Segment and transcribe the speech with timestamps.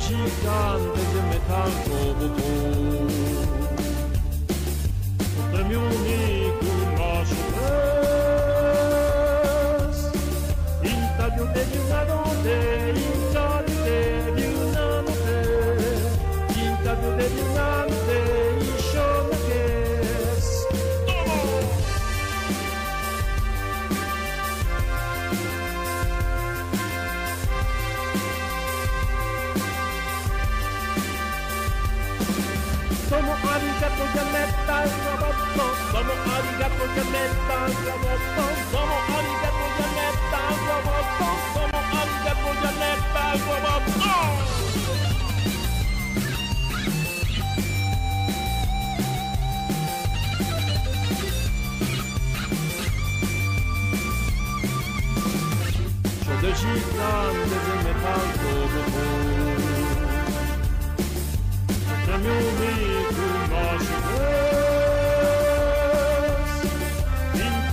[0.00, 2.48] gigantes de metal roboto.
[5.38, 7.90] O prêmio único nosso vez.
[10.82, 12.56] Intábil de uma noite,
[13.28, 13.78] intábil
[14.36, 15.34] de uma noite,
[16.58, 17.99] intábil de uma noite,
[35.30, 42.70] metal roboto Domo arigato de metal roboto Domo arigato de metal roboto Domo arigato de
[42.80, 44.10] metal roboto
[56.24, 59.02] Show de gigantes de metal roboto
[62.04, 64.69] Prêmio único nosso Deus.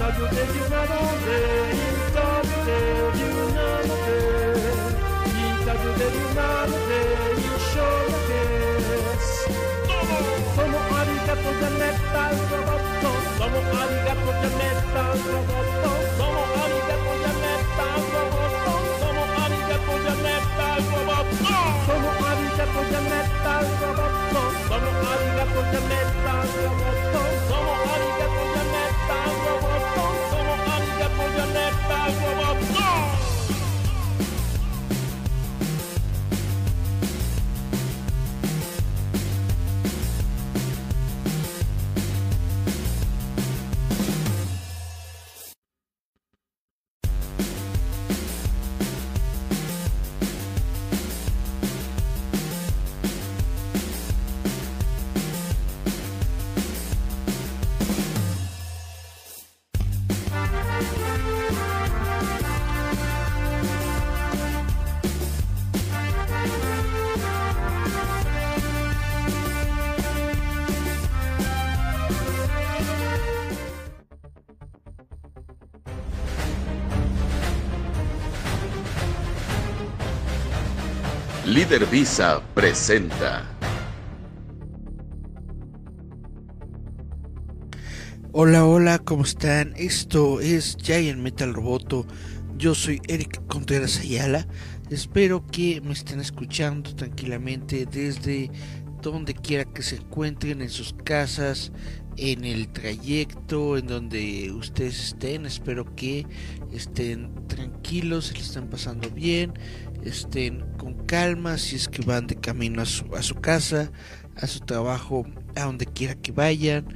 [0.07, 0.23] Como
[10.97, 15.91] arigato de metal roboto, como arigato de metal roboto,
[31.37, 33.06] arigato de metal
[81.77, 81.85] roboto.
[81.85, 83.45] Líder Visa presenta.
[88.31, 89.73] Hola, hola, ¿cómo están?
[89.75, 92.05] Esto es Giant Metal Roboto.
[92.57, 94.47] Yo soy Eric Contreras Ayala.
[94.89, 98.49] Espero que me estén escuchando tranquilamente desde
[99.01, 101.71] donde quiera que se encuentren, en sus casas,
[102.17, 105.45] en el trayecto, en donde ustedes estén.
[105.45, 106.25] Espero que
[106.71, 109.53] estén tranquilos, se le estén pasando bien,
[110.03, 113.91] estén con calma si es que van de camino a su, a su casa,
[114.35, 115.25] a su trabajo,
[115.55, 116.87] a donde quiera que vayan.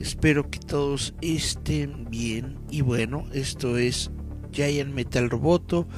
[0.00, 2.58] Espero que todos estén bien.
[2.70, 4.10] Y bueno, esto es
[4.52, 5.88] Giant Metal Roboto.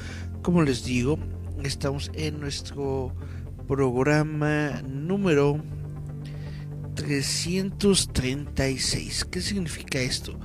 [0.41, 1.19] Como les digo,
[1.63, 3.13] estamos en nuestro
[3.67, 5.61] programa número
[6.95, 9.25] 336.
[9.25, 10.39] ¿Qué significa esto?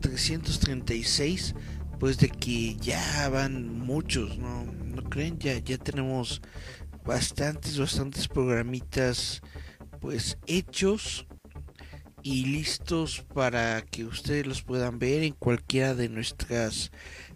[0.00, 1.54] 336,
[1.98, 4.75] pues de que ya van muchos, ¿no?
[4.96, 5.38] ¿No creen?
[5.38, 6.40] Ya, ya tenemos
[7.04, 9.42] bastantes, bastantes programitas
[10.00, 11.26] pues hechos
[12.22, 16.92] y listos para que ustedes los puedan ver en cualquiera de nuestras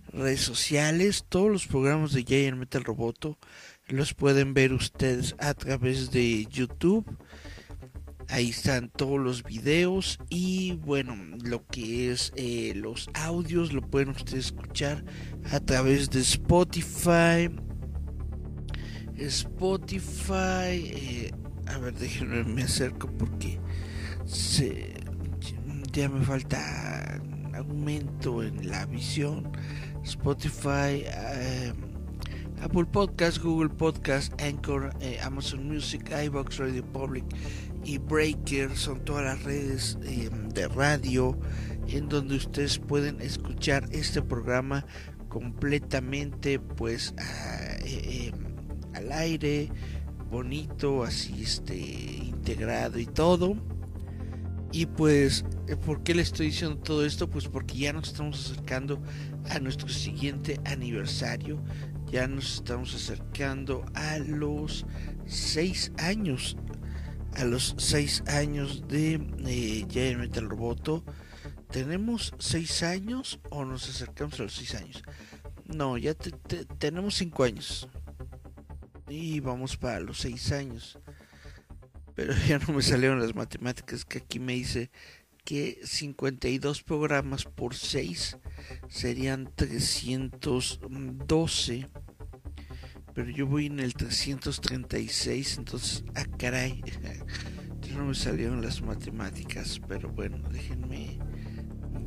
[0.08, 1.26] redes sociales.
[1.28, 3.38] Todos los programas de Giant Metal Roboto
[3.88, 7.04] los pueden ver ustedes a través de YouTube.
[8.32, 14.10] Ahí están todos los videos y bueno, lo que es eh, los audios lo pueden
[14.10, 15.04] ustedes escuchar
[15.50, 17.50] a través de Spotify.
[19.16, 21.32] Spotify, eh,
[21.66, 23.58] a ver, déjenme me acerco porque
[24.26, 24.94] se,
[25.92, 27.20] ya me falta
[27.54, 29.50] aumento en la visión.
[30.04, 31.72] Spotify, eh,
[32.62, 34.92] Apple Podcast, Google Podcast, Anchor,
[35.24, 37.24] Amazon Music, iBox, Radio Public
[37.84, 41.38] y Breaker son todas las redes eh, de radio
[41.88, 44.86] en donde ustedes pueden escuchar este programa
[45.28, 48.32] completamente pues a, eh,
[48.94, 49.70] al aire
[50.30, 53.56] bonito así este integrado y todo
[54.72, 55.44] y pues
[55.84, 57.28] ¿por qué le estoy diciendo todo esto?
[57.28, 59.02] pues porque ya nos estamos acercando
[59.48, 61.60] a nuestro siguiente aniversario
[62.10, 64.84] ya nos estamos acercando a los
[65.26, 66.56] seis años
[67.36, 69.14] a los seis años de
[69.46, 71.04] eh, Giant Metal Roboto
[71.70, 75.02] tenemos seis años o nos acercamos a los seis años
[75.64, 77.88] no ya te, te, tenemos cinco años
[79.10, 80.98] y vamos para los 6 años.
[82.14, 84.90] Pero ya no me salieron las matemáticas que aquí me dice
[85.44, 88.38] que 52 programas por 6
[88.88, 91.88] serían 312.
[93.14, 96.82] Pero yo voy en el 336, entonces, ah, caray,
[97.96, 99.80] no me salieron las matemáticas.
[99.88, 101.18] Pero bueno, déjenme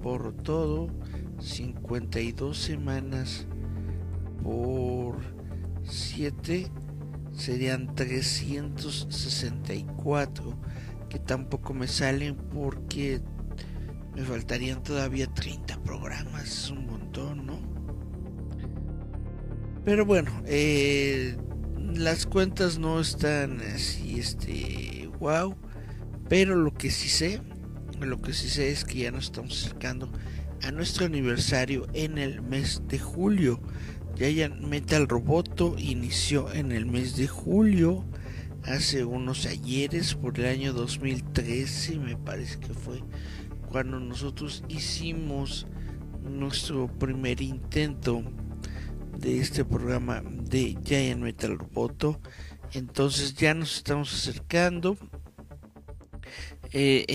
[0.02, 0.88] borro todo.
[1.40, 3.48] 52 semanas
[4.44, 5.18] por
[5.84, 6.72] 7
[7.34, 10.60] serían 364
[11.10, 13.22] que tampoco me salen porque
[14.16, 17.43] me faltarían todavía 30 programas, es un montón.
[19.86, 21.36] Pero bueno, eh,
[21.94, 25.56] las cuentas no están así, este, wow.
[26.30, 27.42] Pero lo que sí sé,
[28.00, 30.10] lo que sí sé es que ya nos estamos acercando
[30.64, 33.60] a nuestro aniversario en el mes de julio.
[34.16, 38.06] ya Metal Roboto inició en el mes de julio
[38.64, 43.04] hace unos ayeres por el año 2013 me parece que fue
[43.70, 45.68] cuando nosotros hicimos
[46.24, 48.24] nuestro primer intento
[49.24, 52.20] de este programa de Giant Metal Roboto
[52.74, 54.98] entonces ya nos estamos acercando
[56.72, 57.06] eh,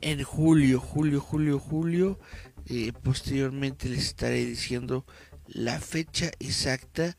[0.00, 2.18] en, julio julio julio julio
[2.66, 5.04] eh, posteriormente les estaré diciendo
[5.46, 7.16] la fecha exacta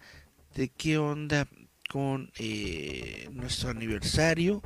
[0.56, 1.48] de qué onda
[1.94, 4.64] con eh, nuestro aniversario.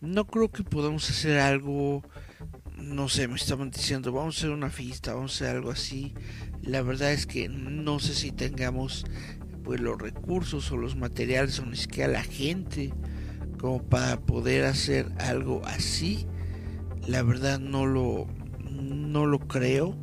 [0.00, 2.04] No creo que podamos hacer algo,
[2.80, 6.14] no sé, me estaban diciendo, vamos a hacer una fiesta, vamos a hacer algo así.
[6.62, 9.04] La verdad es que no sé si tengamos
[9.64, 12.92] pues los recursos o los materiales o ni siquiera la gente
[13.58, 16.26] como para poder hacer algo así.
[17.06, 18.26] La verdad no lo
[18.70, 19.96] no lo creo.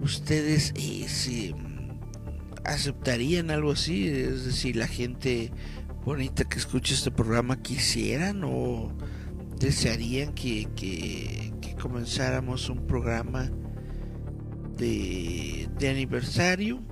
[0.00, 1.54] Ustedes eh, si
[2.64, 5.52] aceptarían algo así, es decir, la gente
[6.04, 8.92] bonita que escucha este programa quisieran o
[9.58, 13.50] desearían que, que, comenzáramos un programa
[14.76, 16.82] de, de aniversario.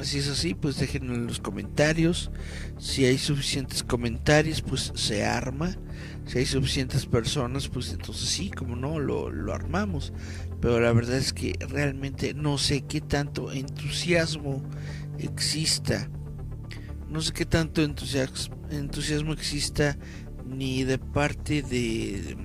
[0.00, 2.30] Si es así, pues déjenlo en los comentarios.
[2.78, 5.76] Si hay suficientes comentarios, pues se arma.
[6.24, 10.12] Si hay suficientes personas, pues entonces sí, como no, lo, lo armamos.
[10.60, 14.62] Pero la verdad es que realmente no sé qué tanto entusiasmo
[15.18, 16.08] exista.
[17.08, 19.96] No sé qué tanto entusiasmo, exista
[20.48, 22.36] ni de parte de,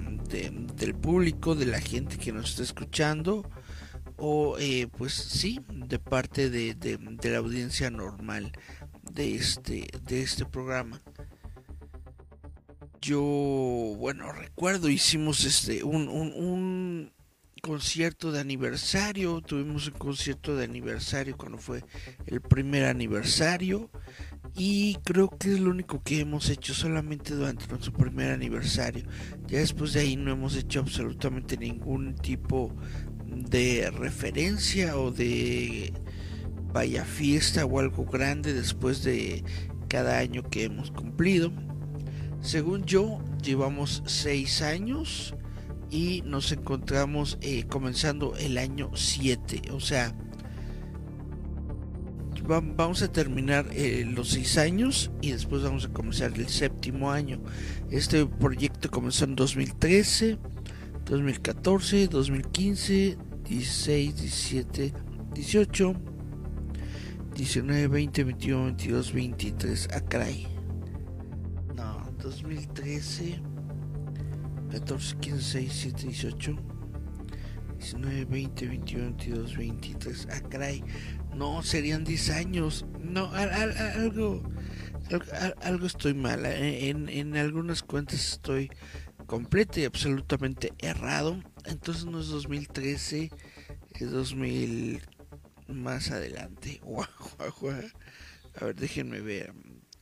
[0.75, 3.49] del público, de la gente que nos está escuchando,
[4.17, 8.51] o eh, pues sí, de parte de, de, la audiencia normal
[9.11, 11.01] de este, de este programa.
[13.01, 17.11] Yo, bueno, recuerdo, hicimos este un, un
[17.61, 21.83] concierto de aniversario, tuvimos un concierto de aniversario cuando fue
[22.25, 23.89] el primer aniversario
[24.55, 29.03] y creo que es lo único que hemos hecho solamente durante nuestro primer aniversario.
[29.47, 32.71] Ya después de ahí no hemos hecho absolutamente ningún tipo
[33.25, 35.93] de referencia o de
[36.71, 39.43] vaya fiesta o algo grande después de
[39.87, 41.51] cada año que hemos cumplido.
[42.41, 45.33] Según yo, llevamos seis años
[45.89, 49.71] y nos encontramos eh, comenzando el año 7.
[49.71, 50.15] O sea,
[52.45, 57.41] vamos a terminar eh, los 6 años y después vamos a comenzar el séptimo año.
[57.89, 60.37] Este proyecto comenzó en 2013,
[61.05, 64.93] 2014, 2015, 16, 17,
[65.33, 65.93] 18,
[67.35, 69.87] 19, 20, 21, 22, 23.
[69.91, 70.01] Ah.
[71.75, 73.41] No, 2013.
[74.71, 76.55] 14, 15, 16, 17, 18,
[77.77, 80.27] 19, 20, 21, 22, 23.
[80.31, 80.83] Ah, caray.
[81.35, 82.85] No, serían 10 años.
[82.99, 84.43] No, algo,
[85.61, 86.45] algo, estoy mal.
[86.45, 88.69] En, en algunas cuentas estoy
[89.25, 91.41] completo y absolutamente errado.
[91.65, 93.31] Entonces no es 2013,
[93.99, 95.01] es 2000
[95.67, 96.81] más adelante.
[98.55, 99.53] A ver, déjenme ver.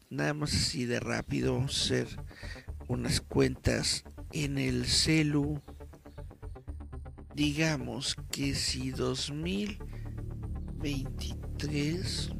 [0.09, 1.53] Nada más así de rápido.
[1.53, 2.07] Vamos hacer
[2.87, 5.61] unas cuentas en el celu,
[7.33, 8.91] digamos que si
[10.81, 12.31] 2023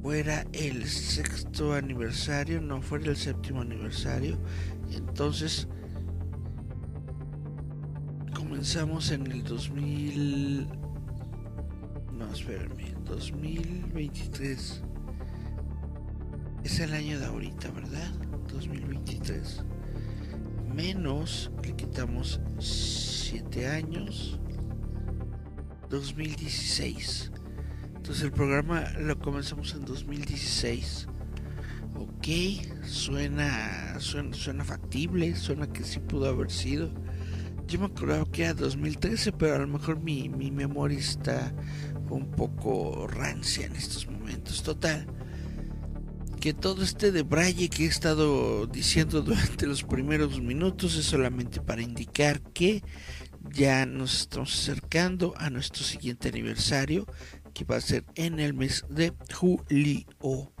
[0.00, 4.38] fuera el sexto aniversario, no fuera el séptimo aniversario,
[4.90, 5.68] entonces
[8.34, 10.66] comenzamos en el 2000
[12.14, 14.82] no, espérame, 2023
[16.64, 18.10] es el año de ahorita, ¿verdad?
[18.50, 19.62] 2023
[20.74, 24.38] menos le quitamos 7 años
[25.90, 27.30] 2016
[27.94, 31.08] Entonces el programa lo comenzamos en 2016.
[31.96, 32.28] Ok,
[32.84, 36.90] suena, suena, factible, suena que sí pudo haber sido.
[37.66, 41.52] Yo me acordaba que era 2013, pero a lo mejor mi, mi memoria está
[42.10, 44.62] un poco rancia en estos momentos.
[44.62, 45.06] Total,
[46.40, 51.60] que todo este de Braille que he estado diciendo durante los primeros minutos es solamente
[51.60, 52.84] para indicar que
[53.52, 57.06] ya nos estamos acercando a nuestro siguiente aniversario,
[57.54, 60.52] que va a ser en el mes de julio.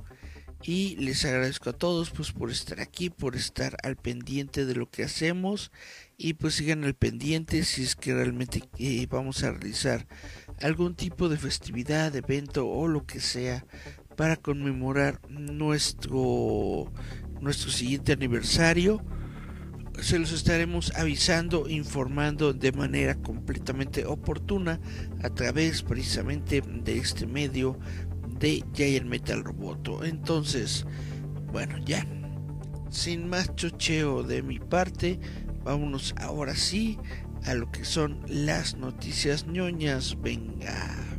[0.62, 4.90] Y les agradezco a todos pues por estar aquí, por estar al pendiente de lo
[4.90, 5.70] que hacemos
[6.16, 10.06] y pues sigan al pendiente si es que realmente eh, vamos a realizar
[10.62, 13.64] algún tipo de festividad, evento o lo que sea
[14.16, 16.90] para conmemorar nuestro
[17.40, 19.04] nuestro siguiente aniversario.
[20.00, 24.80] Se los estaremos avisando, informando de manera completamente oportuna
[25.22, 27.78] a través precisamente de este medio
[28.38, 30.04] de Giant Metal Roboto.
[30.04, 30.84] Entonces,
[31.50, 32.06] bueno, ya,
[32.90, 35.18] sin más chocheo de mi parte,
[35.64, 36.98] vámonos ahora sí
[37.44, 40.20] a lo que son las noticias ñoñas.
[40.20, 41.15] Venga.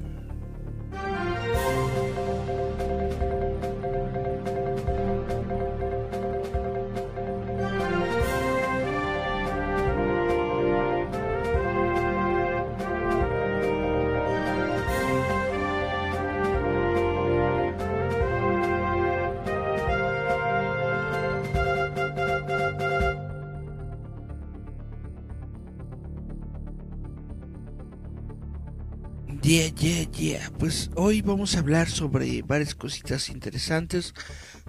[29.80, 30.52] Yeah, yeah.
[30.58, 34.16] Pues hoy vamos a hablar sobre varias cositas interesantes.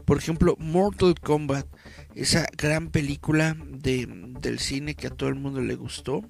[0.05, 1.67] Por ejemplo, Mortal Kombat,
[2.15, 4.07] esa gran película de,
[4.41, 6.21] del cine que a todo el mundo le gustó.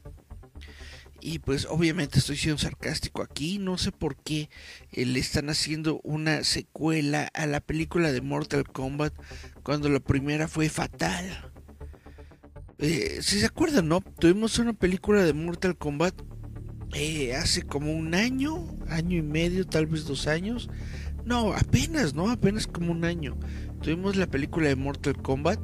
[1.21, 4.49] Y pues obviamente estoy siendo sarcástico aquí, no sé por qué
[4.93, 9.13] eh, le están haciendo una secuela a la película de Mortal Kombat
[9.65, 11.51] cuando la primera fue fatal.
[12.79, 14.01] Eh, si se acuerdan, ¿no?
[14.21, 16.15] Tuvimos una película de Mortal Kombat
[16.95, 20.71] eh, hace como un año, año y medio, tal vez dos años.
[21.25, 22.31] No, apenas, ¿no?
[22.31, 23.37] Apenas como un año.
[23.83, 25.61] Tuvimos la película de Mortal Kombat.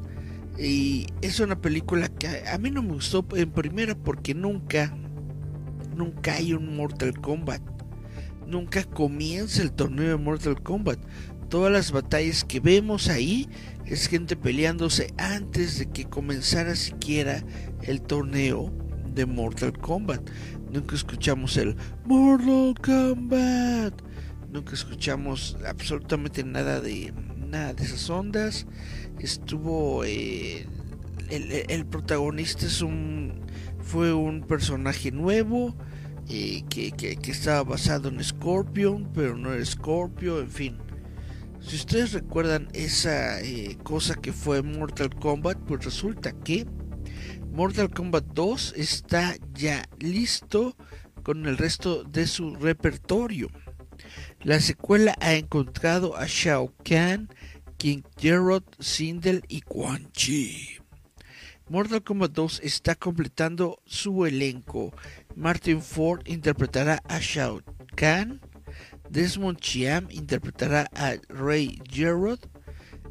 [0.59, 4.95] Y es una película que a mí no me gustó en primera porque nunca,
[5.97, 7.62] nunca hay un Mortal Kombat.
[8.47, 10.99] Nunca comienza el torneo de Mortal Kombat.
[11.49, 13.49] Todas las batallas que vemos ahí
[13.87, 17.43] es gente peleándose antes de que comenzara siquiera
[17.83, 18.71] el torneo
[19.14, 20.28] de Mortal Kombat.
[20.75, 23.95] Nunca escuchamos el Mortal Kombat.
[24.50, 27.14] Nunca escuchamos absolutamente nada de
[27.47, 28.66] nada de esas ondas.
[29.21, 30.66] Estuvo eh,
[31.31, 33.35] el, protagonista es un
[33.83, 35.76] fue un personaje nuevo
[36.28, 40.78] eh, que, que, estaba basado en Scorpion, pero no era Scorpio, en fin.
[41.61, 46.66] Si ustedes recuerdan esa eh, cosa que fue Mortal Kombat, pues resulta que
[47.55, 50.77] Mortal Kombat 2 está ya listo
[51.23, 53.49] con el resto de su repertorio.
[54.43, 57.29] La secuela ha encontrado a Shao Kahn,
[57.77, 60.81] King Gerard, Sindel y Quan Chi.
[61.69, 64.93] Mortal Kombat 2 está completando su elenco.
[65.37, 67.63] Martin Ford interpretará a Shao
[67.95, 68.41] Kahn,
[69.11, 72.41] Desmond Chiam interpretará a Ray Gerard,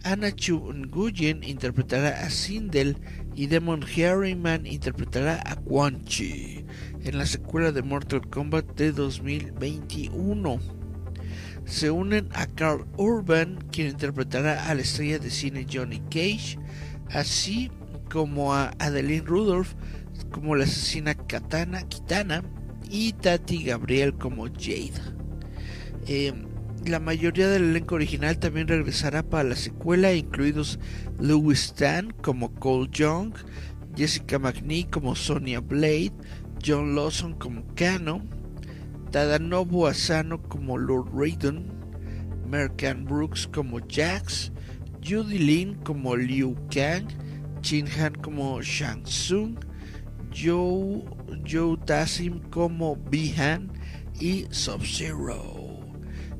[0.03, 2.97] Anna Chu Nguyen interpretará a Sindel
[3.35, 6.65] y Demon Harriman interpretará a Quan Chi
[7.03, 10.59] en la secuela de Mortal Kombat de 2021.
[11.65, 16.57] Se unen a Carl Urban, quien interpretará a la estrella de cine Johnny Cage,
[17.09, 17.71] así
[18.11, 19.73] como a Adeline Rudolph
[20.31, 22.43] como la asesina Katana Kitana
[22.89, 24.93] y Tati Gabriel como Jade.
[26.07, 26.33] Eh,
[26.85, 30.79] la mayoría del elenco original también regresará para la secuela, incluidos
[31.19, 33.33] Louis Stan como Cole Young,
[33.95, 36.13] Jessica McNee como Sonia Blade,
[36.65, 38.21] John Lawson como Kano,
[39.11, 41.71] Tadanobu Asano como Lord Raiden,
[42.49, 44.51] Merkan Brooks como Jax,
[45.03, 47.07] Judy Lin como Liu Kang,
[47.61, 49.55] Chin Han como Shang Tsung,
[50.33, 51.03] Joe,
[51.45, 53.71] Joe Tassim como Bihan
[54.19, 55.52] y Sub-Zero.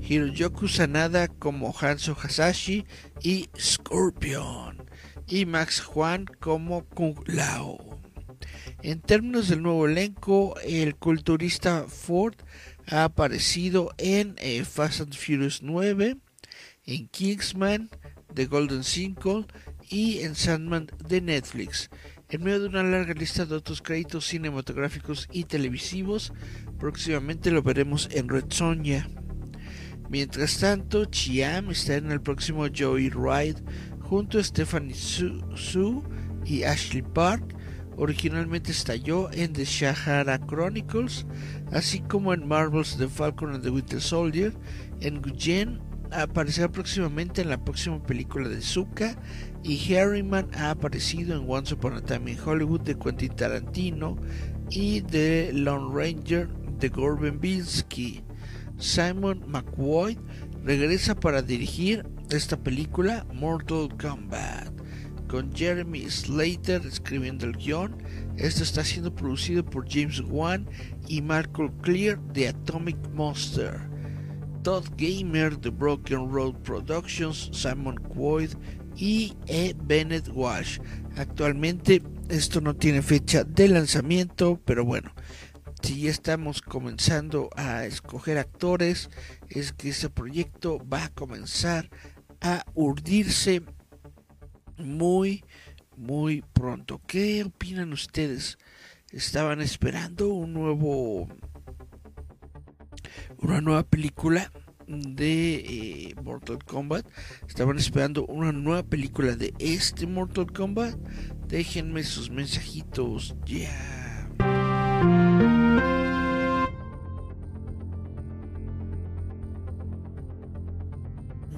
[0.08, 2.86] Hiroyoku Sanada como Hanzo Hasashi
[3.22, 4.84] y Scorpion,
[5.28, 8.02] y Max Juan como Kung Lao.
[8.82, 12.36] En términos del nuevo elenco, el culturista Ford
[12.88, 16.18] ha aparecido en eh, Fast and Furious 9,
[16.86, 17.90] en Kingsman,
[18.34, 19.46] The Golden Circle
[19.90, 21.90] y en Sandman de Netflix.
[22.30, 26.34] En medio de una larga lista de otros créditos cinematográficos y televisivos,
[26.80, 29.08] próximamente lo veremos en Red Sonja.
[30.13, 33.63] Mientras tanto, Chiam está en el próximo Joey Ride
[34.00, 36.03] junto a Stephanie Su,
[36.46, 37.55] y Ashley Park.
[37.98, 41.25] Originalmente estalló en The Shahara Chronicles,
[41.72, 44.53] así como en Marvel's The Falcon and the Winter Soldier.
[45.01, 49.17] En Guyen aparecerá próximamente en la próxima película de Zuka
[49.63, 54.15] y Harryman ha aparecido en Once Upon a Time in Hollywood de Quentin Tarantino
[54.70, 58.22] y The Lone Ranger de Gordon Binsky.
[58.84, 60.20] Simon McWoy
[60.66, 64.74] regresa para dirigir esta película Mortal Kombat
[65.30, 67.96] con Jeremy Slater escribiendo el guion.
[68.36, 70.68] Esto está siendo producido por James Wan
[71.08, 73.80] y Michael Clear de Atomic Monster.
[74.63, 78.52] Todd Gamer de Broken Road Productions, Simon Quoyd
[78.98, 79.74] y E.
[79.82, 80.80] Bennett Walsh.
[81.16, 85.13] Actualmente esto no tiene fecha de lanzamiento, pero bueno,
[85.84, 89.10] si ya estamos comenzando a escoger actores,
[89.50, 91.90] es que ese proyecto va a comenzar
[92.42, 93.62] a urdirse
[94.78, 95.44] muy,
[95.98, 97.02] muy pronto.
[97.06, 98.58] ¿Qué opinan ustedes?
[99.12, 101.28] ¿Estaban esperando un nuevo,
[103.40, 104.52] una nueva película
[104.88, 107.06] de eh, Mortal Kombat?
[107.48, 110.96] ¿Estaban esperando una nueva película de este Mortal Kombat?
[111.48, 114.24] Déjenme sus mensajitos ya.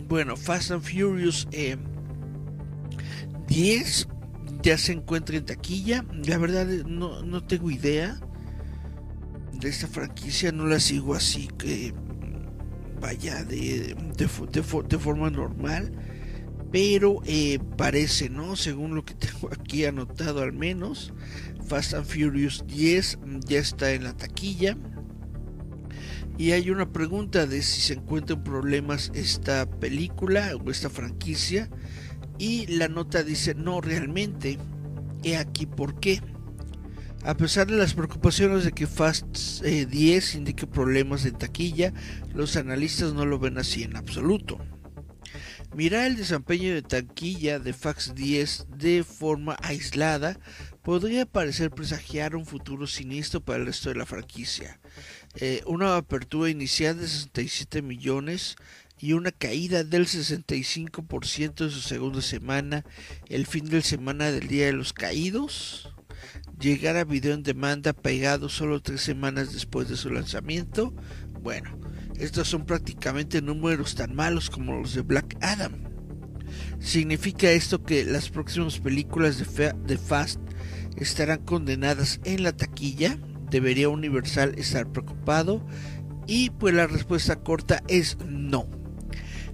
[0.07, 1.77] Bueno, Fast and Furious 10
[3.51, 4.07] eh,
[4.61, 6.05] ya se encuentra en taquilla.
[6.27, 8.19] La verdad no, no tengo idea
[9.53, 11.93] de esta franquicia, no la sigo así que
[13.01, 15.91] vaya de, de, forma normal.
[16.71, 18.55] Pero eh, parece, ¿no?
[18.55, 21.13] Según lo que tengo aquí anotado al menos,
[21.67, 24.77] Fast and Furious 10 ya está en la taquilla.
[26.37, 31.69] Y hay una pregunta de si se encuentran problemas esta película o esta franquicia.
[32.37, 34.57] Y la nota dice, no realmente.
[35.23, 36.21] He aquí por qué.
[37.23, 41.91] A pesar de las preocupaciones de que Fast 10 eh, indique problemas en taquilla,
[42.35, 44.59] los analistas no lo ven así en absoluto.
[45.73, 50.39] Mirar el desempeño de taquilla de Fast 10 de forma aislada
[50.83, 54.79] podría parecer presagiar un futuro siniestro para el resto de la franquicia.
[55.37, 58.55] Eh, una apertura inicial de 67 millones
[58.97, 62.85] y una caída del 65% de su segunda semana,
[63.27, 65.93] el fin de semana del Día de los Caídos,
[66.57, 70.93] llegar a video en demanda pegado solo tres semanas después de su lanzamiento,
[71.41, 71.77] bueno,
[72.17, 75.73] estos son prácticamente números tan malos como los de Black Adam.
[76.79, 80.39] ¿Significa esto que las próximas películas de Fast
[80.95, 83.19] estarán condenadas en la taquilla?
[83.49, 85.65] ¿Debería Universal estar preocupado?
[86.27, 88.67] Y pues la respuesta corta es no.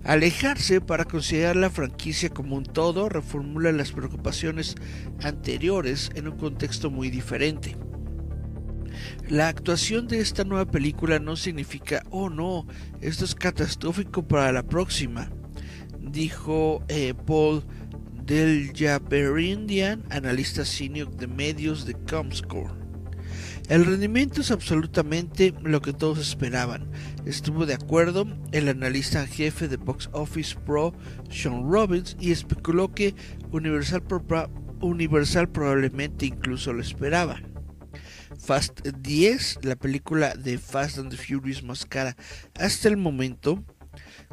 [0.03, 4.75] Alejarse para considerar la franquicia como un todo reformula las preocupaciones
[5.21, 7.77] anteriores en un contexto muy diferente.
[9.29, 12.65] La actuación de esta nueva película no significa, oh no,
[12.99, 15.31] esto es catastrófico para la próxima,
[15.99, 17.63] dijo eh, Paul
[18.25, 22.80] Del Jaberindian, analista senior de medios de Comscore.
[23.71, 26.91] El rendimiento es absolutamente lo que todos esperaban.
[27.25, 30.93] Estuvo de acuerdo el analista en jefe de Box Office Pro,
[31.29, 33.15] Sean Robbins, y especuló que
[33.49, 34.03] Universal,
[35.49, 37.41] probablemente incluso lo esperaba.
[38.37, 42.17] Fast 10, la película de Fast and the Furious más cara
[42.59, 43.63] hasta el momento,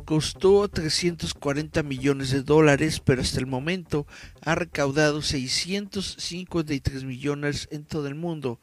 [0.05, 4.05] costó 340 millones de dólares, pero hasta el momento
[4.43, 8.59] ha recaudado 653 millones en todo el mundo.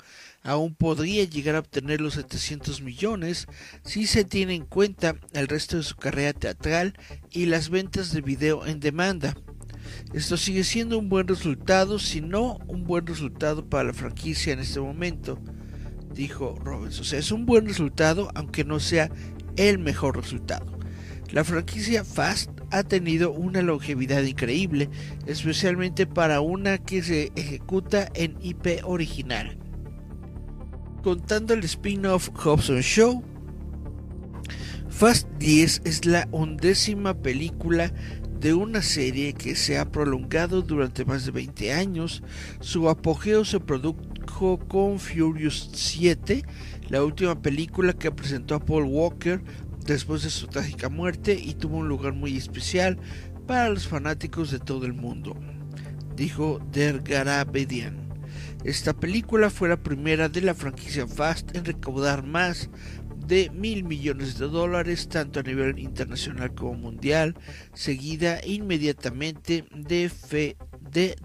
[0.46, 3.48] Aún podría llegar a obtener los 700 millones
[3.84, 6.94] si se tiene en cuenta el resto de su carrera teatral
[7.32, 9.36] y las ventas de video en demanda.
[10.14, 14.60] Esto sigue siendo un buen resultado, si no un buen resultado para la franquicia en
[14.60, 15.40] este momento,
[16.14, 17.00] dijo Robbins.
[17.00, 19.10] O sea, es un buen resultado, aunque no sea
[19.56, 20.78] el mejor resultado.
[21.32, 24.92] La franquicia Fast ha tenido una longevidad increíble,
[25.26, 29.58] especialmente para una que se ejecuta en IP original.
[31.06, 33.24] Contando el spin-off Hobson Show,
[34.90, 37.94] Fast 10 es la undécima película
[38.40, 42.24] de una serie que se ha prolongado durante más de 20 años.
[42.60, 46.42] Su apogeo se produjo con Furious 7,
[46.90, 49.44] la última película que presentó a Paul Walker
[49.86, 52.98] después de su trágica muerte y tuvo un lugar muy especial
[53.46, 55.36] para los fanáticos de todo el mundo,
[56.16, 58.05] dijo Der Garabedian.
[58.66, 62.72] Esta película fue la primera de la franquicia Fast en recaudar más
[63.16, 67.36] de mil millones de dólares, tanto a nivel internacional como mundial,
[67.76, 70.10] seguida inmediatamente de,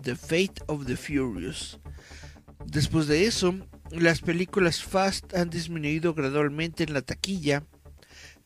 [0.02, 1.80] The Fate of the Furious.
[2.66, 3.54] Después de eso,
[3.90, 7.64] las películas Fast han disminuido gradualmente en la taquilla,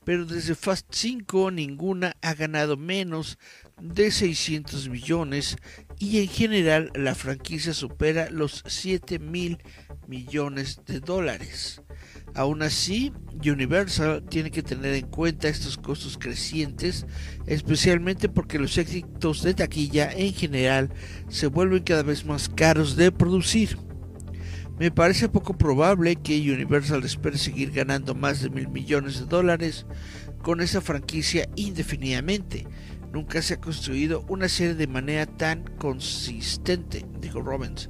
[0.04, 3.38] pero desde Fast 5 ninguna ha ganado menos
[3.80, 5.56] de 600 millones
[5.98, 9.58] y en general la franquicia supera los 7 mil
[10.06, 11.82] millones de dólares.
[12.34, 13.12] Aún así,
[13.44, 17.06] Universal tiene que tener en cuenta estos costos crecientes,
[17.46, 20.90] especialmente porque los éxitos de taquilla en general
[21.28, 23.78] se vuelven cada vez más caros de producir.
[24.78, 29.86] Me parece poco probable que Universal espere seguir ganando más de mil millones de dólares
[30.42, 32.66] con esa franquicia indefinidamente.
[33.14, 37.88] Nunca se ha construido una serie de manera tan consistente, dijo Robbins.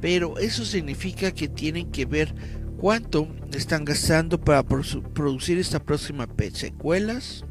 [0.00, 2.34] Pero eso significa que tienen que ver
[2.76, 7.44] cuánto están gastando para producir esta próxima secuelas.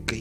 [0.00, 0.12] Ok.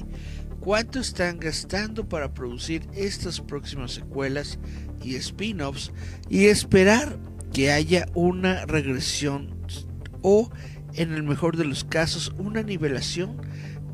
[0.62, 4.58] ¿Cuánto están gastando para producir estas próximas secuelas
[5.04, 5.92] y spin-offs
[6.28, 7.20] y esperar
[7.54, 9.56] que haya una regresión
[10.24, 10.50] o
[10.96, 13.38] en el mejor de los casos una nivelación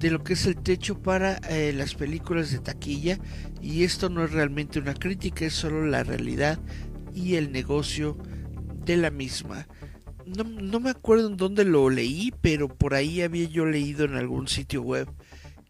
[0.02, 3.20] de lo que es el techo para eh, las películas de taquilla
[3.62, 6.60] y esto no es realmente una crítica es solo la realidad
[7.14, 8.18] y el negocio
[8.84, 9.68] de la misma.
[10.26, 14.16] No, no me acuerdo en dónde lo leí pero por ahí había yo leído en
[14.16, 15.08] algún sitio web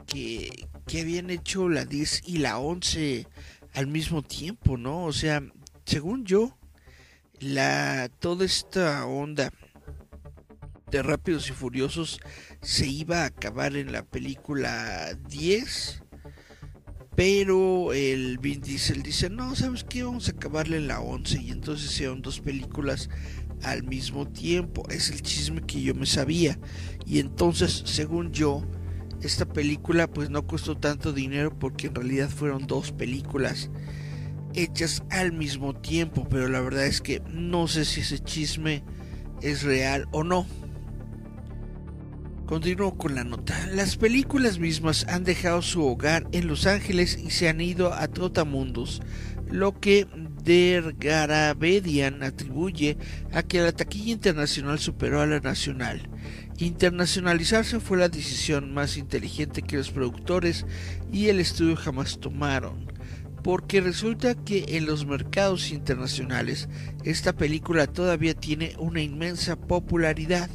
[0.08, 3.28] que, que habían hecho la 10 y la 11
[3.74, 5.44] al mismo tiempo no o sea
[5.86, 6.58] según yo
[7.40, 9.52] la toda esta onda
[10.92, 12.20] de Rápidos y Furiosos
[12.62, 16.04] se iba a acabar en la película 10
[17.16, 21.52] pero el Vin Diesel dice no sabes qué vamos a acabarle en la 11 y
[21.52, 23.10] entonces sean dos películas
[23.64, 24.84] al mismo tiempo.
[24.90, 26.58] Es el chisme que yo me sabía.
[27.06, 28.66] Y entonces según yo
[29.22, 33.70] esta película pues no costó tanto dinero porque en realidad fueron dos películas
[34.54, 38.84] hechas al mismo tiempo, pero la verdad es que no sé si ese chisme
[39.42, 40.46] es real o no.
[42.52, 43.66] Continúo con la nota.
[43.68, 48.10] Las películas mismas han dejado su hogar en Los Ángeles y se han ido a
[48.10, 49.02] Trotamundos,
[49.50, 50.06] lo que
[50.44, 52.98] Dergarabedian atribuye
[53.32, 56.10] a que la taquilla internacional superó a la nacional.
[56.58, 60.66] Internacionalizarse fue la decisión más inteligente que los productores
[61.10, 62.92] y el estudio jamás tomaron
[63.44, 66.68] porque resulta que en los mercados internacionales
[67.06, 70.50] esta película todavía tiene una inmensa popularidad.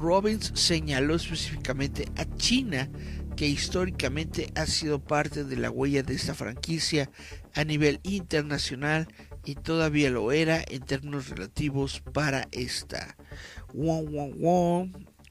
[0.00, 2.90] Robbins señaló específicamente a China,
[3.36, 7.10] que históricamente ha sido parte de la huella de esta franquicia
[7.54, 9.08] a nivel internacional
[9.44, 13.16] y todavía lo era en términos relativos para esta.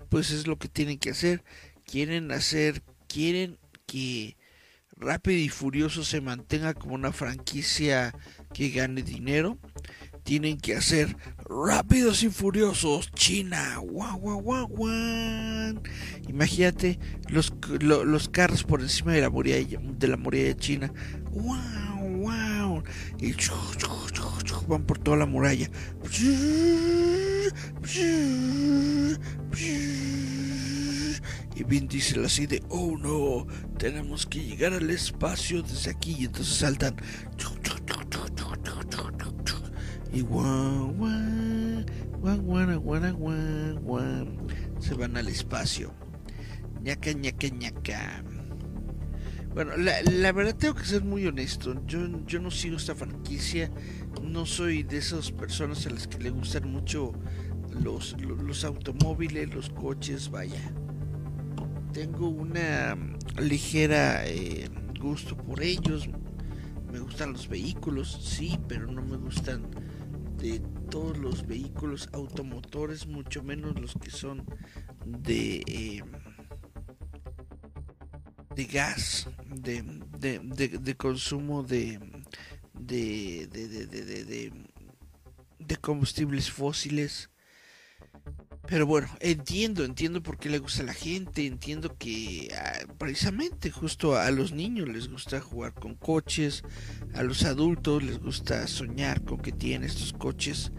[0.10, 1.43] Pues es lo que tienen que hacer.
[1.84, 4.38] Quieren hacer, quieren que
[4.99, 8.13] Rápido y Furioso se mantenga como una franquicia
[8.53, 9.58] que gane dinero,
[10.23, 11.15] tienen que hacer
[11.49, 13.77] Rápidos y Furiosos China.
[13.81, 15.81] Guau, guau, guau, guau.
[16.27, 20.93] Imagínate los, los carros por encima de la muralla, de la muralla china.
[21.31, 22.83] Wow, wow.
[23.19, 23.33] Y
[24.67, 25.69] van por toda la muralla.
[31.55, 36.15] Y Vin Diesel así de, oh no, tenemos que llegar al espacio desde aquí.
[36.19, 36.95] Y entonces saltan.
[40.12, 41.86] Y guau, guau,
[42.19, 44.28] guau, guau, guau,
[44.80, 45.93] se van al espacio.
[46.82, 48.24] ñaca, ñaca, ñaca.
[49.54, 51.86] Bueno, la, verdad tengo que ser muy honesto.
[51.86, 53.69] Yo, yo no sigo esta franquicia.
[54.24, 57.13] No soy de esas personas a las que le gustan mucho
[57.84, 60.74] los, los, los automóviles, los coches, vaya
[61.93, 62.98] tengo una
[63.41, 64.69] ligera eh,
[65.00, 66.10] gusto por ellos.
[66.91, 69.63] Me gustan los vehículos, sí, pero no me gustan
[70.39, 74.45] de todos los vehículos automotores, mucho menos los que son
[75.06, 76.04] de eh,
[78.56, 79.84] de gas, de,
[80.17, 81.99] de, de, consumo de
[82.73, 84.52] de, de,
[85.60, 87.30] de combustibles fósiles
[88.69, 93.71] pero bueno, entiendo, entiendo por qué le gusta a la gente, entiendo que ah, precisamente
[93.71, 96.63] justo a los niños les gusta jugar con coches,
[97.15, 100.71] a los adultos les gusta soñar con que tienen estos coches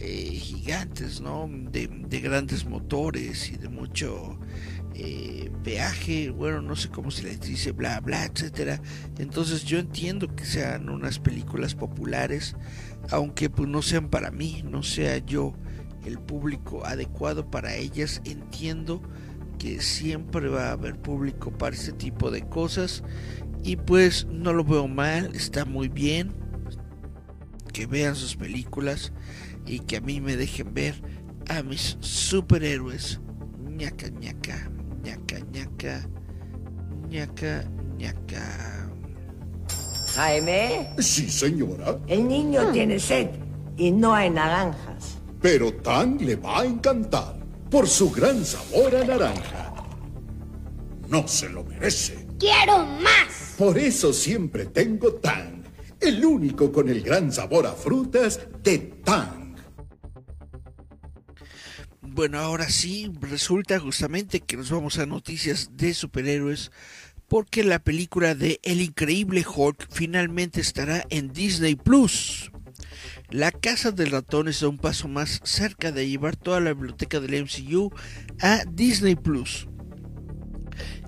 [0.00, 1.48] eh, gigantes, ¿no?
[1.48, 1.86] De,
[2.20, 4.40] grandes motores y de mucho
[4.94, 8.82] eh, peaje, bueno, no sé cómo se les dice, bla, bla, etcétera.
[9.18, 12.56] Entonces yo entiendo que sean unas películas populares,
[13.10, 15.54] aunque pues no sean para mí, no sea yo
[16.06, 18.22] el público adecuado para ellas.
[18.24, 19.02] Entiendo
[19.58, 23.02] que siempre va a haber público para este tipo de cosas
[23.62, 26.32] y pues no lo veo mal, está muy bien
[27.72, 29.12] que vean sus películas
[29.66, 31.02] y que a mí me dejen ver
[31.48, 33.20] a mis superhéroes.
[33.76, 34.70] ñaca ñaca,
[35.02, 36.08] ñaca ñaca,
[37.10, 37.64] ñaca
[37.98, 38.90] ñaca.
[40.14, 41.98] Jaime, Sí, señora.
[42.06, 43.28] el niño tiene sed
[43.76, 45.15] y no hay naranjas.
[45.40, 47.38] Pero tan le va a encantar
[47.70, 49.74] por su gran sabor a naranja.
[51.08, 52.26] No se lo merece.
[52.38, 53.54] ¡Quiero más!
[53.56, 55.62] Por eso siempre tengo Tang,
[56.00, 59.56] el único con el gran sabor a frutas de Tang.
[62.00, 66.70] Bueno, ahora sí, resulta justamente que nos vamos a noticias de superhéroes
[67.28, 72.50] porque la película de El Increíble Hulk finalmente estará en Disney Plus.
[73.30, 77.42] La Casa del Ratón está un paso más cerca de llevar toda la biblioteca del
[77.42, 77.92] MCU
[78.40, 79.66] a Disney Plus.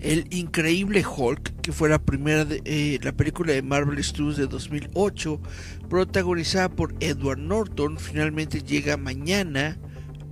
[0.01, 4.49] El Increíble Hulk, que fue la primera de, eh, la película de Marvel Studios de
[4.49, 5.41] 2008,
[5.89, 9.79] protagonizada por Edward Norton, finalmente llega mañana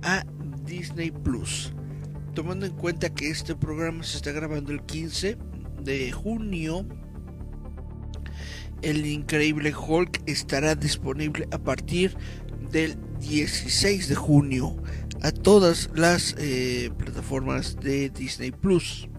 [0.03, 0.25] a
[0.65, 1.71] Disney Plus.
[2.33, 5.37] Tomando en cuenta que este programa se está grabando el 15
[5.83, 6.85] de junio,
[8.81, 12.15] el increíble Hulk estará disponible a partir
[12.71, 14.75] del 16 de junio
[15.21, 19.09] a todas las eh, plataformas de Disney Plus.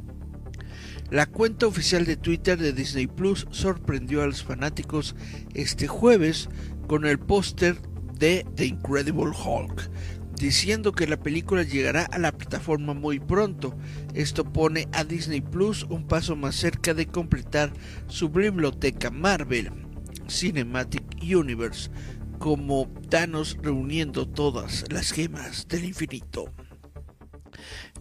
[1.10, 5.16] La cuenta oficial de Twitter de Disney Plus sorprendió a los fanáticos
[5.54, 6.48] este jueves
[6.86, 7.80] con el póster
[8.18, 9.90] de The Incredible Hulk,
[10.38, 13.76] diciendo que la película llegará a la plataforma muy pronto.
[14.14, 17.72] Esto pone a Disney Plus un paso más cerca de completar
[18.06, 19.70] su biblioteca Marvel
[20.28, 21.90] Cinematic Universe,
[22.38, 26.52] como Thanos reuniendo todas las gemas del infinito.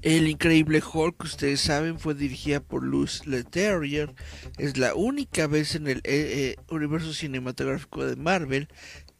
[0.03, 4.13] El increíble Hulk, ustedes saben, fue dirigida por Luz Leterrier.
[4.57, 8.67] Es la única vez en el eh, eh, universo cinematográfico de Marvel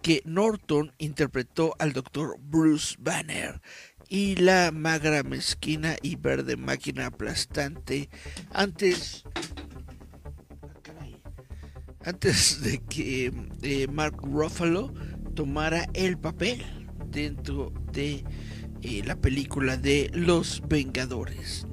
[0.08, 2.38] que Norton interpretó al Dr.
[2.40, 3.60] Bruce Banner
[4.08, 8.10] y la magra, mezquina y verde máquina aplastante
[8.54, 9.26] antes
[12.06, 14.94] antes de que eh, Mark Ruffalo
[15.36, 16.64] tomara el papel
[17.08, 18.24] dentro de
[18.84, 21.68] eh, la película de Los Vengadores.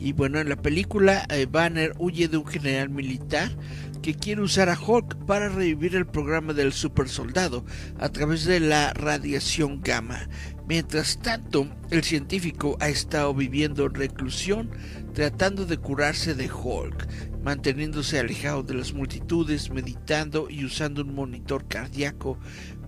[0.00, 3.56] Y bueno, en la película eh, Banner huye de un general militar
[4.02, 7.64] que quiere usar a Hulk para revivir el programa del super soldado
[7.98, 10.28] a través de la radiación gamma.
[10.66, 14.70] Mientras tanto, el científico ha estado viviendo en reclusión
[15.14, 17.08] tratando de curarse de Hulk,
[17.42, 22.38] manteniéndose alejado de las multitudes, meditando y usando un monitor cardíaco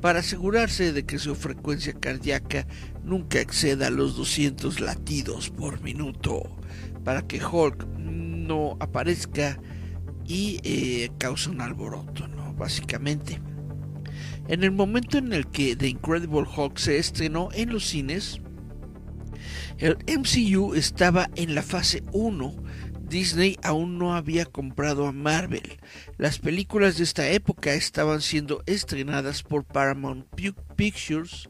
[0.00, 2.66] para asegurarse de que su frecuencia cardíaca
[3.04, 6.42] nunca exceda los 200 latidos por minuto,
[7.04, 9.58] para que Hulk no aparezca
[10.26, 12.54] y eh, cause un alboroto, ¿no?
[12.54, 13.40] Básicamente.
[14.48, 18.40] En el momento en el que The Incredible Hulk se estrenó en los cines,
[19.78, 22.54] el MCU estaba en la fase 1.
[23.08, 25.78] Disney aún no había comprado a Marvel.
[26.16, 30.26] Las películas de esta época estaban siendo estrenadas por Paramount
[30.76, 31.48] Pictures.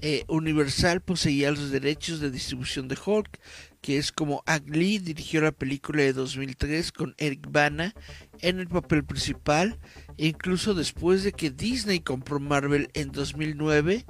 [0.00, 3.38] Eh, Universal poseía los derechos de distribución de Hulk,
[3.82, 7.92] que es como Ang Lee dirigió la película de 2003 con Eric Bana
[8.40, 9.78] en el papel principal,
[10.16, 14.06] incluso después de que Disney compró Marvel en 2009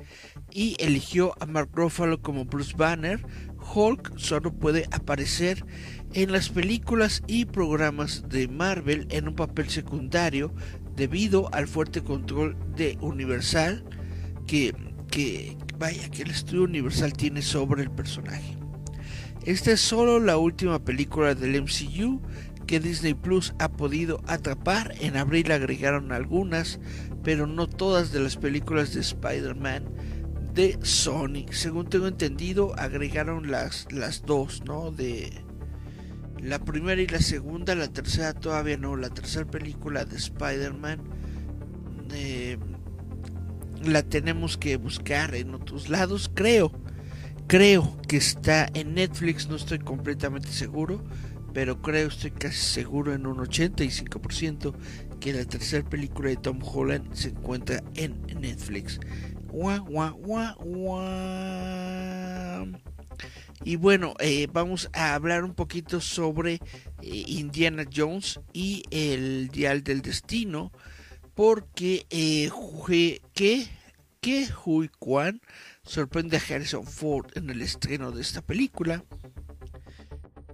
[0.52, 3.24] y eligió a Mark Ruffalo como Bruce Banner,
[3.74, 5.64] Hulk solo puede aparecer
[6.12, 10.54] en las películas y programas de Marvel en un papel secundario
[10.94, 13.84] debido al fuerte control de Universal
[14.46, 14.74] que,
[15.10, 18.61] que vaya que el estudio Universal tiene sobre el personaje.
[19.44, 22.20] Esta es solo la última película del MCU
[22.66, 24.94] que Disney Plus ha podido atrapar.
[25.00, 26.78] En abril agregaron algunas,
[27.24, 29.84] pero no todas de las películas de Spider-Man
[30.54, 31.46] de Sony.
[31.50, 34.92] Según tengo entendido, agregaron las, las dos, ¿no?
[34.92, 35.32] De
[36.40, 38.96] la primera y la segunda, la tercera todavía no.
[38.96, 41.00] La tercera película de Spider-Man
[42.14, 42.58] eh,
[43.84, 46.72] la tenemos que buscar en otros lados, creo.
[47.52, 51.04] Creo que está en Netflix, no estoy completamente seguro,
[51.52, 54.74] pero creo, estoy casi seguro en un 85%
[55.20, 58.98] que la tercera película de Tom Holland se encuentra en Netflix.
[63.64, 66.60] Y bueno, eh, vamos a hablar un poquito sobre eh,
[67.02, 70.72] Indiana Jones y el Dial del Destino,
[71.34, 72.50] porque eh,
[73.34, 73.68] que
[74.22, 75.42] que Hui Kwan
[75.84, 79.04] sorprende a Harrison Ford en el estreno de esta película.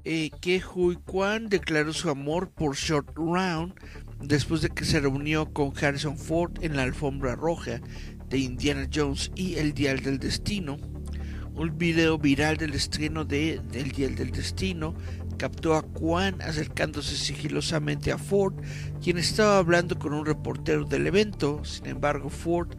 [0.04, 3.74] Eh, que Hui Kwan declaró su amor por Short Round
[4.22, 7.80] después de que se reunió con Harrison Ford en la alfombra roja
[8.28, 10.78] de Indiana Jones y El Dial del Destino.
[11.54, 14.94] Un video viral del estreno de El Dial del Destino
[15.38, 18.54] captó a Kwan acercándose sigilosamente a Ford,
[19.02, 21.64] quien estaba hablando con un reportero del evento.
[21.64, 22.76] Sin embargo, Ford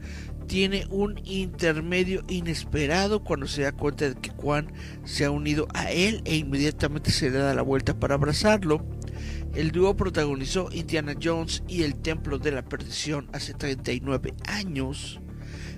[0.50, 4.74] tiene un intermedio inesperado cuando se da cuenta de que Kwan
[5.06, 8.84] se ha unido a él e inmediatamente se le da la vuelta para abrazarlo.
[9.54, 15.20] El dúo protagonizó Indiana Jones y el Templo de la Perdición hace 39 años.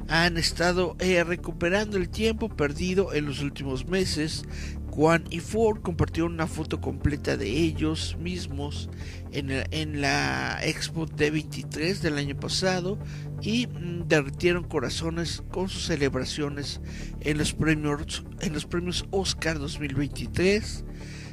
[0.07, 4.45] Han estado eh, recuperando el tiempo perdido en los últimos meses
[4.91, 8.89] Juan y Ford compartieron una foto completa de ellos mismos
[9.31, 12.99] en, la Expo D23 del año pasado
[13.41, 16.81] y mm, derritieron corazones con sus celebraciones
[17.21, 20.83] en los premios, en los premios Oscar 2023.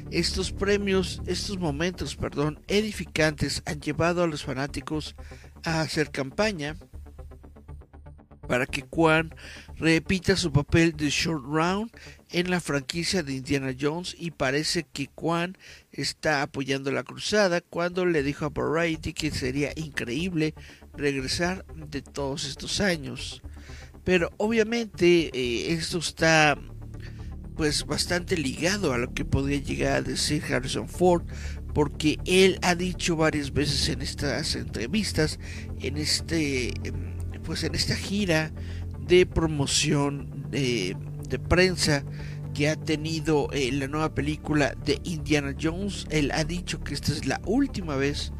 [0.09, 5.15] Estos premios, estos momentos, perdón, edificantes han llevado a los fanáticos
[5.65, 6.77] a hacer campaña
[8.47, 9.35] para que Juan
[9.75, 11.91] repita su papel de Short Round
[12.31, 15.57] en la franquicia de Indiana Jones y parece que Quan
[15.91, 20.53] está apoyando la cruzada cuando le dijo a Variety que sería increíble
[20.95, 23.41] regresar de todos estos años.
[24.03, 26.57] Pero obviamente eh, esto está
[27.55, 31.23] pues bastante ligado a lo que podría llegar a decir Harrison Ford
[31.73, 35.39] porque él ha dicho varias veces en estas entrevistas
[35.81, 37.13] en este em,
[37.43, 38.51] pues en esta gira
[38.99, 40.95] de promoción de,
[41.37, 42.03] prensa
[42.53, 46.07] que ha tenido eh, la nueva película de Indiana Jones.
[46.09, 48.33] Él ha dicho que esta es la última vez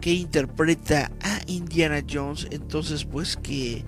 [0.00, 2.46] que interpreta a Indiana Jones.
[2.50, 3.84] Entonces, pues que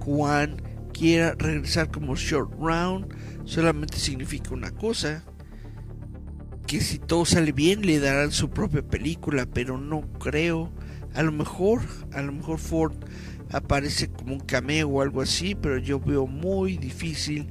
[0.00, 3.06] Juan quiera regresar como Short Round
[3.44, 5.24] solamente significa una cosa.
[6.66, 10.72] Que si todo sale bien le darán su propia película, pero no creo.
[11.14, 12.94] A lo mejor, a lo mejor Ford
[13.50, 17.48] aparece como un cameo o algo así, pero yo veo muy difícil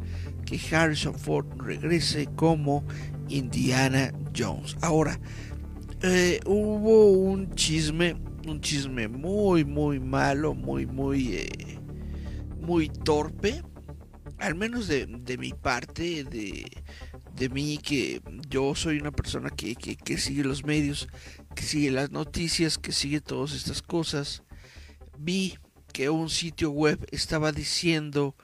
[0.52, 2.84] que Harrison Ford regrese como
[3.30, 4.76] Indiana Jones.
[4.82, 5.18] Ahora,
[6.02, 11.80] eh, hubo un chisme, un chisme muy, muy malo, muy, muy, eh,
[12.60, 13.64] muy torpe,
[14.40, 15.08] al menos de,
[15.40, 16.70] mi parte, de,
[17.34, 21.08] de mí, que yo soy una persona que, que, que sigue los medios,
[21.56, 24.44] que sigue las noticias, que sigue todas estas cosas.
[25.18, 25.58] Vi
[25.94, 28.36] que un sitio web estaba diciendo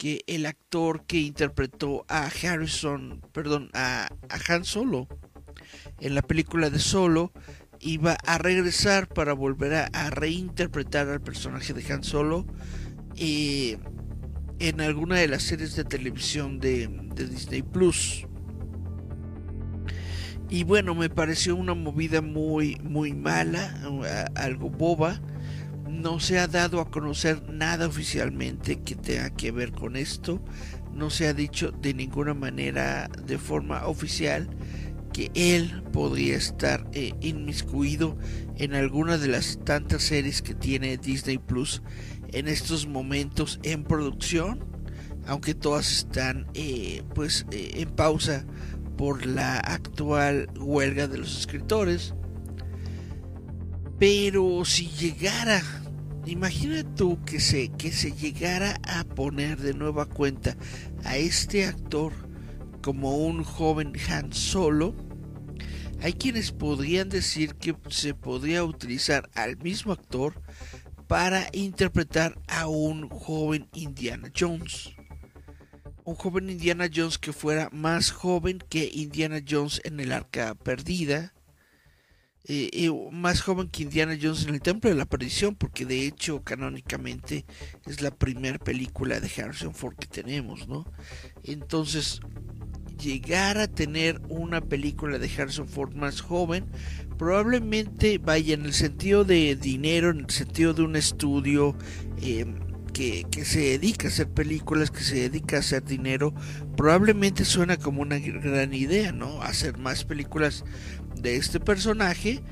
[0.00, 4.08] que el actor que interpretó a Harrison, perdón, a,
[4.48, 5.06] Han Solo
[6.00, 7.32] en la película de Solo
[7.80, 12.46] iba a regresar para volver a, reinterpretar al personaje de Han Solo
[13.16, 13.76] eh,
[14.58, 18.26] en alguna de las series de televisión de, de Disney Plus.
[20.48, 23.78] Y bueno, me pareció una movida muy, muy mala,
[24.34, 25.20] algo boba
[25.90, 30.42] no se ha dado a conocer nada oficialmente que tenga que ver con esto.
[30.94, 34.48] No se ha dicho de ninguna manera de forma oficial
[35.12, 38.16] que él podría estar eh, inmiscuido
[38.56, 41.82] en alguna de las tantas series que tiene Disney Plus
[42.32, 44.64] en estos momentos en producción,
[45.26, 48.44] aunque todas están eh, pues eh, en pausa
[48.96, 52.14] por la actual huelga de los escritores.
[54.00, 55.62] Pero si llegara
[56.26, 60.56] Imagina tú que se, que se llegara a poner de nueva cuenta
[61.02, 62.12] a este actor
[62.82, 64.94] como un joven Han Solo.
[66.02, 70.40] Hay quienes podrían decir que se podría utilizar al mismo actor
[71.08, 74.90] para interpretar a un joven Indiana Jones.
[76.04, 81.32] Un joven Indiana Jones que fuera más joven que Indiana Jones en el arca perdida
[82.44, 86.42] eh, más joven que Indiana Jones en el Templo de la Perdición, porque de hecho
[86.42, 87.44] canónicamente
[87.86, 90.84] es la primera película de Harrison Ford que tenemos, ¿no?
[91.44, 92.20] Entonces,
[93.00, 96.66] llegar a tener una película de Harrison Ford más joven,
[97.18, 101.76] probablemente vaya en el sentido de dinero, en el sentido de un estudio
[102.22, 102.46] eh,
[102.92, 106.34] que, que, se dedica a hacer películas, que se dedica a hacer dinero,
[106.76, 109.42] probablemente suena como una gran idea, ¿no?
[109.42, 110.64] Hacer más películas
[111.22, 112.42] de este personaje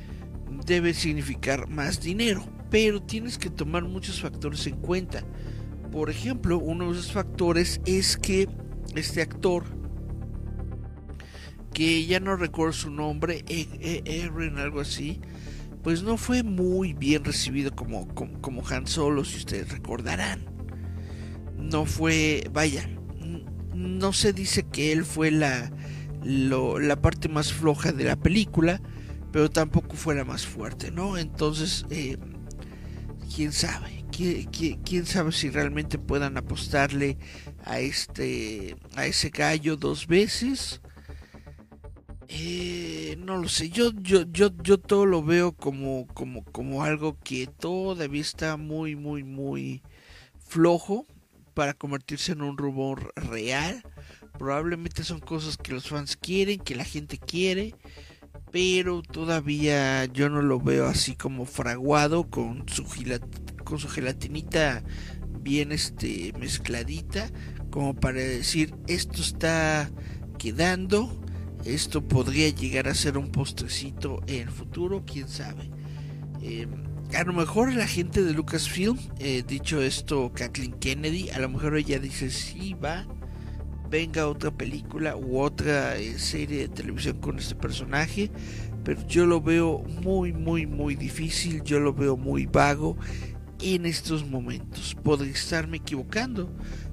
[0.66, 5.25] debe significar más dinero, pero tienes que tomar muchos factores en cuenta.
[5.91, 8.49] Por ejemplo, uno de esos factores es que
[8.95, 9.64] este actor,
[11.73, 15.21] que ya no recuerdo su nombre, Eren, algo así,
[15.83, 20.47] pues no fue muy bien recibido como, como, Han Solo, si ustedes recordarán.
[21.57, 22.89] no fue, vaya,
[23.75, 25.71] no se dice que él fue la,
[26.29, 28.81] la parte más floja de la película,
[29.33, 31.16] pero tampoco fue la más fuerte, ¿no?
[31.16, 32.18] Entonces, eh,
[33.35, 37.18] quién sabe, ¿Quién, sabe si realmente puedan apostarle
[37.64, 40.81] a este, a ese gallo dos veces.
[42.26, 47.16] Eh, no lo sé, yo, yo, yo, yo todo lo veo como, como, como algo
[47.22, 49.83] que todavía está muy, muy, muy
[50.37, 51.07] flojo
[51.55, 53.83] para convertirse en un rumor real.
[54.39, 57.74] Probablemente son cosas que los fans quieren, que la gente quiere,
[58.53, 62.84] pero todavía yo no lo veo así como fraguado con su,
[63.64, 64.84] con su gelatinita
[65.41, 67.30] bien este, mezcladita,
[67.70, 69.91] como para decir esto está
[70.39, 71.20] quedando,
[71.64, 75.70] esto podría llegar a ser un postrecito en el futuro, quién sabe.
[76.41, 76.84] Em,
[77.14, 81.76] a lo mejor la gente de Lucasfilm, eh, dicho esto, Kathleen Kennedy, a lo mejor
[81.76, 83.07] ella dice sí va,
[83.91, 88.30] venga otra película u otra eh, serie de televisión con este personaje,
[88.84, 92.97] pero yo lo veo muy, muy, muy difícil, yo lo veo muy vago
[93.61, 94.97] en estos momentos.
[95.03, 96.53] Podría estarme equivocando,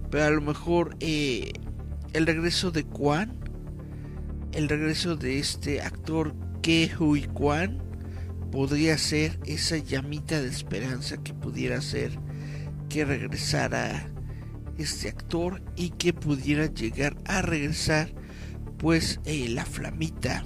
[0.10, 1.52] pero a lo mejor eh,
[2.14, 3.38] el regreso de Kwan,
[4.54, 7.82] el regreso de este actor Ke Hui Kwan,
[8.52, 12.18] podría ser esa llamita de esperanza que pudiera ser
[12.88, 14.10] que regresara
[14.78, 18.10] este actor y que pudiera llegar a regresar
[18.78, 20.44] pues eh, la flamita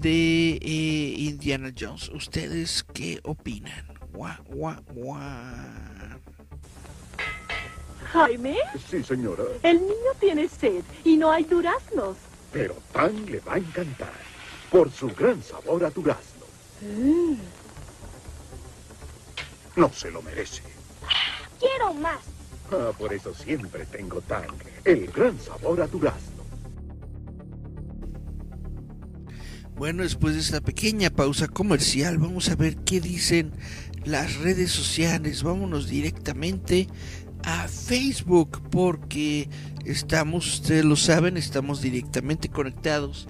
[0.00, 2.08] de eh, Indiana Jones.
[2.10, 3.86] ¿Ustedes qué opinan?
[8.12, 8.56] Jaime.
[8.90, 9.44] Sí, señora.
[9.62, 12.16] El niño tiene sed y no hay duraznos.
[12.52, 14.12] Pero tan le va a encantar
[14.70, 16.46] por su gran sabor a durazno.
[16.82, 17.36] Mm.
[19.76, 20.62] No se lo merece.
[21.58, 22.20] Quiero más.
[22.72, 24.44] Ah, por eso siempre tengo tan
[24.84, 26.40] el gran sabor a durazno.
[29.76, 33.52] Bueno, después de esta pequeña pausa comercial, vamos a ver qué dicen
[34.04, 35.42] las redes sociales.
[35.42, 36.86] Vámonos directamente
[37.44, 39.48] a Facebook porque
[39.84, 43.26] estamos, ustedes lo saben, estamos directamente conectados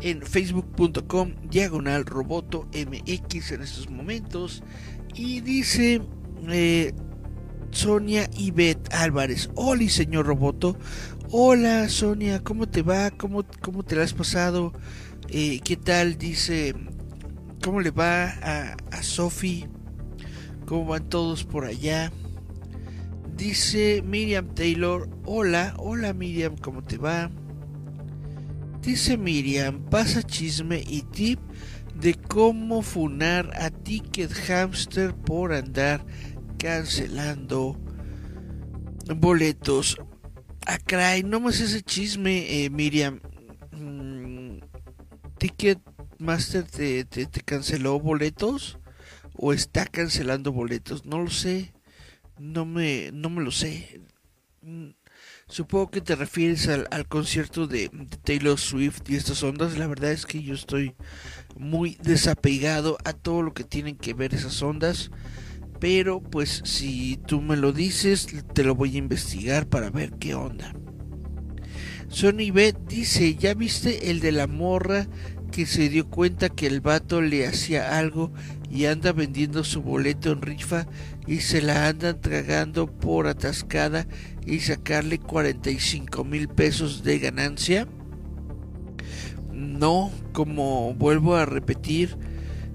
[0.00, 4.64] en facebook.com diagonal roboto mx en estos momentos
[5.14, 6.02] y dice
[6.48, 6.92] eh,
[7.72, 9.50] Sonia Ivette Álvarez.
[9.56, 10.76] Hola señor roboto.
[11.30, 14.72] Hola Sonia cómo te va cómo, cómo te la has pasado
[15.28, 16.74] eh, qué tal dice
[17.62, 19.68] cómo le va a, a Sophie
[20.66, 22.12] cómo van todos por allá
[23.34, 27.30] dice Miriam Taylor hola hola Miriam cómo te va
[28.82, 31.38] Dice Miriam, pasa chisme y tip
[31.94, 36.04] de cómo funar a Ticket Hamster por andar
[36.62, 37.76] cancelando
[39.16, 39.96] boletos.
[40.64, 40.78] Ah,
[41.24, 43.20] no más ese chisme, eh, Miriam.
[43.72, 44.60] Mm,
[45.38, 45.80] ¿Ticket
[46.18, 48.78] Master te, te, canceló boletos?
[49.34, 51.04] ¿O está cancelando boletos?
[51.04, 51.74] No lo sé.
[52.38, 54.00] No me, no me lo sé.
[54.60, 54.90] Mm,
[55.52, 57.90] Supongo que te refieres al, concierto de,
[58.24, 59.76] Taylor Swift y estas ondas.
[59.76, 60.94] La verdad es que yo estoy
[61.56, 65.10] muy desapegado a todo lo que tienen que ver esas ondas.
[65.82, 70.36] Pero pues si tú me lo dices, te lo voy a investigar para ver qué
[70.36, 70.72] onda.
[72.06, 75.08] Sony B dice, ¿ya viste el de la morra
[75.50, 78.32] que se dio cuenta que el vato le hacía algo
[78.70, 80.86] y anda vendiendo su boleto en rifa
[81.26, 84.06] y se la andan tragando por atascada
[84.46, 87.88] y sacarle 45 mil pesos de ganancia?
[89.52, 92.16] No, como vuelvo a repetir,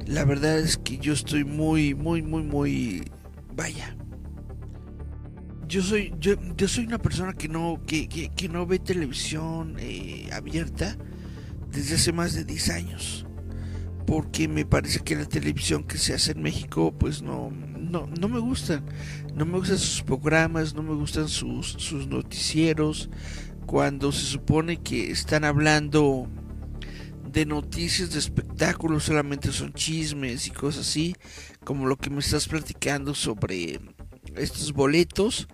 [0.08, 3.04] la verdad es que yo estoy muy, muy, muy, muy,
[3.54, 3.96] vaya.
[5.68, 10.30] Yo soy, yo, yo soy una persona que no, que, que, no ve televisión eh,
[10.32, 10.98] abierta
[11.70, 13.26] desde hace más de 10 años.
[14.06, 18.30] Porque me parece que la televisión que se hace en México, pues no, no, no
[18.30, 18.86] me gustan.
[19.36, 23.10] No me gustan sus programas, no me gustan sus, sus noticieros.
[23.66, 26.30] Cuando se supone que están hablando
[27.38, 31.16] de noticias de espectáculos, solamente son chismes y cosas así,
[31.64, 33.80] como lo que me estás platicando sobre
[34.36, 35.48] estos boletos.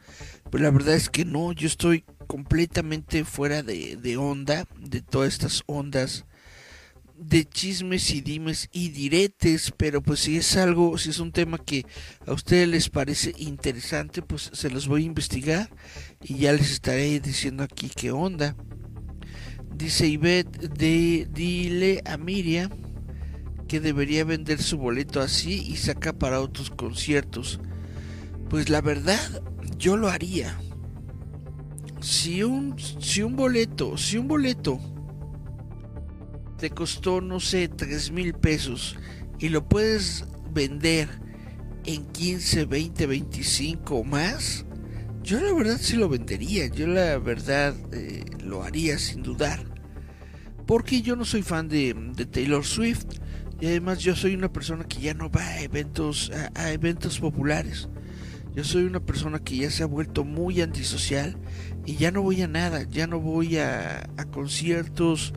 [0.50, 5.64] Pues la verdad es que no, yo estoy completamente fuera de, onda, de todas estas
[5.66, 6.24] ondas
[7.18, 11.58] de chismes y dimes y diretes, pero pues si es algo, si es un tema
[11.58, 11.86] que
[12.26, 15.70] a ustedes les parece interesante, pues se los voy a investigar
[16.22, 18.56] y ya les estaré diciendo aquí qué onda.
[19.76, 22.72] Dice Ivette, de, dile a Miriam
[23.68, 27.60] que debería vender su boleto así y saca para otros conciertos.
[28.50, 29.42] Pues la verdad,
[29.78, 30.60] yo lo haría.
[32.00, 34.80] Si un, si un boleto, si un boleto
[36.58, 38.96] te costó, no sé, 3 mil pesos
[39.40, 41.10] y lo puedes vender
[41.86, 44.66] en 15, 20, 25 o más,
[45.24, 46.68] yo la verdad sí lo vendería.
[46.68, 49.60] Yo la verdad eh, lo haría sin dudar.
[50.68, 51.94] Porque yo no soy fan de,
[52.32, 53.06] Taylor Swift.
[53.60, 57.88] Y además yo soy una persona que ya no va a eventos, a, eventos populares.
[58.56, 61.38] Yo soy una persona que ya se ha vuelto muy antisocial
[61.86, 65.34] y ya no voy a nada, ya no voy a conciertos,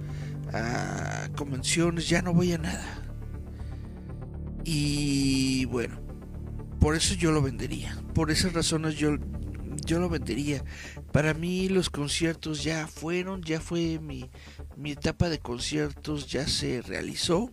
[0.53, 3.03] a convenciones, ya no voy a nada.
[4.65, 6.01] Y bueno,
[6.81, 7.97] por eso yo lo vendería.
[8.15, 9.17] Por esas razones yo,
[9.87, 10.63] yo lo vendería.
[11.13, 14.31] Para mí los conciertos ya fueron, ya fue mi,
[14.77, 17.51] mi etapa de conciertos, ya se realizó.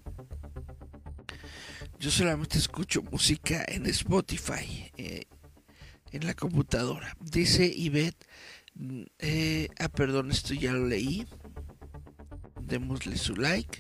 [2.00, 5.28] Yo solamente escucho música en Spotify, eh,
[6.12, 7.16] en la computadora.
[7.22, 8.28] Dice Ivette,
[8.76, 11.26] mm, eh, ah, perdón, esto ya lo leí.
[12.62, 13.80] Démosle su like.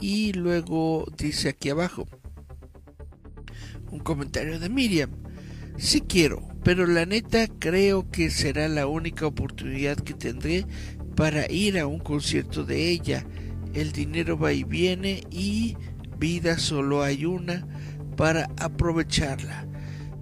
[0.00, 2.06] Y luego dice aquí abajo
[3.90, 5.10] un comentario de Miriam.
[5.78, 10.66] Sí quiero, pero la neta creo que será la única oportunidad que tendré
[11.14, 13.24] para ir a un concierto de ella.
[13.72, 15.76] El dinero va y viene y
[16.18, 17.64] vida solo hay una
[18.16, 19.64] para aprovecharla.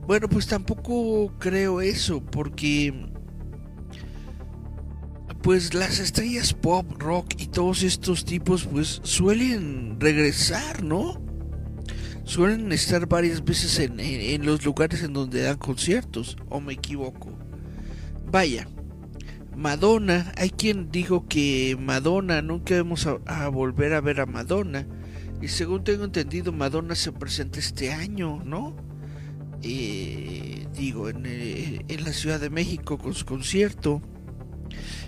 [0.07, 2.92] Bueno, pues tampoco creo eso porque
[5.40, 11.24] pues las estrellas pop, rock y todos estos tipos pues suelen regresar, ¿no?
[12.25, 17.31] Suelen estar varias veces en, los lugares en donde dan conciertos, o me equivoco.
[18.31, 18.66] Vaya,
[19.57, 24.87] Madonna, hay quien dijo que Madonna, nunca vamos a, volver a ver a Madonna.
[25.41, 28.75] Y según tengo entendido, Madonna se presenta este año, ¿no?
[29.62, 34.03] Eh, digo, en, eh, en, la Ciudad de México con su concierto.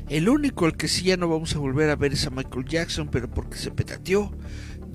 [0.09, 2.65] El único al que sí ya no vamos a volver a ver es a Michael
[2.67, 4.31] Jackson, pero porque se petateó.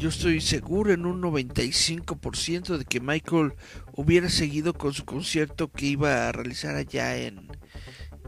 [0.01, 3.53] Yo estoy seguro en un 95% de que Michael
[3.93, 7.47] hubiera seguido con su concierto que iba a realizar allá en,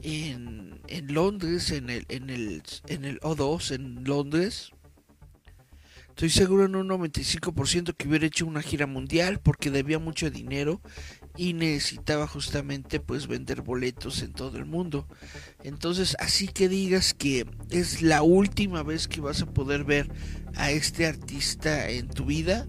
[0.04, 4.70] en, en Londres, en el, en, el, en el O2 en Londres.
[6.10, 10.80] Estoy seguro en un 95% que hubiera hecho una gira mundial porque debía mucho dinero
[11.36, 15.08] y necesitaba justamente pues vender boletos en todo el mundo.
[15.64, 20.12] Entonces, así que digas que es la última vez que vas a poder ver
[20.56, 22.68] a este artista en tu vida,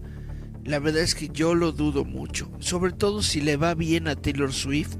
[0.63, 2.51] la verdad es que yo lo dudo mucho.
[2.59, 4.95] Sobre todo si le va bien a Taylor Swift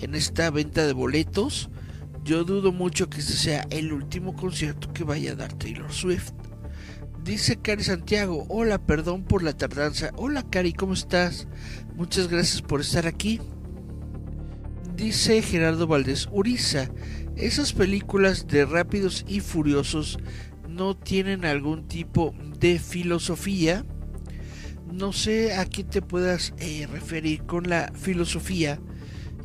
[0.00, 1.70] en esta venta de boletos,
[2.22, 6.32] yo dudo mucho que este sea el último concierto que vaya a dar Taylor Swift.
[7.24, 10.10] Dice Cari Santiago, hola, perdón por la tardanza.
[10.16, 11.48] Hola Cari, ¿cómo estás?
[12.00, 13.40] Muchas gracias por estar aquí.
[14.96, 16.88] Dice Gerardo Valdés Uriza,
[17.36, 20.18] esas películas de rápidos y furiosos
[20.66, 23.84] no tienen algún tipo de filosofía.
[24.90, 28.80] No sé a qué te puedas eh, referir con la filosofía.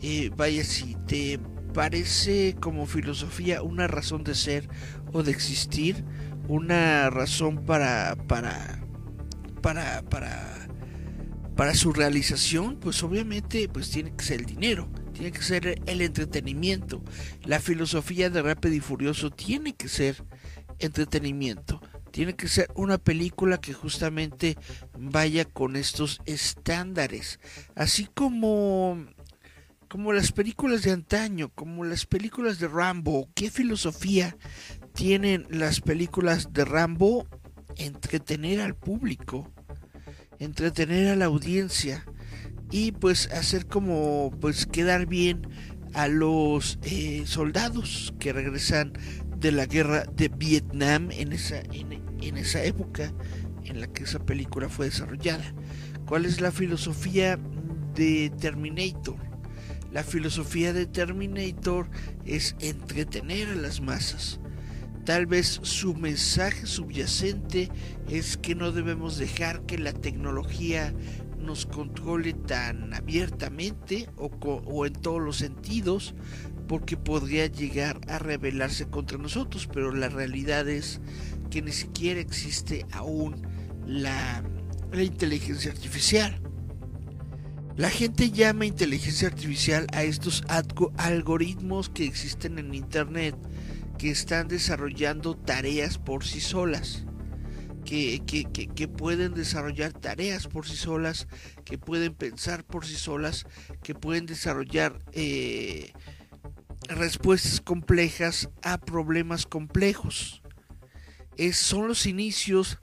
[0.01, 1.41] Eh, vaya, si te
[1.73, 4.69] parece como filosofía una razón de ser
[5.11, 6.05] o de existir,
[6.47, 8.81] una razón para para
[9.61, 10.64] para para
[11.55, 16.01] para su realización, pues obviamente pues tiene que ser el dinero, tiene que ser el
[16.01, 17.01] entretenimiento.
[17.43, 20.23] La filosofía de Rápido y Furioso tiene que ser
[20.79, 21.81] entretenimiento.
[22.11, 24.57] Tiene que ser una película que justamente
[24.97, 27.39] vaya con estos estándares.
[27.75, 29.05] Así como
[29.89, 33.29] como las películas de antaño, como las películas de Rambo.
[33.33, 34.35] ¿Qué filosofía
[34.93, 37.27] tienen las películas de Rambo?
[37.77, 39.51] Entretener al público,
[40.39, 42.05] entretener a la audiencia
[42.71, 45.47] y pues hacer como pues quedar bien
[45.93, 48.93] a los eh, soldados que regresan
[49.37, 53.13] de la guerra de Vietnam en esa, en, esa época
[53.63, 55.53] en la que esa película fue desarrollada.
[56.05, 57.39] ¿Cuál es la filosofía
[57.95, 59.17] de Terminator?
[59.91, 61.89] La filosofía de Terminator
[62.25, 64.39] es entretener a las masas.
[65.05, 67.69] Tal vez su mensaje subyacente
[68.09, 70.95] es que no debemos dejar que la tecnología
[71.39, 76.15] nos controle tan abiertamente o, en todos los sentidos,
[76.67, 80.99] porque podría llegar a rebelarse contra nosotros, pero la realidad es
[81.51, 83.47] que ni siquiera existe aún
[83.85, 84.43] la,
[84.91, 86.41] inteligencia artificial.
[87.77, 90.43] La gente llama inteligencia artificial a estos
[90.97, 93.35] algoritmos que existen en Internet
[93.97, 97.05] que están desarrollando tareas por sí solas.
[97.83, 101.27] que, que, pueden desarrollar tareas por sí solas,
[101.65, 103.45] que pueden pensar por sí solas,
[103.83, 105.93] que pueden desarrollar eh,
[106.87, 110.41] respuestas complejas a problemas complejos.
[111.53, 112.79] Son los inicios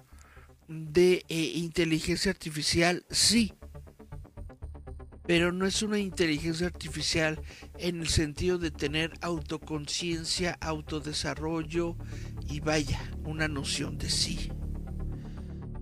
[0.69, 3.55] de eh, inteligencia artificial, sí,
[5.27, 7.41] pero no es una inteligencia artificial
[7.79, 11.97] en el sentido de tener autoconciencia, autodesarrollo
[12.49, 14.51] y vaya, una noción de sí.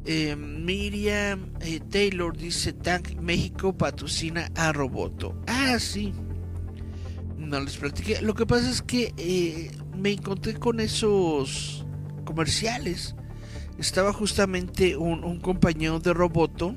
[0.07, 5.41] Eh, Miriam eh, Taylor dice Tank México patrocina a Roboto.
[5.47, 6.13] Ah, sí.
[7.37, 8.21] No les platiqué.
[8.23, 11.85] Lo que pasa es que eh, me encontré con esos
[12.25, 13.15] comerciales.
[13.79, 16.77] Estaba justamente un, un compañero de Roboto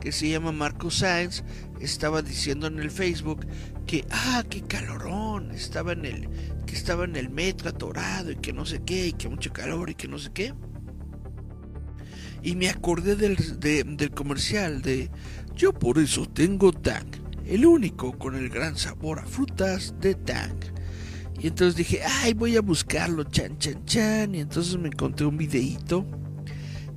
[0.00, 1.44] que se llama Marco Sáenz
[1.80, 3.46] estaba diciendo en el Facebook
[3.86, 6.28] que ah qué calorón estaba en el
[6.66, 9.90] que estaba en el metro atorado y que no sé qué y que mucho calor
[9.90, 10.54] y que no sé qué
[12.42, 15.10] y me acordé del, de- del comercial de
[15.54, 17.06] yo por eso tengo Tang
[17.44, 20.56] el único con el gran sabor a frutas de Tang
[21.38, 25.36] y entonces dije ay voy a buscarlo chan chan chan y entonces me encontré un
[25.36, 26.06] videíto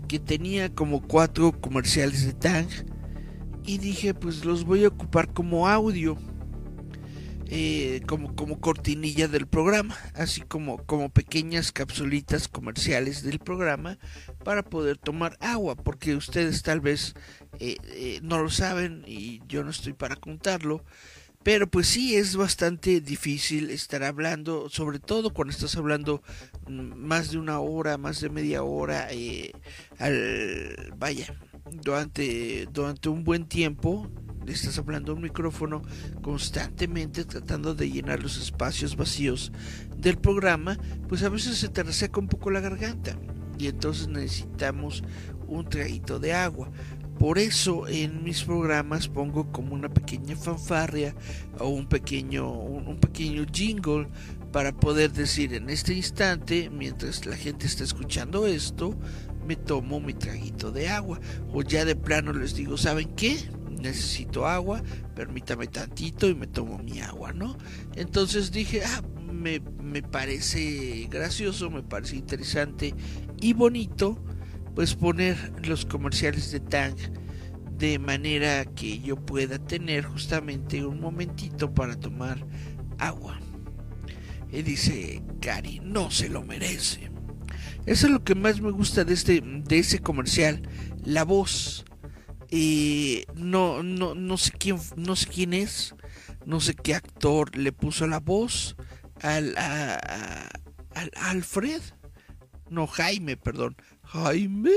[0.08, 2.68] que tenía como cuatro comerciales de Tang
[3.66, 6.18] y dije pues los voy a ocupar como audio
[7.48, 14.00] eh, como, como cortinilla del programa así como, como pequeñas capsulitas comerciales del programa
[14.44, 17.14] para poder tomar agua porque ustedes tal vez
[17.60, 20.84] eh, eh, no lo saben y yo no estoy para contarlo
[21.44, 26.24] pero pues sí es bastante difícil estar hablando, sobre todo cuando estás hablando
[26.70, 29.10] más de una hora, más de media hora,
[30.00, 31.38] al, vaya,
[31.72, 34.10] durante, durante un buen tiempo,
[34.48, 35.82] estás hablando a un micrófono
[36.22, 39.52] constantemente tratando de llenar los espacios vacíos
[39.98, 43.18] del programa, pues a veces se te reseca un poco la garganta
[43.58, 45.04] y entonces necesitamos
[45.48, 46.70] un traguito de agua.
[47.20, 51.16] Por eso en mis programas pongo como una pequeña fanfarria
[51.60, 54.08] o un pequeño, un, un pequeño jingle
[54.52, 58.96] para poder decir en este instante, mientras la gente está escuchando esto,
[59.46, 61.20] me tomo mi traguito de agua.
[61.52, 63.38] O ya de plano les digo, ¿saben qué?
[63.70, 64.82] Necesito agua,
[65.16, 67.58] permítame tantito y me tomo mi agua, ¿no?
[67.96, 72.94] Entonces dije, ah, me, me parece gracioso, me parece interesante
[73.42, 74.24] y bonito
[74.76, 75.38] pues poner
[75.68, 76.96] los comerciales de Tang
[77.78, 82.46] de manera que yo pueda tener justamente un momentito para tomar
[82.98, 83.40] agua.
[84.52, 87.13] Y dice Cari, no se lo merece.
[87.86, 90.62] Eso es lo que más me gusta de este de ese comercial,
[91.04, 91.84] la voz.
[92.50, 95.96] Eh, no, no, no sé quién, no sé quién es,
[96.46, 98.76] no sé qué actor le puso la voz
[99.22, 100.50] al, a-
[100.94, 101.82] al Alfred,
[102.70, 104.72] no Jaime, perdón, Jaime.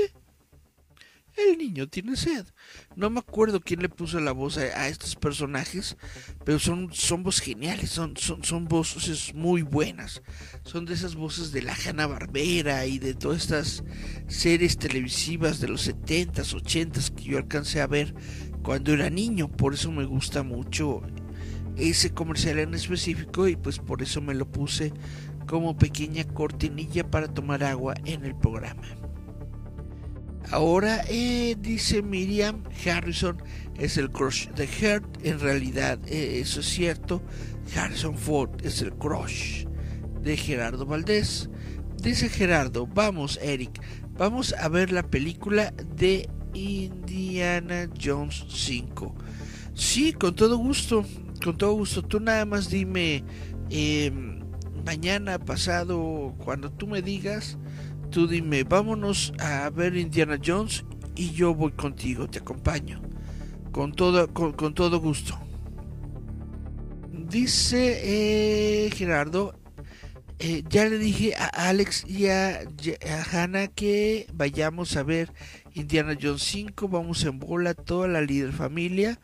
[1.37, 2.47] El niño tiene sed.
[2.95, 5.95] No me acuerdo quién le puso la voz a, estos personajes,
[6.43, 10.23] pero son, son voces geniales, son, son, son voces muy buenas.
[10.63, 13.83] Son de esas voces de la Hanna Barbera y de todas estas
[14.27, 18.15] series televisivas de los 70s, 80s que yo alcancé a ver
[18.63, 19.47] cuando era niño.
[19.47, 21.03] Por eso me gusta mucho
[21.77, 24.91] ese comercial en específico y pues por eso me lo puse
[25.45, 29.06] como pequeña cortinilla para tomar agua en el programa.
[30.51, 33.41] Ahora eh, dice Miriam Harrison
[33.77, 35.25] es el crush de Heart.
[35.25, 37.21] En realidad eh, eso es cierto.
[37.75, 39.65] Harrison Ford es el crush
[40.21, 41.49] de Gerardo Valdés.
[42.01, 43.81] Dice Gerardo, vamos Eric,
[44.17, 49.15] vamos a ver la película de Indiana Jones 5.
[49.73, 51.03] Sí, con todo gusto,
[51.43, 52.03] con todo gusto.
[52.03, 53.23] Tú nada más dime
[53.69, 54.11] eh,
[54.85, 57.57] mañana, pasado, cuando tú me digas,
[58.09, 60.85] tú dime, vámonos a ver Indiana Jones
[61.15, 63.01] y yo voy contigo, te acompaño.
[63.71, 65.39] Con todo, con, con todo gusto.
[67.11, 69.53] Dice eh, Gerardo,
[70.39, 72.61] eh, ya le dije a Alex y a,
[73.31, 75.33] Hannah que vayamos a ver
[75.73, 79.19] Indiana Jones 5, vamos en bola toda la líder familia.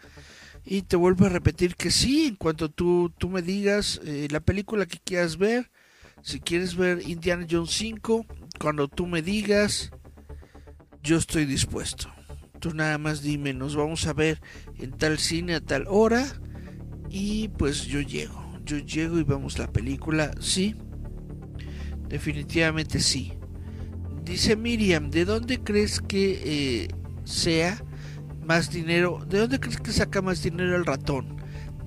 [0.66, 4.40] Y te vuelvo a repetir que sí, en cuanto tú, tú me digas eh, la
[4.40, 5.70] película que quieras ver,
[6.24, 8.26] si quieres ver Indiana Jones 5,
[8.60, 9.92] cuando tú me digas,
[11.02, 12.10] yo estoy dispuesto.
[12.60, 14.42] Tú nada más dime, nos vamos a ver
[14.78, 16.26] en tal cine a tal hora
[17.10, 18.42] y pues yo llego.
[18.64, 20.76] Yo llego y vemos la película, sí.
[22.08, 23.34] Definitivamente sí.
[24.24, 26.88] Dice Miriam, ¿de dónde crees que eh,
[27.26, 27.84] sea
[28.46, 29.26] más dinero?
[29.28, 31.36] ¿De dónde crees que saca más dinero el ratón?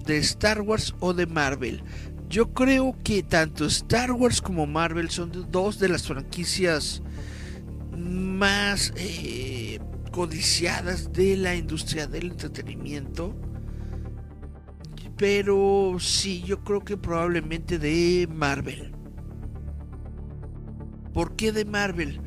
[0.05, 1.83] ¿De Star Wars o de Marvel?
[2.29, 7.03] Yo creo que tanto Star Wars como Marvel son dos de las franquicias
[7.97, 9.79] más eh,
[10.11, 13.35] codiciadas de la industria del entretenimiento.
[15.17, 18.93] Pero sí, yo creo que probablemente de Marvel.
[21.15, 22.21] ¿Por qué de Marvel?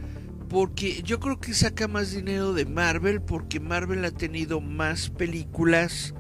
[0.50, 6.16] Porque yo creo que saca más dinero de Marvel porque Marvel ha tenido más películas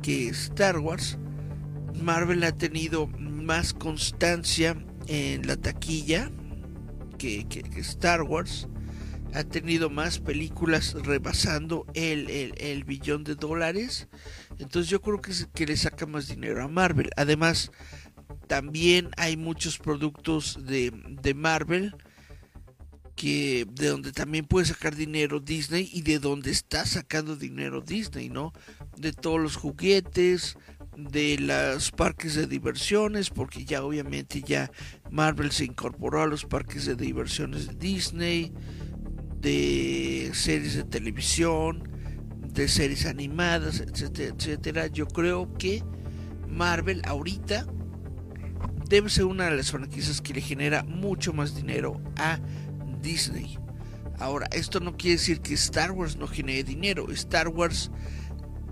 [0.00, 1.18] que Star Wars.
[2.02, 3.08] Marvel ha tenido
[3.44, 4.76] más constancia
[5.06, 6.30] en la taquilla
[7.18, 8.68] que, Star Wars.
[9.32, 14.06] Ha tenido más películas rebasando el, billón de dólares.
[14.58, 17.10] Entonces yo creo que, que le saca más dinero a Marvel.
[17.16, 17.72] Además,
[18.46, 21.96] también hay muchos productos de, de Marvel
[23.16, 28.28] que de donde también puede sacar dinero Disney y de donde está sacando dinero Disney,
[28.28, 28.52] ¿no?
[28.96, 30.56] De todos los juguetes,
[30.96, 34.70] de los parques de diversiones, porque ya obviamente ya
[35.10, 38.52] Marvel se incorporó a los parques de diversiones de Disney,
[39.40, 41.88] de series de televisión,
[42.40, 44.86] de series animadas, etcétera, etcétera.
[44.86, 45.82] Yo creo que
[46.48, 47.66] Marvel ahorita
[48.88, 52.38] debe ser una de las franquicias que le genera mucho más dinero a
[53.02, 53.58] Disney.
[54.18, 57.10] Ahora, esto no quiere decir que Star Wars no genere dinero.
[57.10, 57.90] Star Wars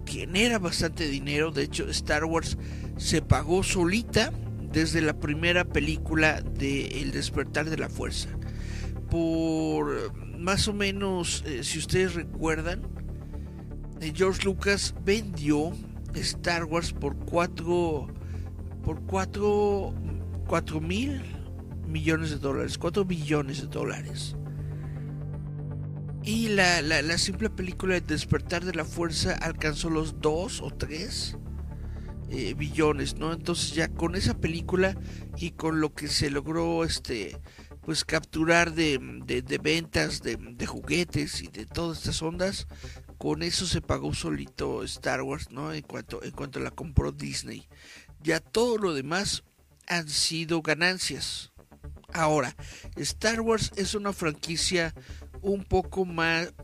[0.07, 1.51] genera bastante dinero.
[1.51, 2.57] De hecho, Star Wars
[2.97, 4.33] se pagó solita
[4.73, 8.29] desde la primera película de El despertar de la fuerza.
[9.11, 12.83] Por más o menos, eh, si ustedes recuerdan,
[14.01, 15.73] eh, George Lucas vendió
[16.15, 18.09] Star Wars por 4
[18.83, 19.95] por 4
[20.47, 21.23] 4 mil
[21.87, 24.37] millones de dólares, 4 billones de dólares.
[26.25, 31.37] Y la, la, simple película de Despertar de la Fuerza alcanzó los 2 o 3
[32.31, 33.33] eh, billones, ¿no?
[33.33, 34.97] Entonces ya con esa película
[35.37, 37.41] y con lo que se logró este
[37.83, 42.69] pues capturar de, de, ventas de, de, juguetes y de todas estas ondas,
[43.19, 45.73] con eso se pagó solito Star Wars, ¿no?
[45.73, 47.69] En cuanto, en cuanto la compró Disney.
[48.21, 49.43] Ya todo lo demás
[49.89, 51.53] han sido ganancias.
[52.13, 52.55] Ahora,
[52.97, 54.95] Star Wars es una franquicia
[55.43, 56.55] un poco más,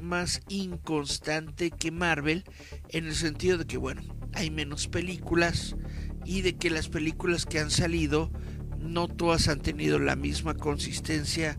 [0.00, 2.44] más inconstante que Marvel
[2.88, 4.02] en el sentido de que, bueno,
[4.32, 5.76] hay menos películas
[6.24, 8.30] y de que las películas que han salido
[8.78, 11.58] no todas han tenido la misma consistencia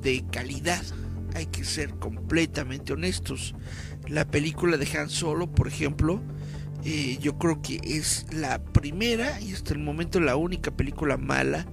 [0.00, 0.82] de calidad.
[1.34, 3.54] Hay que ser completamente honestos.
[4.06, 6.20] La película de Han Solo, por ejemplo,
[6.84, 11.66] eh, yo creo que es la primera y hasta el momento la única película mala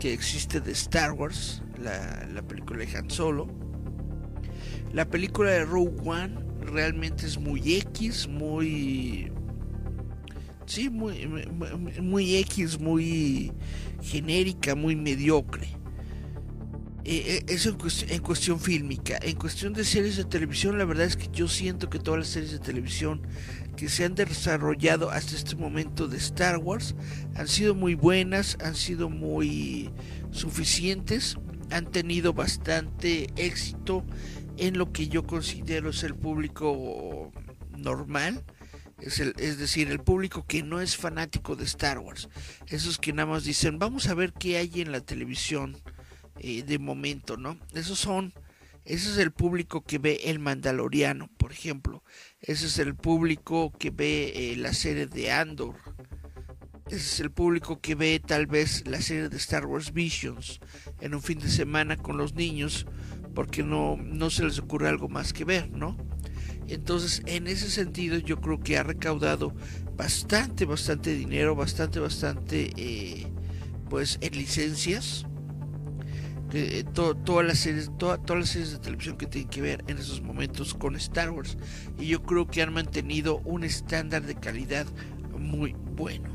[0.00, 3.46] que existe de Star Wars, la, película de Han Solo.
[4.94, 9.32] La película de Rogue One realmente es muy X, muy...
[10.66, 11.26] Sí, muy,
[12.00, 13.52] muy, X, muy
[14.00, 15.66] genérica, muy mediocre.
[17.04, 19.18] Eh, eh, eso en, en, cuestión fílmica.
[19.20, 22.28] En cuestión de series de televisión, la verdad es que yo siento que todas las
[22.28, 23.20] series de televisión
[23.76, 26.94] que se han desarrollado hasta este momento de Star Wars
[27.34, 29.90] han sido muy buenas, han sido muy
[30.30, 31.36] suficientes,
[31.70, 34.04] han tenido bastante éxito
[34.56, 37.32] en lo que yo considero es el público
[37.76, 38.44] normal.
[39.00, 42.28] Es, el, es, decir, el público que no es fanático de Star Wars.
[42.68, 45.76] Esos que nada más dicen, vamos a ver qué hay en la televisión
[46.38, 47.58] eh, de momento, ¿no?
[47.74, 48.32] Esos son
[48.84, 52.04] ese es el público que ve El Mandaloriano, por ejemplo.
[52.40, 55.76] Ese es el público que ve eh, la serie de Andor.
[56.88, 60.60] Ese es el público que ve tal vez la serie de Star Wars Visions
[61.00, 62.86] en un fin de semana con los niños
[63.34, 65.96] porque no, no se les ocurre algo más que ver, ¿no?
[66.68, 69.54] Entonces, en ese sentido, yo creo que ha recaudado
[69.96, 73.26] bastante, bastante dinero, bastante, bastante, eh,
[73.90, 75.26] pues, en licencias
[76.56, 80.22] eh, todas las series todas las series de televisión que tienen que ver en esos
[80.22, 81.58] momentos con Star Wars
[81.98, 84.86] y yo creo que han mantenido un estándar de calidad
[85.36, 86.30] muy bueno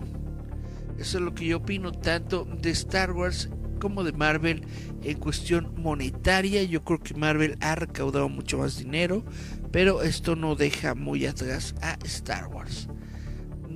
[0.98, 3.50] eso es lo que yo opino tanto de Star Wars
[3.80, 4.64] como de Marvel
[5.04, 9.24] en cuestión monetaria yo creo que Marvel ha recaudado mucho más dinero
[9.72, 12.88] pero esto no deja muy atrás a Star Wars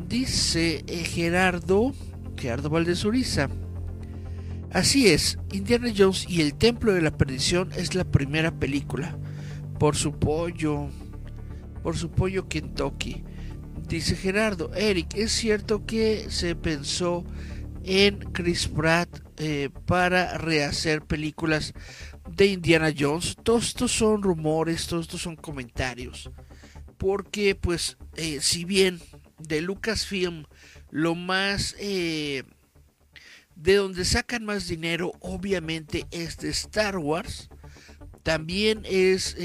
[0.08, 1.94] dice eh, Gerardo
[2.38, 3.50] Gerardo Valdez Uriza
[4.74, 9.16] Así es, Indiana Jones y el Templo de la Perdición es la primera película.
[9.78, 10.88] Por su pollo,
[11.84, 13.24] por su pollo Kentucky.
[13.88, 17.24] Dice Gerardo, Eric, ¿es cierto que se pensó
[17.84, 21.74] en Chris Pratt eh, para rehacer películas
[22.30, 23.38] de Indiana Jones?
[23.44, 26.32] Todos estos son rumores, todos estos son comentarios.
[26.98, 29.00] Porque pues, eh, si bien
[29.40, 30.46] de Lucasfilm
[30.90, 31.76] lo más...
[31.80, 32.44] Eh,
[33.56, 37.50] de donde sacan más dinero obviamente es de Star Wars.
[38.24, 39.36] también es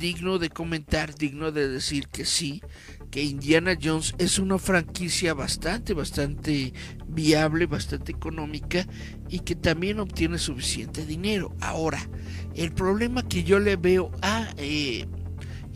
[0.00, 2.62] digno de comentar, digno de decir que sí,
[3.10, 6.72] que Indiana Jones es una franquicia bastante, bastante
[7.08, 8.86] viable, bastante económica
[9.28, 11.54] y que también obtiene suficiente dinero.
[11.60, 12.08] Ahora,
[12.54, 15.06] el problema que yo le veo a eh,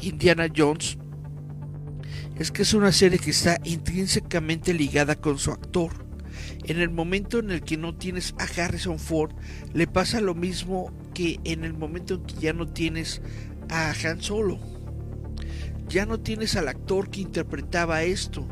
[0.00, 0.96] Indiana Jones
[2.36, 6.04] es que es una serie que está intrínsecamente ligada con su actor.
[6.64, 9.32] En el momento en el que no tienes a Harrison Ford,
[9.72, 13.22] le pasa lo mismo que en el momento en que ya no tienes
[13.68, 14.73] a Han Solo.
[15.88, 18.46] Ya no tienes al actor que interpretaba esto.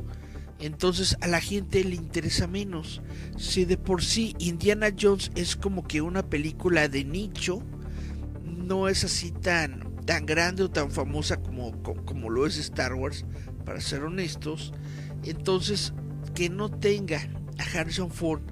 [0.60, 3.02] Entonces a la gente le interesa menos.
[3.36, 7.62] Si de por sí Indiana Jones es como que una película de nicho,
[8.44, 13.24] no es así tan, tan grande o tan famosa como, como lo es Star Wars,
[13.64, 14.72] para ser honestos.
[15.24, 15.92] Entonces,
[16.34, 17.28] que no tenga
[17.58, 18.42] a Harrison Ford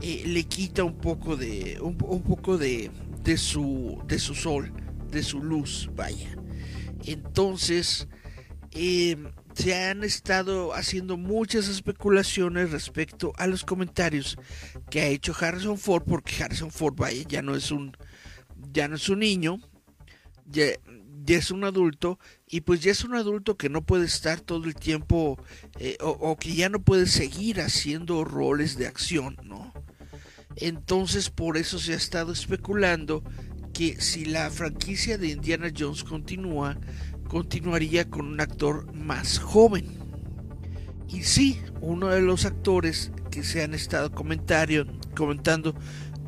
[0.00, 2.90] eh, le quita un poco de un, poco de,
[3.22, 4.72] de su de su sol,
[5.12, 6.36] de su luz, vaya.
[7.04, 8.08] Entonces,
[8.72, 9.16] eh,
[9.54, 14.38] se han estado haciendo muchas especulaciones respecto a los comentarios
[14.90, 17.96] que ha hecho Harrison Ford, porque Harrison Ford, vaya, ya no es un
[18.72, 19.58] ya no es un niño,
[20.46, 20.66] ya,
[21.26, 24.74] es un adulto y pues ya es un adulto que no puede estar todo el
[24.74, 25.38] tiempo
[25.78, 29.72] eh, o, que ya no puede seguir haciendo roles de acción, ¿no?
[30.56, 33.22] Entonces por eso se ha estado especulando
[33.72, 36.78] que si la franquicia de Indiana Jones continúa,
[37.28, 39.86] continuaría con un actor más joven.
[41.08, 45.74] Y sí, uno de los actores que se han estado comentando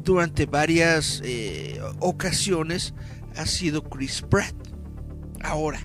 [0.02, 2.94] durante varias eh, ocasiones
[3.36, 4.54] ha sido Chris Pratt.
[5.42, 5.80] Ahora,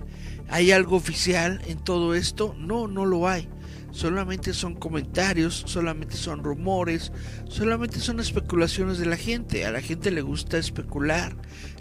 [0.48, 2.54] ¿hay algo oficial en todo esto?
[2.58, 3.48] No, no lo hay.
[3.90, 7.12] Solamente son comentarios, solamente son rumores,
[7.48, 9.66] solamente son especulaciones de la gente.
[9.66, 11.36] A la gente le gusta especular,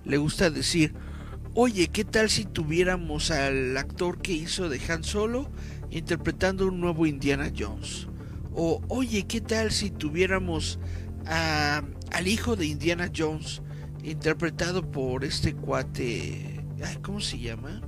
[0.05, 0.93] le gusta decir,
[1.53, 5.51] oye, ¿qué tal si tuviéramos al actor que hizo de Han Solo
[5.91, 8.07] interpretando un nuevo Indiana Jones?
[8.53, 10.80] O, oye, ¿qué tal si tuviéramos
[11.26, 13.62] al hijo de Indiana Jones,
[14.03, 16.66] interpretado por este cuate,
[17.03, 17.82] ¿cómo se llama?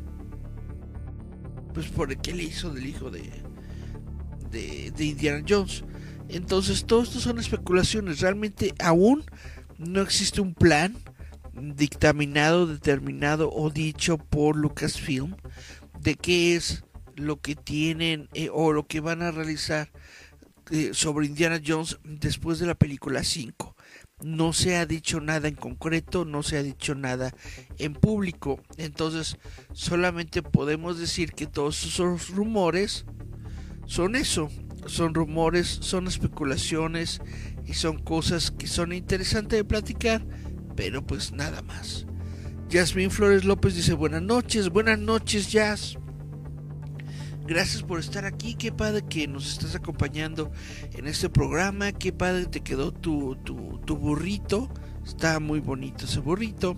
[1.74, 3.41] Pues por el que le hizo del hijo de,
[4.52, 5.84] de, Indiana Jones.
[6.30, 8.20] Entonces, todo esto son especulaciones.
[8.20, 9.24] Realmente aún
[9.78, 10.96] no existe un plan
[11.54, 15.36] dictaminado, determinado o dicho por Lucasfilm
[16.00, 16.84] de qué es
[17.16, 19.92] lo que tienen eh, o lo que van a realizar
[20.72, 23.76] eh, sobre Indiana Jones después de la película 5.
[24.24, 27.34] No se ha dicho nada en concreto, no se ha dicho nada
[27.78, 28.62] en público.
[28.78, 29.38] Entonces
[29.74, 33.06] solamente podemos decir que todos esos rumores
[33.86, 34.50] son eso.
[34.88, 37.22] Son rumores, son especulaciones
[37.66, 40.26] y son cosas que son interesantes de platicar,
[40.76, 42.08] pero pues nada más.
[42.72, 45.98] Jasmine Flores López dice buenas noches, buenas noches Jazz.
[47.46, 50.52] Gracias por estar aquí, qué padre que nos estás acompañando
[50.94, 54.72] en este programa, qué padre te quedó tu, tu, burrito,
[55.06, 56.78] está muy bonito ese burrito.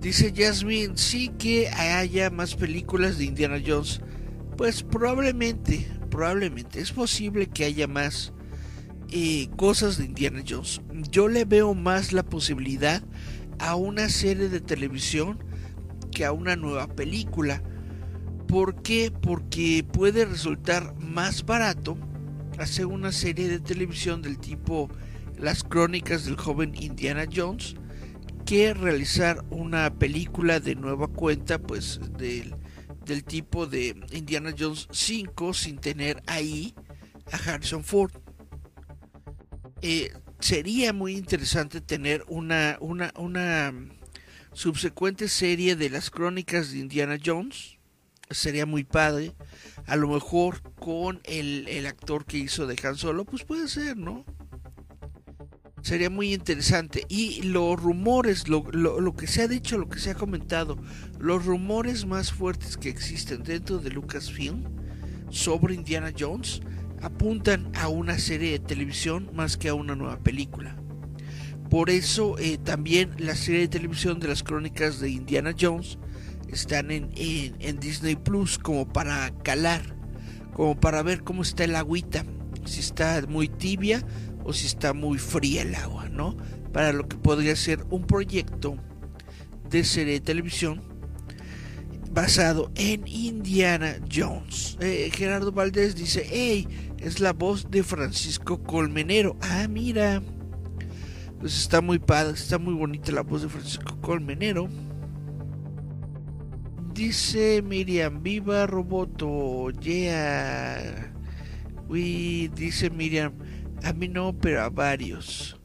[0.00, 4.00] Dice Jasmine, sí que haya más películas de Indiana Jones.
[4.58, 8.34] Pues probablemente, probablemente, es posible que haya más
[9.10, 10.82] eh, cosas de Indiana Jones.
[11.10, 13.02] Yo le veo más la posibilidad
[13.58, 15.42] a una serie de televisión
[16.10, 17.62] que a una nueva película
[18.48, 19.12] ¿Por qué?
[19.12, 21.98] Porque puede resultar más barato
[22.58, 24.88] hacer una serie de televisión del tipo
[25.38, 27.76] Las crónicas del joven Indiana Jones
[28.46, 32.54] que realizar una película de nueva cuenta pues del,
[33.08, 36.74] del tipo de Indiana Jones 5 sin tener ahí
[37.32, 38.12] a Harrison Ford.
[39.82, 43.72] Eh, sería muy interesante tener una, una, una
[44.52, 47.78] subsecuente serie de las crónicas de Indiana Jones
[48.30, 49.32] sería muy padre.
[49.86, 54.24] A lo mejor con el, actor que hizo de Han Solo, pues puede ser, ¿no?
[55.88, 57.06] Sería muy interesante.
[57.08, 60.76] Y los rumores, lo, lo, que se ha dicho, lo que se ha comentado,
[61.18, 64.64] los rumores más fuertes que existen dentro de Lucasfilm
[65.30, 66.60] sobre Indiana Jones
[67.00, 70.76] apuntan a una serie de televisión más que a una nueva película.
[71.70, 75.98] Por eso eh, también la serie de televisión de las crónicas de Indiana Jones
[76.52, 79.96] están en, en, Disney Plus como para calar,
[80.52, 82.26] como para ver cómo está el agüita,
[82.66, 84.04] si está muy tibia
[84.48, 86.34] o si está muy fría el agua, ¿no?
[86.72, 88.78] Para lo que podría ser un proyecto
[89.68, 90.80] de serie de televisión
[92.12, 94.78] basado en Indiana Jones.
[94.80, 99.36] Eh, Gerardo Valdés dice, hey, es la voz de Francisco Colmenero.
[99.42, 100.22] Ah, mira.
[101.40, 104.66] Pues está muy padre, está muy bonita la voz de Francisco Colmenero.
[106.94, 111.12] Dice Miriam, viva Roboto, yeah.
[111.90, 113.34] Dice Miriam,
[113.82, 115.58] a mí no, pero a varios.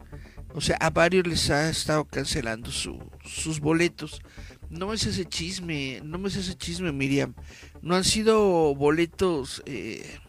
[0.54, 4.22] O sea, a varios les ha estado cancelando sus boletos.
[4.70, 7.34] No es ese chisme, no es ese chisme, Miriam.
[7.82, 10.20] No han sido boletos eh,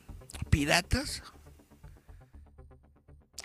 [0.51, 1.23] piratas.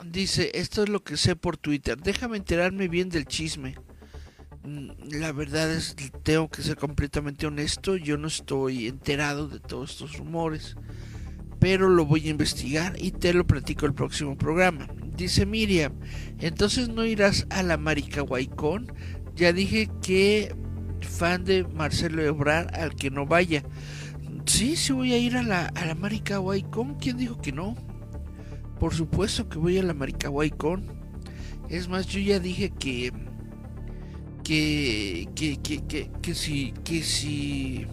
[0.06, 1.98] Dice, esto es lo que sé por Twitter.
[1.98, 3.76] Déjame enterarme bien del chisme.
[4.64, 7.98] Mm, la verdad es, tengo que ser completamente honesto.
[7.98, 10.76] Yo no estoy enterado de todos estos rumores.
[11.60, 14.88] Pero lo voy a investigar y te lo platico el próximo programa.
[15.16, 15.94] Dice Miriam,
[16.40, 18.24] entonces no irás a la Marica.
[19.36, 20.56] Ya dije que
[21.02, 23.64] fan de Marcelo Ebrar al que no vaya.
[24.46, 26.96] Sí, sí voy a ir a la, a la Marica Guaycón.
[26.96, 27.76] ¿Quién dijo que no?
[28.80, 30.30] Por supuesto que voy a la Marica.
[31.70, 33.12] Es más, yo ya dije que
[34.44, 37.86] que que, que, que, que si que si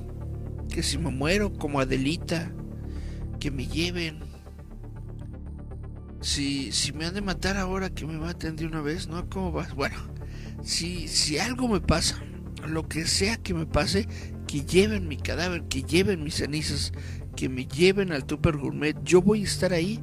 [0.70, 2.52] que si me muero como Adelita
[3.46, 4.18] que me lleven
[6.20, 9.30] si, si me han de matar ahora, que me maten de una vez, ¿no?
[9.30, 9.72] ¿Cómo vas?
[9.72, 9.96] Bueno,
[10.64, 12.20] si, si algo me pasa,
[12.66, 14.08] lo que sea que me pase,
[14.48, 16.92] que lleven mi cadáver, que lleven mis cenizas,
[17.36, 20.00] que me lleven al Tupper Gourmet, yo voy a estar ahí,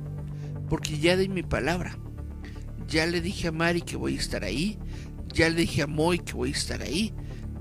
[0.70, 2.00] porque ya di mi palabra.
[2.88, 4.80] Ya le dije a Mari que voy a estar ahí,
[5.34, 7.14] ya le dije a Moy que voy a estar ahí,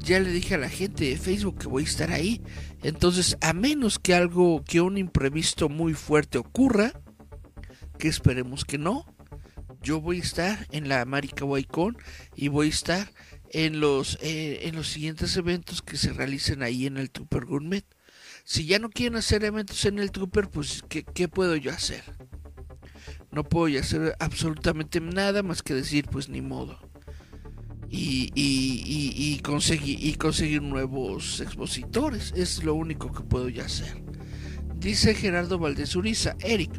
[0.02, 2.42] ya le dije a la gente de Facebook que voy a estar ahí.
[2.82, 6.92] Entonces, a menos que algo, que un imprevisto muy fuerte ocurra,
[7.98, 9.06] que esperemos que no.
[9.82, 11.96] Yo voy a estar en la Marica Con
[12.36, 13.12] y voy a estar
[13.50, 17.84] en los, eh, en los siguientes eventos que se realicen ahí en el Trooper Gourmet.
[18.44, 22.02] Si ya no quieren hacer eventos en el Trooper, pues ¿qué, qué puedo yo hacer?
[23.30, 26.91] No puedo hacer absolutamente nada más que decir, pues ni modo.
[27.94, 32.32] Y, y, conseguir, y conseguir nuevos expositores.
[32.34, 34.02] Es lo único que puedo ya hacer.
[34.76, 36.72] Dice Gerardo Valdez Uriza, Eric,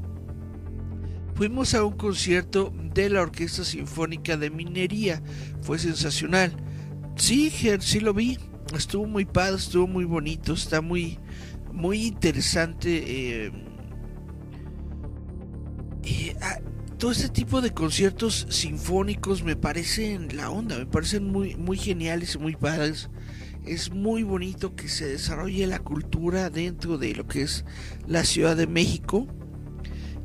[1.36, 5.22] Fuimos a un concierto de la Orquesta Sinfónica de Minería.
[5.62, 6.56] Fue sensacional.
[7.16, 8.38] Sí, Ger, sí lo vi.
[8.76, 11.20] Estuvo muy padre, estuvo muy bonito, está muy,
[11.72, 13.48] muy interesante.
[13.48, 13.52] Eh,
[16.42, 16.60] ah,
[16.98, 22.36] todo este tipo de conciertos sinfónicos me parecen la onda, me parecen muy, muy geniales
[22.36, 23.10] y muy padres.
[23.66, 27.66] Es muy bonito que se desarrolle la cultura dentro de lo que es
[28.08, 29.28] la Ciudad de México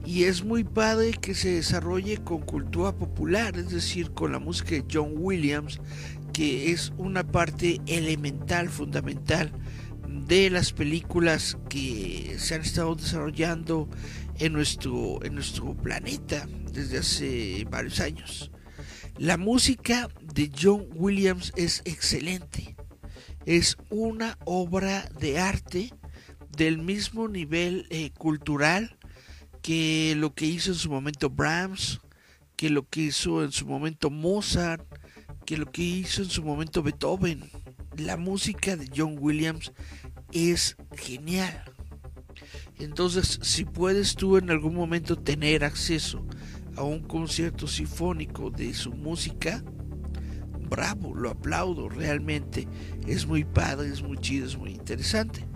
[0.05, 4.71] y es muy padre que se desarrolle con cultura popular, es decir, con la música
[4.71, 5.81] de John Williams,
[6.33, 9.53] que es una parte elemental, fundamental
[10.27, 13.89] de las películas que se han estado desarrollando
[14.39, 18.51] en nuestro, en nuestro planeta desde hace varios años.
[19.17, 22.77] La música de John Williams es excelente.
[23.47, 25.93] Es una obra de arte
[26.57, 28.97] del mismo nivel eh, cultural
[29.63, 32.01] que lo que hizo en su momento Brahms,
[32.57, 34.87] que lo que hizo en su momento Mozart,
[35.45, 37.51] que lo que hizo en su momento Beethoven.
[37.97, 39.73] La música de John Williams
[40.33, 41.65] es genial.
[42.79, 46.25] Entonces, si puedes tú en algún momento tener acceso
[46.77, 49.65] a un concierto sinfónico de su música,
[50.71, 52.69] bravo, lo aplaudo, realmente
[53.07, 55.49] es muy padre, es muy chido, es muy interesante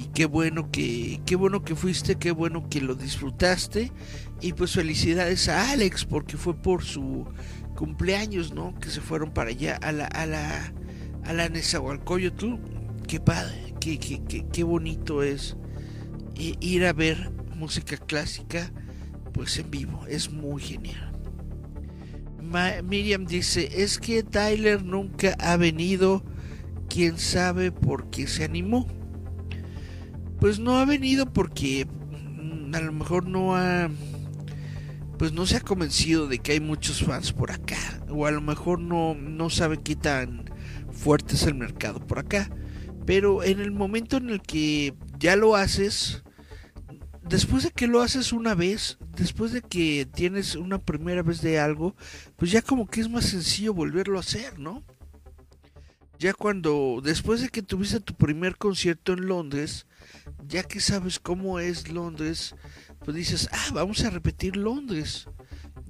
[0.00, 3.92] y qué bueno que qué bueno que fuiste, qué bueno que lo disfrutaste
[4.40, 7.26] y pues felicidades a Alex porque fue por su
[7.76, 8.74] cumpleaños, ¿no?
[8.80, 10.72] Que se fueron para allá a la a la
[11.24, 12.54] a la Nezahualcóyotl.
[13.06, 15.56] Qué padre, qué, qué, qué, qué bonito es
[16.40, 18.72] ir a ver música clásica
[19.32, 21.12] pues en vivo, es muy genial.
[22.82, 26.24] Miriam dice, es que Tyler nunca ha venido,
[26.88, 28.88] quién sabe por qué se animó
[30.40, 33.88] pues no ha venido porque mm, a lo mejor no ha
[35.18, 37.76] pues no se ha convencido de que hay muchos fans por acá
[38.08, 40.46] o a lo mejor no no sabe qué tan
[40.90, 42.50] fuerte es el mercado por acá.
[43.06, 46.22] Pero en el momento en el que ya lo haces
[47.30, 51.58] después de que lo haces una vez después de que tienes una primera vez de
[51.58, 51.96] algo
[52.36, 54.84] pues ya como que es más sencillo volverlo a hacer no
[56.18, 59.86] ya cuando después de que tuviste tu primer concierto en Londres
[60.46, 62.54] ya que sabes cómo es Londres,
[63.04, 65.28] pues dices, ah, vamos a repetir Londres.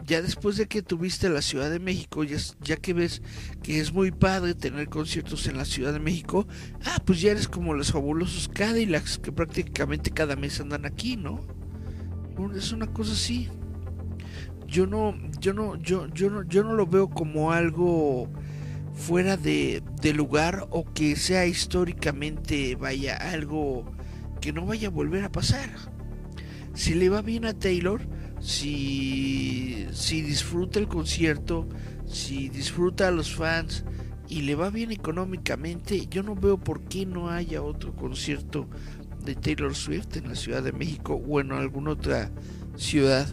[0.06, 3.22] Ya después de que tuviste la Ciudad de México, ya, que ves
[3.62, 6.46] que es muy padre tener conciertos en la Ciudad de México,
[6.84, 11.40] ah, pues ya eres como los fabulosos Cadillacs que prácticamente cada mes andan aquí, ¿no?
[12.56, 13.48] Es una cosa así.
[14.66, 18.30] yo no, yo no, yo, yo no, yo no lo veo como algo
[18.94, 23.84] fuera de, de lugar o que sea históricamente vaya algo
[24.40, 25.70] que no vaya a volver a pasar.
[26.72, 28.00] Si le va bien a Taylor,
[28.40, 31.68] si, si disfruta el concierto,
[32.06, 33.84] si disfruta a los fans
[34.28, 38.68] y le va bien económicamente, yo no veo por qué no haya otro concierto
[39.24, 42.30] de Taylor Swift en la Ciudad de México o en alguna otra
[42.76, 43.28] ciudad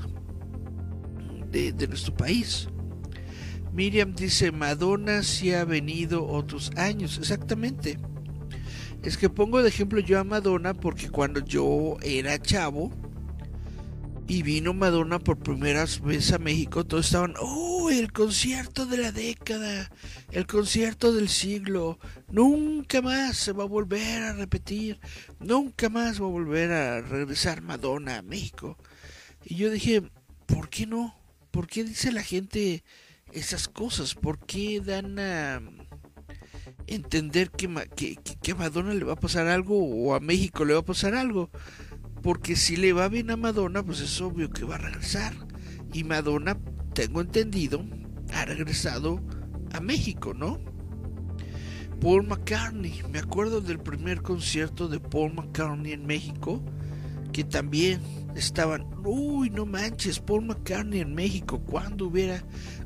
[1.49, 2.67] de, de nuestro país.
[3.73, 7.97] Miriam dice, Madonna sí ha venido otros años, exactamente.
[9.03, 12.91] Es que pongo de ejemplo yo a Madonna porque cuando yo era chavo
[14.27, 19.11] y vino Madonna por primera vez a México, todos estaban, oh, el concierto de la
[19.13, 19.89] década,
[20.31, 21.97] el concierto del siglo,
[22.29, 24.99] nunca más se va a volver a repetir,
[25.39, 28.77] nunca más va a volver a regresar Madonna a México.
[29.45, 30.03] Y yo dije,
[30.45, 31.15] ¿por qué no?
[31.51, 32.83] ¿Por qué dice la gente
[33.31, 34.13] esas cosas?
[34.13, 35.61] ¿Por qué dan a
[36.85, 40.81] entender que, que, a Madonna le va a pasar algo o a México le va
[40.81, 41.49] a pasar algo?
[42.27, 45.33] Porque si le va bien a Madonna, pues es obvio que va a regresar.
[45.93, 46.59] Y Madonna,
[46.93, 47.85] tengo entendido,
[48.33, 49.21] ha regresado
[49.71, 50.59] a México, ¿no?
[52.01, 56.61] Paul McCartney, me acuerdo del primer concierto de Paul McCartney en México,
[57.31, 58.01] que también
[58.35, 62.43] estaban, uy, no manches, Paul McCartney en México, ¿cuándo hubiera,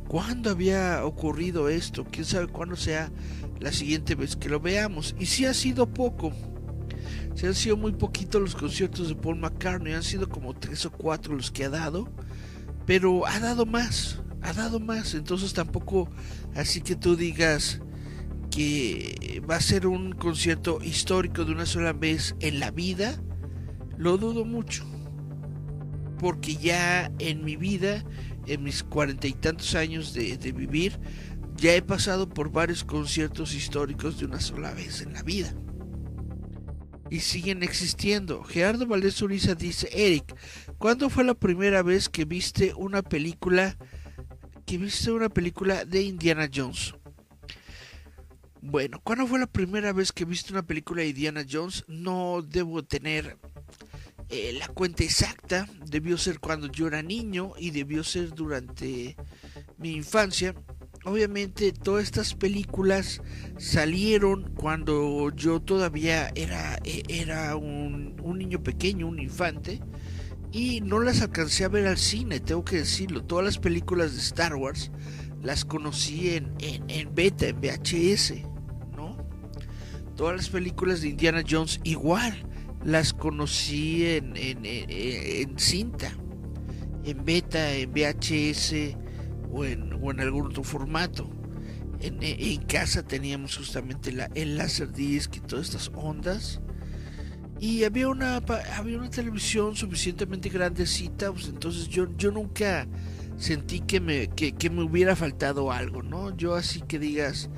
[0.08, 2.06] cuándo había ocurrido esto?
[2.06, 3.12] ¿Quién sabe cuándo sea
[3.60, 5.16] la siguiente vez que lo veamos?
[5.20, 6.32] Y si ha sido poco,
[7.42, 10.92] si han sido muy poquitos los conciertos de Paul McCartney, han sido como tres o
[10.92, 12.08] cuatro los que ha dado,
[12.86, 16.08] pero ha dado más, ha dado más, entonces tampoco
[16.54, 17.82] así que tú digas
[18.52, 23.20] que va a ser un concierto histórico de una sola vez en la vida,
[23.98, 24.86] lo dudo mucho
[26.20, 28.06] porque ya en mi vida,
[28.46, 31.00] en mis cuarenta y tantos años de, vivir,
[31.56, 35.56] ya he pasado por varios conciertos históricos de una sola vez en la vida.
[37.12, 38.41] Y siguen existiendo.
[38.43, 40.34] Gerardo Valdés Uriza dice, Eric,
[40.78, 43.78] ¿cuándo fue la primera vez que viste una película
[44.66, 46.95] que viste una película de Indiana Jones?
[48.62, 51.84] Bueno, ¿cuándo fue la primera vez que viste una película de Indiana Jones?
[51.89, 53.38] No debo tener
[54.30, 59.18] eh, la cuenta exacta debió ser cuando yo era niño y debió ser durante
[59.78, 60.55] mi infancia.
[61.04, 63.24] Obviamente todas estas películas
[63.58, 69.82] salieron cuando yo todavía era, eh, era un, niño pequeño, un infante,
[70.52, 73.24] y no las alcancé a ver al cine, tengo que decirlo.
[73.24, 74.91] Todas las películas de Star Wars
[75.41, 78.34] las conocí en, en, en beta, en VHS,
[78.95, 79.18] ¿no?
[80.16, 82.47] Todas las películas de Indiana Jones igual
[82.84, 86.16] las conocí en, en, cinta,
[87.06, 89.01] en beta, en VHS
[89.52, 91.30] o en, algún otro formato.
[91.99, 94.62] En, casa teníamos justamente el
[94.93, 96.62] disc y todas estas ondas.
[97.60, 98.38] Y había una,
[98.76, 102.88] había una televisión suficientemente grandecita, pues entonces yo, yo nunca
[103.38, 106.36] sentí que me, que, que me hubiera faltado algo, ¿no?
[106.36, 107.52] Yo así que digas,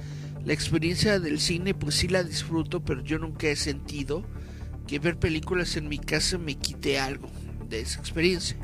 [0.44, 4.26] la experiencia del cine pues sí la disfruto, pero yo nunca he sentido
[4.88, 7.30] que ver películas en mi casa me quite algo
[7.70, 8.58] de esa experiencia.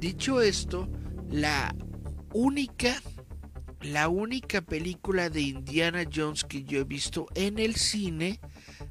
[0.00, 0.88] Dicho esto,
[1.30, 1.74] la
[2.32, 3.00] única
[3.80, 8.40] la única película de Indiana Jones que yo he visto en el cine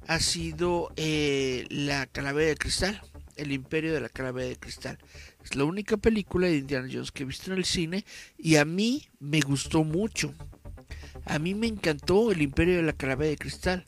[0.08, 3.02] ha sido eh, La Calavera de Cristal,
[3.36, 4.98] El Imperio de la Calavera de Cristal.
[5.44, 8.06] Es la única película de Indiana Jones que he visto en el cine
[8.38, 10.34] y a mí me gustó mucho.
[11.26, 13.86] A mí me encantó El Imperio de la Calavera de Cristal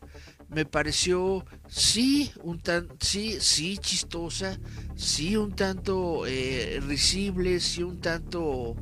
[0.50, 4.60] me pareció sí un tan sí sí chistosa
[4.96, 8.76] sí un tanto eh, risible sí un tanto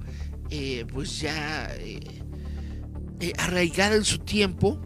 [0.50, 2.00] eh, pues ya eh,
[3.20, 4.82] eh, arraigada en su tiempo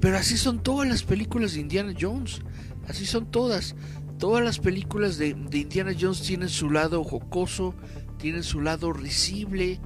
[0.00, 2.40] pero así son todas las películas de Indiana Jones
[2.88, 3.74] así son todas
[4.18, 7.74] todas las películas de, de Indiana Jones tienen su lado jocoso
[8.18, 9.80] tienen su lado risible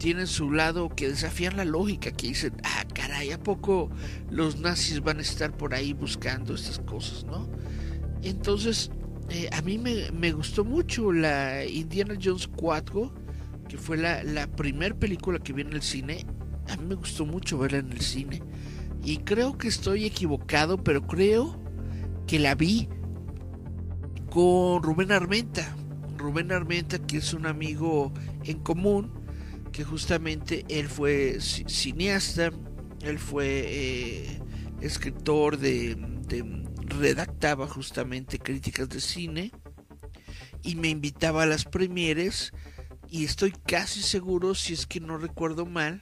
[0.00, 3.90] tienen su lado que desafían la lógica, que dicen, ah, caray, ¿a poco
[4.30, 7.46] los nazis van a estar por ahí buscando estas cosas, no?
[8.22, 8.90] Entonces,
[9.28, 13.12] eh, a mí me, gustó mucho la Indiana Jones 4,
[13.70, 16.26] que fue la, la primera película que vi en el cine.
[16.68, 18.42] A mí me gustó mucho verla en el cine.
[19.04, 21.56] Y creo que estoy equivocado, pero creo
[22.26, 22.88] que la vi
[24.28, 25.76] con Rubén Armenta.
[26.16, 29.12] Rubén Armenta, que es un amigo en común,
[29.70, 32.50] que justamente él fue cineasta,
[33.02, 34.40] él fue eh,
[34.80, 35.96] escritor de,
[36.86, 39.52] redactaba justamente críticas de cine
[40.62, 42.52] y me invitaba a las premieres
[43.10, 46.00] y estoy casi seguro, si es que no recuerdo mal,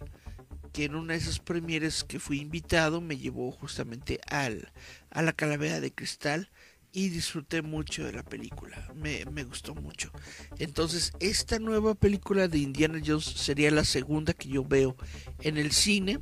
[0.72, 4.70] que en una de esas premieres que fui invitado me llevó justamente al,
[5.10, 6.51] a la calavera de cristal
[6.93, 10.10] y disfruté mucho de la película, me, me, gustó mucho.
[10.59, 14.97] Entonces, esta nueva película de Indiana Jones sería la segunda que yo veo
[15.40, 16.18] en el cine,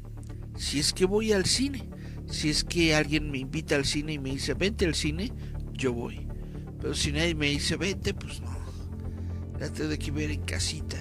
[0.57, 1.89] si es que voy al cine.
[2.29, 5.33] Si es que alguien me invita al cine y me dice, vente al cine,
[5.73, 6.27] yo voy.
[6.81, 8.56] Pero si nadie me dice, vente, pues no.
[9.59, 10.97] La tengo que ver en casita.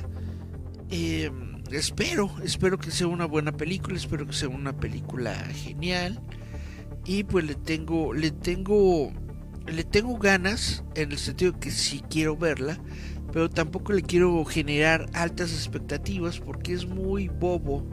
[0.89, 1.31] Eh,
[1.71, 6.21] espero, espero que sea una buena película, espero que sea una película genial.
[7.05, 9.11] Y pues le tengo, le tengo,
[9.67, 12.79] le tengo ganas en el sentido que sí quiero verla,
[13.31, 17.85] pero tampoco le quiero generar altas expectativas porque es muy bobo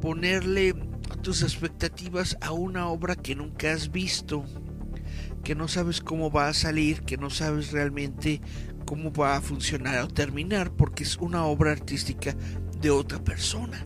[0.00, 0.74] ponerle
[1.22, 4.44] tus expectativas a una obra que nunca has visto,
[5.44, 8.40] que no sabes cómo va a salir, que no sabes realmente
[8.84, 12.36] cómo va a funcionar o terminar, porque es una obra artística
[12.80, 13.84] de otra persona.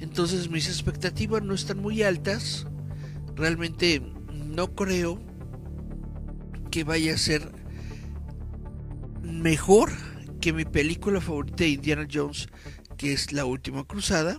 [0.00, 2.66] Entonces mis expectativas no están muy altas,
[3.34, 4.02] realmente
[4.32, 5.20] no creo
[6.70, 7.52] que vaya a ser
[9.22, 9.90] mejor
[10.40, 12.48] que mi película favorita de Indiana Jones,
[12.96, 14.38] que es La Última Cruzada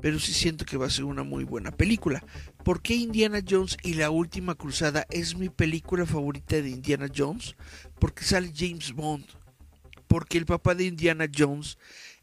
[0.00, 2.22] pero sí siento que va a ser una muy buena película.
[2.66, 7.54] ¿Por qué Indiana Jones y la Última Cruzada es mi película favorita de Indiana Jones?
[8.00, 9.24] Porque sale James Bond.
[10.08, 11.78] Porque el papá de Indiana Jones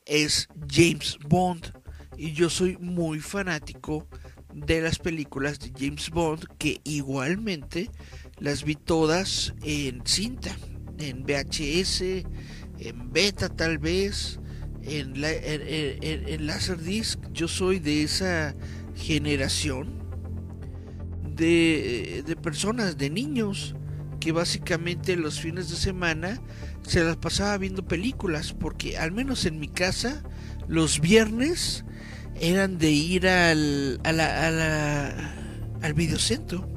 [0.06, 1.72] es James Bond.
[2.18, 4.06] Y yo soy muy fanático
[4.54, 7.90] de las películas de James Bond que igualmente
[8.38, 10.58] las vi todas en cinta,
[10.98, 12.02] en VHS,
[12.80, 14.42] en beta tal vez,
[14.82, 17.18] en, en, Laserdisc.
[17.32, 18.54] Yo soy de esa
[18.94, 20.03] generación
[21.36, 23.76] de, de, personas, de niños,
[24.20, 26.42] que básicamente los fines de semana
[26.84, 30.24] se las pasaba viendo películas, porque al menos en mi casa
[30.68, 31.86] los viernes
[32.40, 35.34] eran de ir al, a la,
[35.82, 36.70] al videocentro.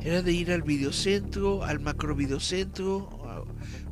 [0.00, 3.22] Era de ir al videocentro, al macro videocentro,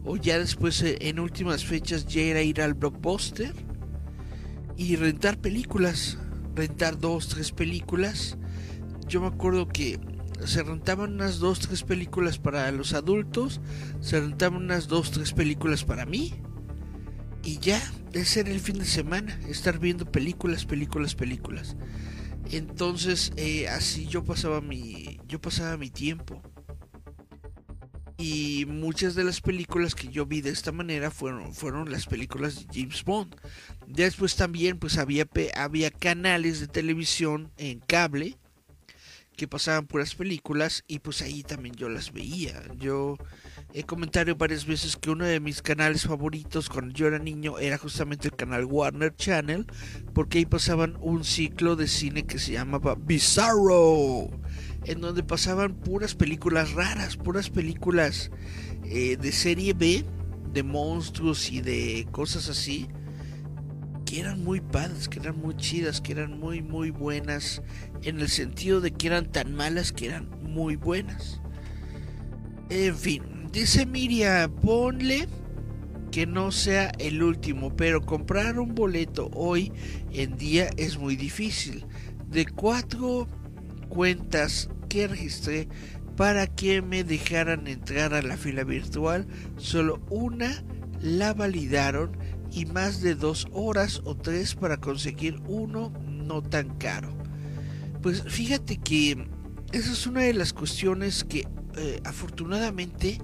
[0.05, 3.55] o ya después eh, en últimas fechas ya era ir al blockbuster
[4.77, 6.19] y rentar películas,
[6.55, 8.39] rentar dos, tres películas.
[9.11, 9.99] Yo me acuerdo que
[10.47, 13.61] se rentaban unas dos, tres películas para los adultos,
[13.99, 16.35] se rentaban unas dos, tres películas para mí.
[17.43, 17.83] Y ya,
[18.13, 21.77] ese era el fin de semana, estar viendo películas, películas, películas.
[22.53, 26.41] Entonces, eh, así yo pasaba mi, yo pasaba mi tiempo
[28.17, 32.55] y muchas de las películas que yo vi de esta manera fueron, fueron las películas
[32.55, 33.35] de James Bond.
[33.89, 35.27] Después también pues había,
[35.57, 38.39] había canales de televisión en cable
[39.41, 42.63] que pasaban puras películas y pues ahí también yo las veía.
[42.79, 43.17] Yo
[43.73, 47.79] he comentado varias veces que uno de mis canales favoritos cuando yo era niño era
[47.79, 49.65] justamente el canal Warner Channel
[50.13, 54.29] porque ahí pasaban un ciclo de cine que se llamaba Bizarro
[54.85, 58.31] en donde pasaban puras películas raras, puras películas
[58.85, 60.05] eh, de serie B,
[60.53, 62.89] de monstruos y de cosas así,
[64.11, 67.63] que eran muy padres, que eran muy chidas, que eran muy, muy buenas,
[68.03, 71.41] en el sentido de que eran tan malas que eran muy buenas.
[72.71, 73.23] En fin,
[73.53, 75.29] dice Miria, ponle
[76.11, 79.73] que no sea el último, pero comprar un boleto hoy
[80.11, 81.87] en día es muy difícil.
[82.29, 83.29] De cuatro
[83.89, 85.69] cuentas que registré
[86.17, 90.65] para que me dejaran entrar a la fila virtual, solo una
[91.01, 92.17] la validaron
[92.53, 97.17] y más de dos horas o tres para conseguir uno no tan caro.
[98.03, 99.29] Pues fíjate que
[99.73, 101.47] esa es una de las cuestiones que
[101.77, 103.19] eh, afortunadamente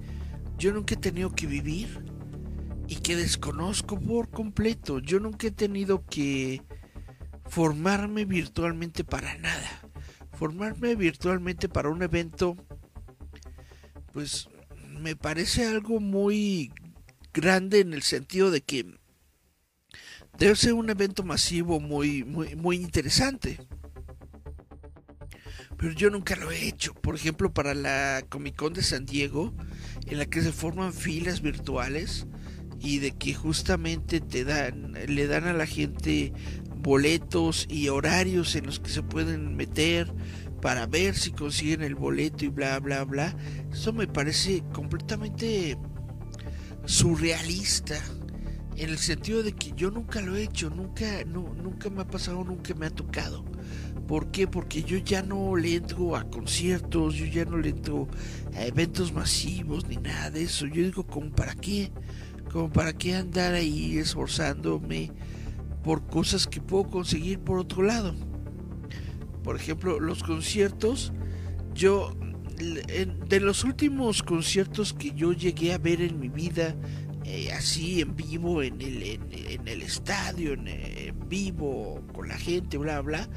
[0.59, 2.05] yo nunca he tenido que vivir
[2.89, 4.99] y que desconozco por completo.
[5.01, 6.63] Yo nunca he tenido que
[7.49, 9.87] formarme virtualmente para nada
[10.37, 12.57] formarme virtualmente para un evento,
[14.13, 14.49] pues
[15.01, 16.73] me parece algo muy
[17.33, 18.96] grande en el sentido de que
[20.39, 23.59] debe ser un evento masivo muy, muy, muy interesante.
[25.77, 26.95] Pero yo nunca lo he hecho.
[26.95, 29.55] Por ejemplo, para la Comic Con de San Diego,
[30.07, 32.27] en la que se forman filas virtuales
[32.81, 36.33] y de que justamente te dan, le dan a la gente
[36.77, 40.13] boletos y horarios en los que se pueden meter
[40.63, 43.37] para ver si consiguen el boleto y bla bla bla.
[43.71, 45.77] Eso me parece completamente
[46.87, 48.01] surrealista
[48.77, 52.07] en el sentido de que yo nunca lo he hecho, nunca, no, nunca me ha
[52.07, 53.45] pasado, nunca me ha tocado.
[54.07, 54.47] ¿Por qué?
[54.47, 58.07] Porque yo ya no le entro a conciertos, yo ya no le entro
[58.55, 60.67] a eventos masivos ni nada de eso.
[60.67, 61.91] Yo digo, ¿como para qué?
[62.53, 65.11] Como para qué andar ahí esforzándome
[65.83, 68.15] por cosas que puedo conseguir por otro lado.
[69.43, 71.13] Por ejemplo, los conciertos,
[71.75, 72.13] yo,
[72.59, 76.77] de los últimos conciertos que yo llegué a ver en mi vida,
[77.29, 83.01] eh, así en vivo, en el, en, el estadio, en, vivo, con la gente, bla,
[83.01, 83.29] bla.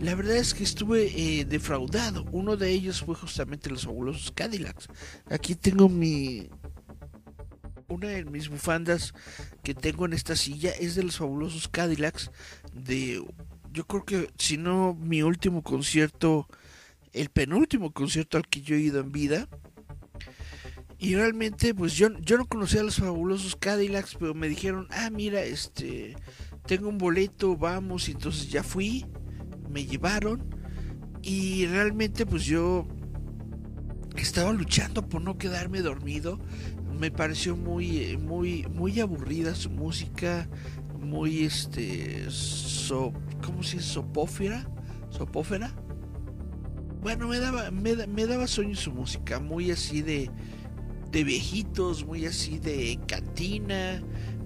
[0.00, 2.24] La verdad es que estuve eh, defraudado.
[2.32, 4.88] Uno de ellos fue justamente los fabulosos Cadillacs.
[5.28, 6.48] Aquí tengo mi...
[7.88, 9.12] Una de mis bufandas
[9.62, 12.30] que tengo en esta silla es de los fabulosos Cadillacs.
[12.72, 13.22] De,
[13.74, 16.48] yo creo que si no mi último concierto,
[17.12, 19.48] el penúltimo concierto al que yo he ido en vida
[20.98, 25.10] y realmente, pues yo, yo no conocía a los fabulosos Cadillacs, pero me dijeron, ah,
[25.10, 26.16] mira, este,
[26.66, 29.04] tengo un boleto, vamos, y entonces ya fui,
[29.68, 30.42] me llevaron,
[31.22, 32.86] y realmente pues yo
[34.16, 36.38] estaba luchando por no quedarme dormido,
[36.98, 40.48] me pareció muy, muy, muy aburrida su música,
[41.00, 43.12] muy, este, so,
[43.44, 43.90] ¿cómo se dice?
[43.90, 44.66] Sopófera,
[45.10, 45.74] sopófera.
[47.02, 50.30] Bueno, me daba, me, me daba sueño su música, muy así de
[51.14, 54.02] de viejitos, muy así de cantina.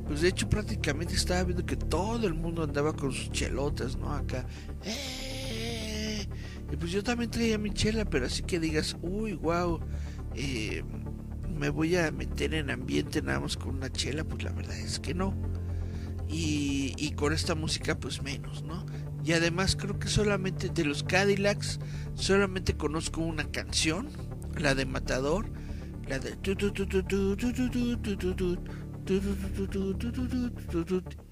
[0.06, 4.12] Pues de hecho prácticamente estaba viendo que todo el mundo andaba con sus chelotas, ¿no?
[4.12, 4.46] Acá.
[4.84, 6.26] ¡Eh!
[6.70, 9.80] Y pues yo también traía mi chela, pero así que digas, uy, wow,
[10.34, 10.84] eh,
[11.58, 15.00] me voy a meter en ambiente nada más con una chela, pues la verdad es
[15.00, 15.34] que no.
[16.28, 18.84] Y, y con esta música pues menos, ¿no?
[19.24, 21.80] Y además creo que solamente de los Cadillacs,
[22.14, 24.10] solamente conozco una canción,
[24.58, 25.57] la de Matador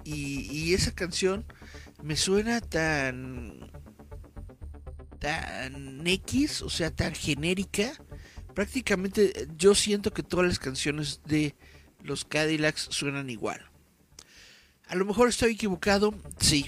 [0.05, 1.45] y, esa canción
[2.03, 3.71] me suena tan
[5.19, 7.93] tan X, o sea, tan genérica.
[8.55, 11.55] Prácticamente yo siento que todas las canciones de
[12.03, 13.71] los Cadillacs suenan igual.
[14.89, 16.67] A lo mejor estoy equivocado, sí.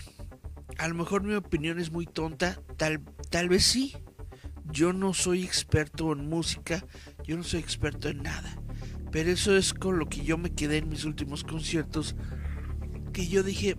[0.79, 3.97] A lo mejor mi opinión es muy tonta, tal, tal vez sí.
[4.71, 6.85] Yo no soy experto en música,
[7.29, 8.59] yo no soy experto en nada.
[9.13, 12.17] Pero eso es con lo que yo me quedé en mis últimos conciertos.
[13.13, 13.77] Que yo dije,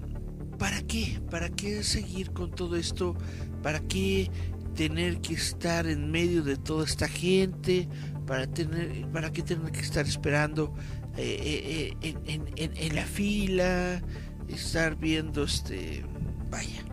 [0.60, 1.20] ¿para qué?
[1.32, 3.18] ¿Para qué seguir con todo esto?
[3.64, 4.30] ¿Para qué
[4.76, 7.90] tener que estar en medio de toda esta gente?
[8.28, 10.76] ¿Para, tener, para qué tener que estar esperando
[11.18, 14.04] eh, eh, eh, en, la fila?
[14.48, 16.06] Estar viendo este...
[16.52, 16.84] Vaya.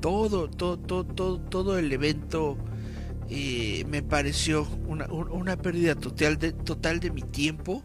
[0.00, 2.56] Todo, todo, todo, todo, todo el evento
[3.30, 7.82] eh, me pareció una, una pérdida total de, total de mi tiempo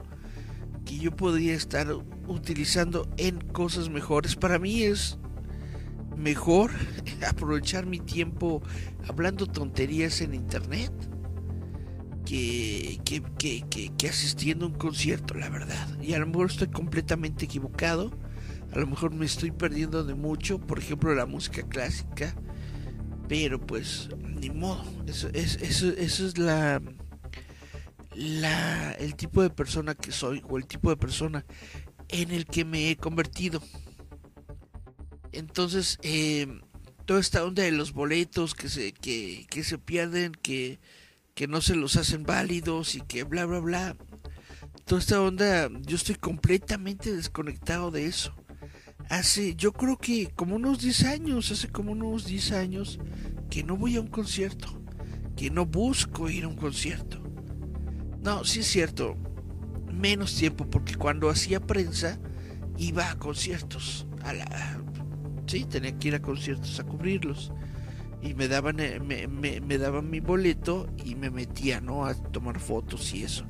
[0.85, 1.87] que yo podría estar
[2.27, 4.35] utilizando en cosas mejores.
[4.35, 5.17] Para mí es
[6.17, 6.71] mejor
[7.27, 8.61] aprovechar mi tiempo
[9.07, 10.91] hablando tonterías en internet
[12.25, 15.99] que, que, que, que, asistiendo a un concierto, la verdad.
[16.01, 18.11] Y a lo mejor estoy completamente equivocado.
[18.71, 20.57] A lo mejor me estoy perdiendo de mucho.
[20.59, 22.33] Por ejemplo, la música clásica
[23.27, 24.09] pero pues,
[24.43, 24.83] ni modo.
[25.07, 26.81] Eso, es, eso, eso es la,
[28.13, 31.45] la, el tipo de persona que soy o el tipo de persona
[32.09, 33.61] en el que me he convertido.
[35.31, 36.47] Entonces, eh,
[37.05, 40.79] toda esta onda de los boletos que se, que, que se pierden, que,
[41.33, 43.97] que no se los hacen válidos y que bla, bla, bla.
[44.85, 48.35] Toda esta onda, yo estoy completamente desconectado de eso
[49.09, 52.99] hace, yo creo que como unos 10 años, hace como unos 10 años
[53.49, 54.81] que no voy a un concierto,
[55.35, 57.21] que no busco ir a un concierto.
[58.21, 59.17] No, sí es cierto,
[59.91, 62.19] menos tiempo, porque cuando hacía prensa
[62.77, 64.83] iba a conciertos, a la,
[65.45, 67.51] sí, tenía que ir a conciertos a cubrirlos.
[68.21, 72.05] Y me daban, eh, me, daban mi boleto y me metía, ¿no?
[72.05, 73.45] A tomar fotos y eso.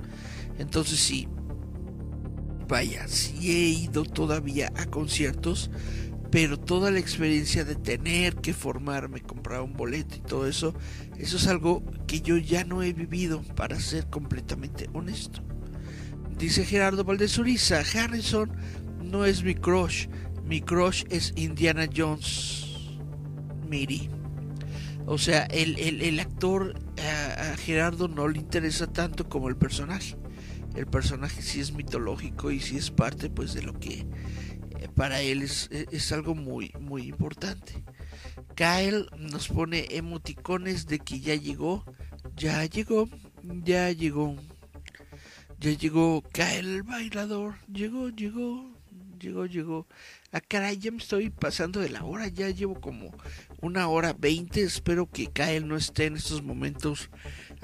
[0.57, 1.27] Entonces sí,
[2.73, 5.69] vaya, sí he ido todavía a conciertos,
[6.31, 10.73] pero toda la experiencia de tener que formarme, comprar un boleto y todo eso,
[11.19, 15.43] eso es algo que yo ya no he vivido, para ser completamente honesto.
[16.35, 18.51] Dice Gerardo Valdezuriza, Harrison
[19.03, 20.07] no es mi crush,
[20.43, 22.65] mi crush es Indiana Jones.
[23.69, 24.09] Miri.
[25.05, 30.15] O sea, el, el, actor a Gerardo no le interesa tanto como el personaje
[30.75, 34.05] el personaje sí es mitológico y sí es parte pues de lo que
[34.79, 37.83] eh, para él es, es, algo muy muy importante.
[38.55, 41.85] Kyle nos pone emoticones de que ya llegó,
[42.35, 43.07] ya llegó,
[43.63, 44.35] ya llegó,
[45.59, 48.73] ya llegó Kyle el bailador, llegó, llegó,
[49.19, 49.87] llegó, llegó.
[50.31, 53.11] Ah, caray, ya me estoy pasando de la hora, ya llevo como
[53.61, 54.63] una hora veinte.
[54.63, 57.09] Espero que Kyle no esté en estos momentos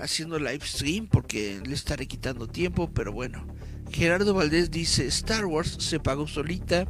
[0.01, 3.45] haciendo live stream porque le estaré quitando tiempo, pero bueno.
[3.91, 6.87] Gerardo Valdés dice, Star Wars se pagó solita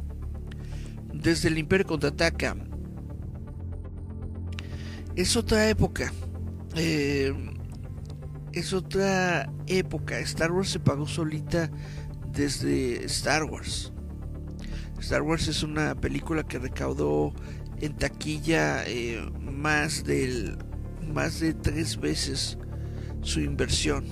[1.12, 2.56] desde el Imperio contraataca.
[5.16, 6.12] Es otra época.
[6.76, 7.32] Eh,
[8.52, 10.18] es otra época.
[10.20, 11.70] Star Wars se pagó solita
[12.32, 13.92] desde Star Wars.
[14.98, 17.32] Star Wars es una película que recaudó
[17.80, 20.58] en taquilla eh, más del
[21.12, 22.58] más de tres veces
[23.22, 24.04] su inversión.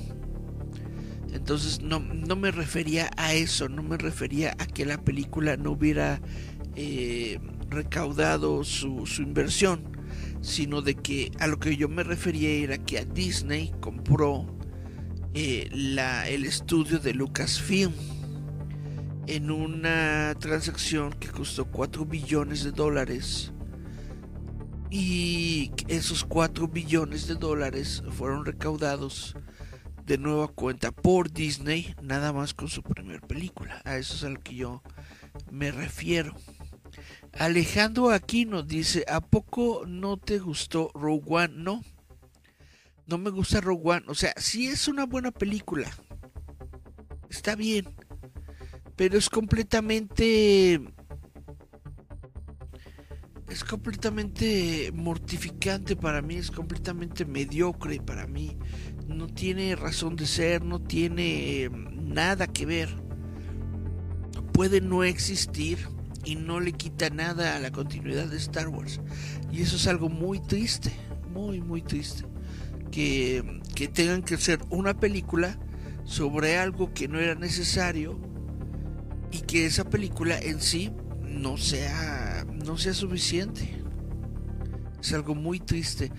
[1.32, 5.72] Entonces no, no, me refería a eso, no me refería a que la película no
[5.72, 6.20] hubiera
[6.74, 9.96] eh, recaudado su, su inversión,
[10.40, 14.46] sino de que a lo que yo me refería era que a Disney compró
[15.34, 17.92] eh, la, el estudio de Lucasfilm
[19.26, 23.52] en una transacción que costó 4 billones de dólares.
[24.90, 29.34] Y esos 4 billones de dólares fueron recaudados
[30.04, 33.82] de nueva cuenta por Disney, nada más con su primera película.
[33.84, 34.82] A eso es a lo que yo
[35.50, 36.34] me refiero.
[37.32, 41.54] Alejandro Aquino dice, ¿a poco no te gustó Rogue One?
[41.56, 41.84] No,
[43.06, 44.04] no me gusta Rogue One.
[44.08, 45.90] O sea, sí es una buena película.
[47.28, 47.94] Está bien
[48.98, 50.80] pero es completamente
[53.50, 58.56] es completamente mortificante para mí, es completamente mediocre para mí.
[59.06, 62.88] No tiene razón de ser, no tiene em, nada que ver.
[64.52, 65.78] Puede no existir
[66.24, 69.00] y no le quita nada a la continuidad de Star Wars.
[69.50, 70.92] Y eso es algo muy triste,
[71.32, 72.24] muy, muy triste.
[72.90, 75.58] Que, que tengan que hacer una película
[76.04, 78.18] sobre algo que no era necesario
[79.30, 80.90] y que esa película en sí
[81.38, 83.82] no sea no sea suficiente.
[85.00, 86.10] Es algo muy triste.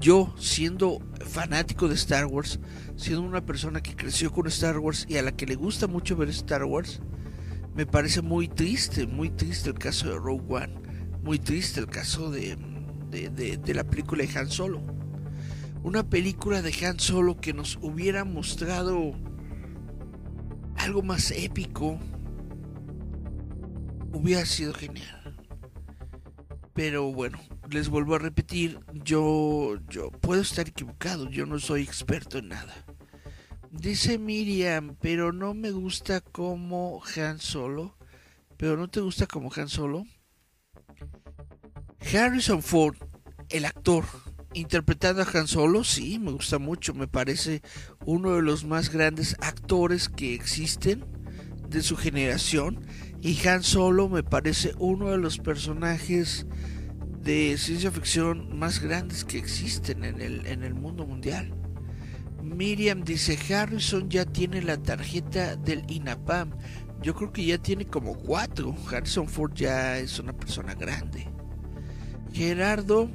[0.00, 2.60] Yo, siendo fanático de Star Wars,
[2.96, 6.16] siendo una persona que creció con Star Wars y a la que le gusta mucho
[6.16, 7.00] ver Star Wars,
[7.74, 10.74] me parece muy triste, muy triste el caso de Rogue One,
[11.22, 12.56] muy triste el caso de,
[13.10, 13.28] de,
[13.58, 14.80] de la película de Han Solo.
[15.82, 19.14] Una película de Han Solo que nos hubiera mostrado
[20.76, 21.98] algo más épico,
[24.12, 25.36] hubiera sido genial.
[26.74, 27.38] Pero bueno,
[27.70, 32.74] les vuelvo a repetir, yo, yo puedo estar equivocado, yo no soy experto en nada.
[33.70, 37.96] Dice Miriam, pero no me gusta como Han Solo.
[38.56, 40.06] Pero no te gusta como Han Solo.
[42.12, 42.96] Harrison Ford,
[43.50, 44.04] el actor,
[44.54, 46.94] interpretando a Han Solo, sí, me gusta mucho.
[46.94, 47.62] Me parece
[48.06, 51.04] uno de los más grandes actores que existen
[51.68, 52.80] de su generación
[53.20, 56.46] y Han Solo me parece uno de los personajes
[57.22, 61.52] de ciencia ficción más grandes que existen en el, en el mundo mundial.
[62.42, 66.52] Miriam dice, Harrison ya tiene la tarjeta del INAPAM.
[67.02, 68.74] Yo creo que ya tiene como cuatro.
[68.90, 71.28] Harrison Ford ya es una persona grande.
[72.32, 73.10] Gerardo...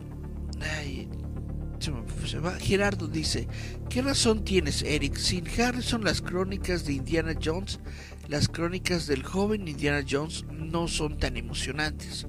[2.60, 3.48] Gerardo dice,
[3.90, 5.18] ¿qué razón tienes, Eric?
[5.18, 7.80] Sin Harrison las crónicas de Indiana Jones
[8.28, 12.28] las crónicas del joven Indiana Jones no son tan emocionantes.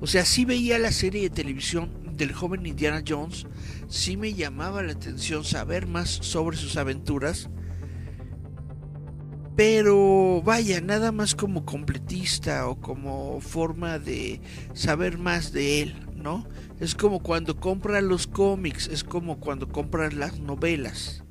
[0.00, 3.46] O sea, sí veía la serie de televisión del joven Indiana Jones,
[3.88, 7.48] sí me llamaba la atención saber más sobre sus aventuras,
[9.56, 14.40] pero vaya, nada más como completista o como forma de
[14.72, 16.46] saber más de él, ¿no?
[16.80, 21.22] Es como cuando compras los cómics, es como cuando compras las novelas.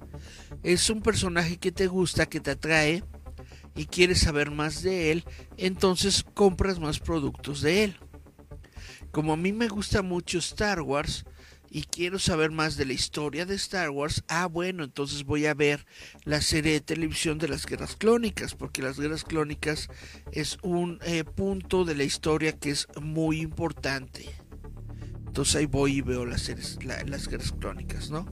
[0.63, 3.03] Es un personaje que te gusta, que te atrae,
[3.75, 5.23] y quieres saber más de él,
[5.57, 7.97] entonces compras más productos de él.
[9.11, 11.25] Como a mí me gusta mucho Star Wars
[11.69, 15.55] y quiero saber más de la historia de Star Wars, ah bueno, entonces voy a
[15.55, 15.87] ver
[16.23, 19.87] la serie de televisión de las guerras clónicas, porque las guerras clónicas
[20.31, 24.29] es un eh, punto de la historia que es muy importante.
[25.25, 28.27] Entonces ahí voy y veo las, series, las guerras clónicas, ¿no?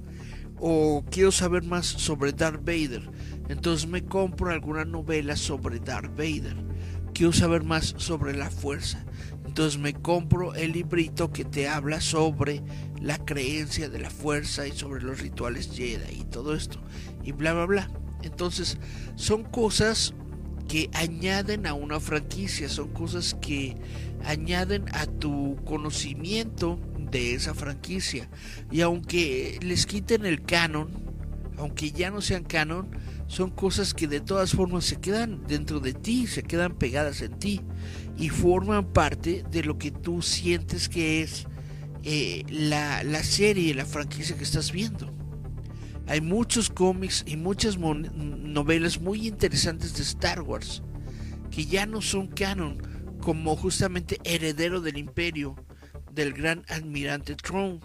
[0.62, 3.10] O quiero saber más sobre Darth Vader
[3.52, 6.56] entonces me compro alguna novela sobre Darth Vader.
[7.14, 9.06] Quiero saber más sobre la fuerza.
[9.46, 12.64] Entonces me compro el librito que te habla sobre
[13.02, 16.80] la creencia de la fuerza y sobre los rituales Jedi y todo esto.
[17.26, 17.92] Y bla, bla, bla.
[18.22, 18.78] Entonces
[19.16, 20.14] son cosas
[20.70, 23.76] que añaden a una franquicia, son cosas que
[24.24, 26.80] añaden a tu conocimiento
[27.12, 28.30] de esa franquicia.
[28.72, 30.90] Y aunque les quiten el canon,
[31.58, 32.90] aunque ya no sean canon,
[33.28, 37.38] son cosas que de todas formas se quedan dentro de ti, se quedan pegadas en
[37.38, 37.62] ti
[38.18, 41.46] y forman parte de lo que tú sientes que es
[42.04, 45.12] eh, la, la serie, la franquicia que estás viendo.
[46.08, 50.82] Hay muchos cómics y muchas novelas muy interesantes de Star Wars
[51.52, 52.82] que ya no son canon,
[53.22, 55.56] como justamente heredero del imperio
[56.12, 57.80] del gran almirante Throne.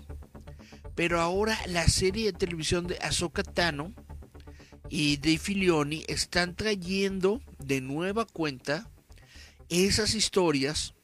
[0.94, 3.92] Pero ahora la serie de televisión de Ahsoka Tano
[4.88, 8.90] y Dave Filioni están trayendo de nueva cuenta
[9.68, 10.94] esas historias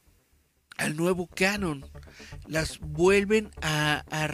[0.77, 1.85] al nuevo canon.
[2.47, 4.27] Las vuelven a, a,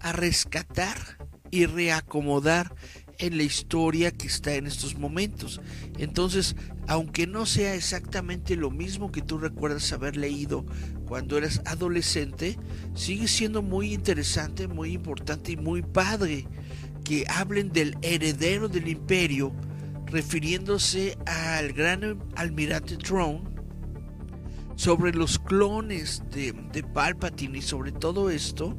[0.00, 1.18] a rescatar
[1.50, 2.74] y reacomodar
[3.18, 5.60] en la historia que está en estos momentos.
[5.98, 6.56] Entonces,
[6.88, 10.64] aunque no sea exactamente lo mismo que tú recuerdas haber leído
[11.06, 12.58] cuando eras adolescente,
[12.94, 16.46] sigue siendo muy interesante, muy importante y muy padre
[17.04, 19.52] que hablen del heredero del imperio,
[20.06, 23.42] refiriéndose al gran almirante Throne,
[24.74, 28.76] sobre los clones de, de Palpatine y sobre todo esto,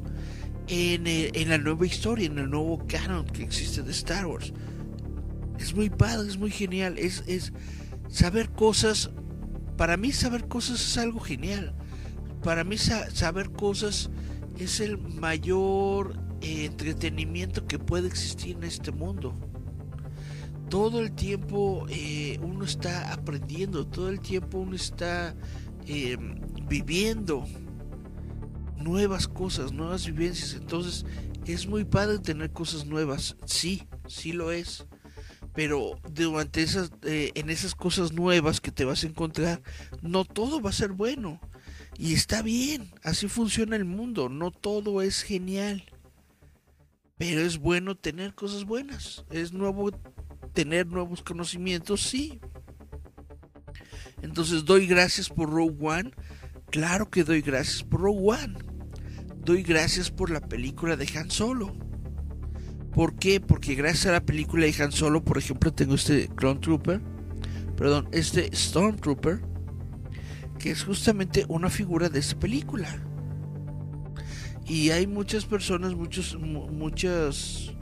[0.68, 4.52] eh, en, la nueva historia, en el nuevo canon que existe de Star Wars.
[5.58, 6.98] Es muy padre, es muy genial.
[6.98, 7.52] Es, es
[8.08, 9.10] saber cosas.
[9.76, 11.74] Para mí, saber cosas es algo genial.
[12.42, 14.10] Para mí, saber cosas
[14.58, 19.34] es el mayor eh, entretenimiento que puede existir en este mundo.
[20.68, 25.34] Todo el tiempo eh, uno está aprendiendo, todo el tiempo uno está
[26.68, 27.46] viviendo
[28.76, 30.54] nuevas cosas, nuevas vivencias.
[30.54, 31.04] Entonces
[31.46, 33.36] es muy padre tener cosas nuevas.
[33.44, 34.86] Sí, sí lo es.
[35.58, 39.60] Pero durante esas, eh, en esas cosas nuevas que te vas a encontrar,
[40.02, 41.40] no todo va a ser bueno.
[41.96, 44.28] Y está bien, así funciona el mundo.
[44.28, 45.82] No todo es genial.
[47.16, 49.24] Pero es bueno tener cosas buenas.
[49.30, 49.90] Es nuevo
[50.52, 52.38] tener nuevos conocimientos, sí.
[54.22, 56.12] Entonces doy gracias por Rogue One.
[56.70, 58.58] Claro que doy gracias por Rogue One
[59.44, 61.87] doy gracias por la película de Han Solo.
[62.98, 63.40] ¿Por qué?
[63.40, 67.00] Porque gracias a la película de Han Solo, por ejemplo, tengo este Clone Trooper,
[67.76, 69.40] perdón, este Stormtrooper,
[70.58, 72.88] que es justamente una figura de esa película.
[74.66, 77.72] Y hay muchas personas, muchos, muchos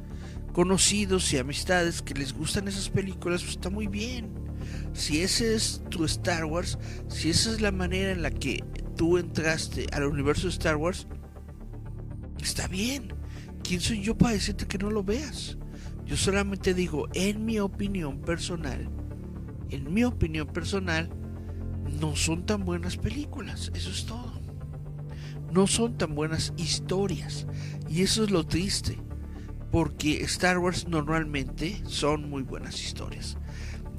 [0.53, 4.29] conocidos y amistades que les gustan esas películas, pues está muy bien.
[4.93, 6.79] Si ese es tu Star Wars,
[7.09, 8.63] si esa es la manera en la que
[8.99, 11.07] tú entraste al universo de Star Wars,
[12.39, 13.13] Está bien.
[13.67, 15.59] ¿Quién soy yo para decirte que no lo veas?
[16.05, 18.89] Yo solamente digo, en mi opinión personal,
[19.71, 21.11] en mi opinión personal,
[22.01, 23.73] no son tan buenas películas.
[23.75, 24.41] Eso es todo.
[25.53, 27.49] No son tan buenas historias.
[27.89, 28.99] Y eso es lo triste.
[29.73, 33.37] Porque Star Wars normalmente son muy buenas historias.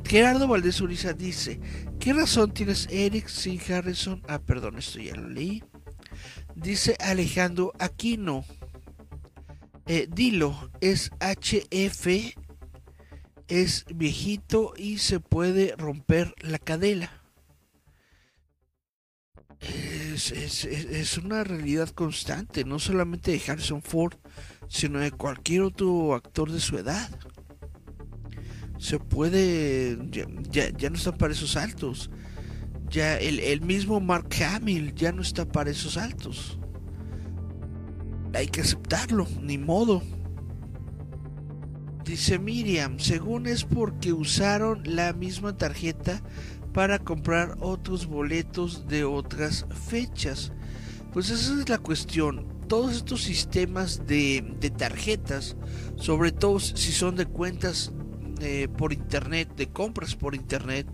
[0.06, 1.60] Gerardo Valdés Uriza dice,
[2.00, 4.22] ¿qué razón tienes Eric sin Harrison?
[4.30, 5.62] Ah, perdón, esto ya lo leí.
[6.56, 8.46] Dice Alejandro Aquino.
[9.88, 12.36] Eh, dilo, es HF,
[13.48, 17.24] es viejito y se puede romper la cadela.
[19.60, 24.16] Es, es, una realidad constante, no solamente de Harrison Ford,
[24.68, 27.10] sino de cualquier otro actor de su edad.
[28.78, 29.98] Se puede,
[30.52, 32.10] ya, ya no están para esos altos.
[32.90, 36.60] Ya el, mismo Mark Hamill ya no está para esos saltos.
[38.34, 40.02] Hay que aceptarlo, ni modo.
[42.04, 46.22] Dice Miriam, según es porque usaron la misma tarjeta
[46.74, 50.54] para comprar otros boletos de otras fechas.
[51.12, 52.48] Pues esa es la cuestión.
[52.68, 55.58] Todos estos sistemas de, de tarjetas,
[55.96, 57.92] sobre todo si son de cuentas
[58.40, 60.86] eh, por internet, de compras por internet,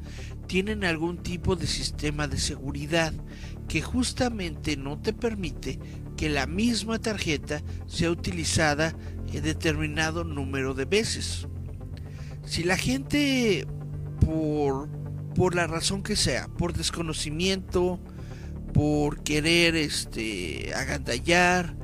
[0.48, 3.14] tienen algún tipo de sistema de seguridad
[3.68, 5.80] que justamente no te permite
[6.16, 8.96] que la misma tarjeta sea utilizada
[9.32, 11.48] en determinado número de veces.
[12.46, 13.66] Si la gente
[14.26, 14.90] por,
[15.36, 18.00] por la razón que sea, por desconocimiento,
[18.74, 21.76] por querer este agandallar,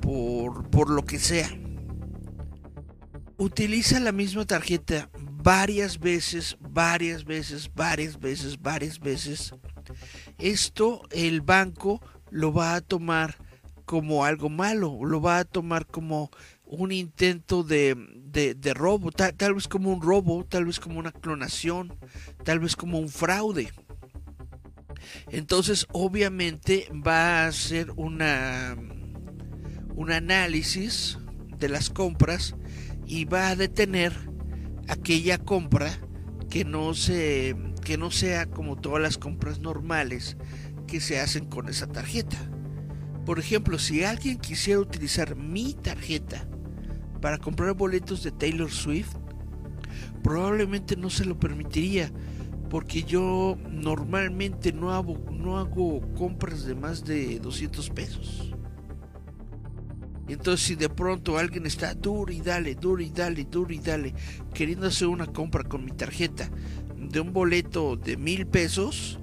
[0.00, 1.50] por, por lo que sea,
[3.36, 5.10] utiliza la misma tarjeta
[5.42, 9.54] varias veces, varias veces, varias veces, varias veces,
[10.38, 12.00] esto el banco
[12.30, 13.36] lo va a tomar
[13.84, 16.30] como algo malo, lo va a tomar como
[16.64, 17.94] un intento de,
[18.56, 21.96] de, robo, tal, tal, vez como un robo, tal vez como una clonación,
[22.42, 23.70] tal vez como un fraude.
[25.28, 28.76] Entonces, obviamente va a ser una
[29.94, 31.18] un análisis
[31.56, 32.56] de las compras
[33.06, 34.12] y va a detener
[34.88, 36.00] aquella compra
[36.50, 37.54] que no se
[37.84, 40.36] que no sea como todas las compras normales
[40.86, 42.50] que se hacen con esa tarjeta.
[43.24, 46.46] Por ejemplo, si alguien quisiera utilizar mi tarjeta
[47.20, 49.16] para comprar boletos de Taylor Swift,
[50.22, 52.12] probablemente no se lo permitiría
[52.68, 55.16] porque yo normalmente no hago,
[56.16, 58.52] compras de más de 200 pesos.
[60.26, 64.14] Entonces si de pronto alguien está duro y dale, duro y dale, duro y dale,
[64.52, 66.50] queriendo hacer una compra con mi tarjeta
[66.96, 69.20] de un boleto de mil pesos,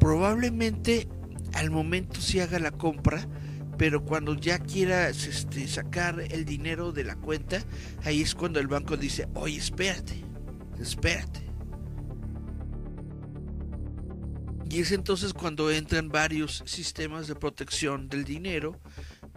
[0.00, 1.08] probablemente
[1.54, 3.26] al momento sí haga la compra,
[3.78, 7.62] pero cuando ya quieras este, sacar el dinero de la cuenta,
[8.04, 10.22] ahí es cuando el banco dice, oye, espérate,
[10.80, 11.42] espérate.
[14.72, 18.80] Y es entonces cuando entran varios sistemas de protección del dinero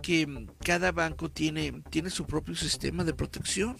[0.02, 3.76] que cada banco tiene, tiene su propio sistema de protección.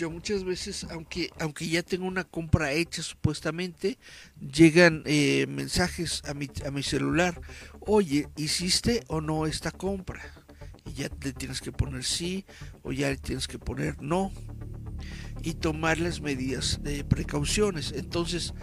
[0.00, 3.98] Yo muchas veces, aunque, aunque ya tengo una compra hecha supuestamente,
[4.40, 7.38] llegan eh, mensajes a mi, a mi celular.
[7.80, 10.22] Oye, ¿hiciste o no esta compra?
[10.86, 12.46] Y ya le tienes que poner sí
[12.82, 14.32] o ya le tienes que poner no.
[15.42, 17.92] Y tomar las medidas de precauciones.
[17.94, 18.54] Entonces,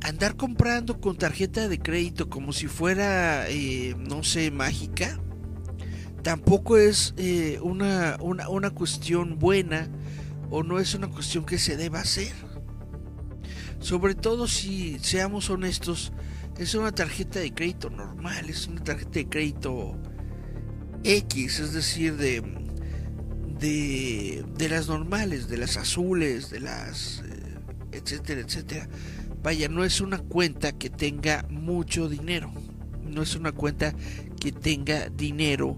[0.00, 5.20] andar comprando con tarjeta de crédito como si fuera, eh, no sé, mágica,
[6.22, 9.90] tampoco es eh, una, una, una cuestión buena
[10.52, 12.32] o no es una cuestión que se deba hacer.
[13.80, 16.12] Sobre todo si seamos honestos,
[16.58, 19.98] es una tarjeta de crédito normal, es una tarjeta de crédito
[21.02, 22.42] X, es decir, de,
[23.58, 27.58] de, las normales, de las azules, de las, eh,
[27.92, 28.88] etcétera, etcétera
[29.42, 32.52] vaya, no es una cuenta que tenga mucho dinero,
[33.02, 33.92] no es una cuenta
[34.40, 35.76] que tenga dinero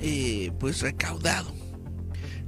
[0.00, 1.61] eh, pues recaudado.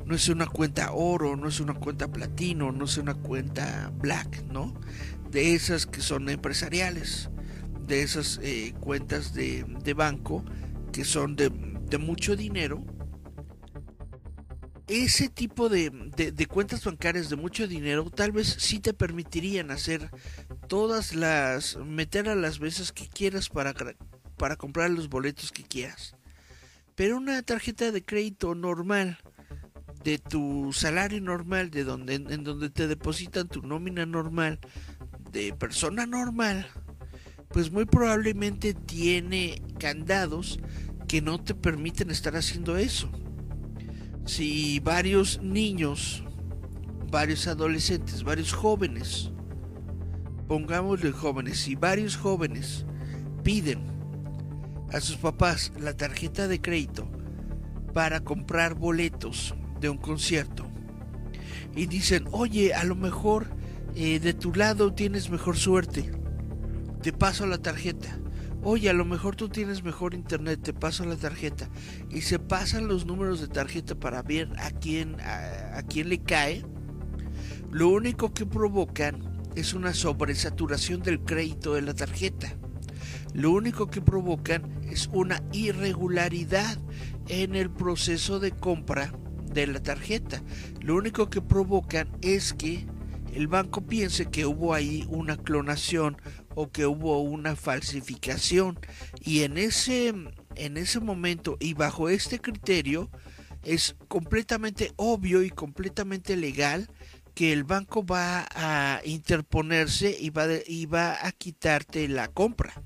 [0.06, 4.44] No es una cuenta oro, no es una cuenta platino, no es una cuenta black,
[4.50, 4.74] ¿no?
[5.30, 7.30] De esas que son empresariales,
[7.86, 10.44] de esas eh, cuentas de, de, banco
[10.92, 12.84] que son de, de mucho dinero
[14.86, 15.90] ese tipo de,
[16.48, 20.10] cuentas bancarias de mucho dinero tal vez sí te permitirían hacer
[20.68, 23.74] todas las, meter a las veces que quieras para,
[24.36, 26.14] para comprar los boletos que quieras.
[26.94, 29.18] Pero una tarjeta de crédito normal,
[30.04, 34.58] de tu salario normal, de donde, en donde te depositan tu nómina normal,
[35.32, 36.66] de persona normal,
[37.48, 40.60] pues muy probablemente tiene candados
[41.08, 43.10] que no te permiten estar haciendo eso.
[44.26, 46.22] Si varios niños,
[47.10, 49.30] varios adolescentes, varios jóvenes,
[50.46, 52.84] pongámosle jóvenes, si varios jóvenes
[53.42, 53.80] piden
[54.92, 57.10] a sus papás la tarjeta de crédito
[57.94, 59.54] para comprar boletos
[59.84, 60.66] de un concierto
[61.76, 63.48] y dicen, oye, a lo mejor
[63.94, 66.10] eh, de tu lado tienes mejor suerte,
[67.02, 68.18] te paso la tarjeta
[68.66, 71.68] Oye, a lo mejor tú tienes mejor internet, te paso la tarjeta.
[72.08, 76.64] Y se pasan los números de tarjeta para ver a quién, a, quién le cae.
[77.70, 82.54] Lo único que provocan es una sobresaturación del crédito de la tarjeta.
[83.34, 86.78] Lo único que provocan es una irregularidad
[87.28, 89.12] en el proceso de compra
[89.54, 90.42] de la tarjeta.
[90.80, 92.86] Lo único que provocan es que
[93.34, 96.16] el banco piense que hubo ahí una clonación
[96.54, 98.78] o que hubo una falsificación
[99.20, 100.14] y en ese
[100.56, 103.10] en ese momento y bajo este criterio
[103.64, 106.88] es completamente obvio y completamente legal
[107.34, 112.82] que el banco va a interponerse y va, y va a quitarte la compra.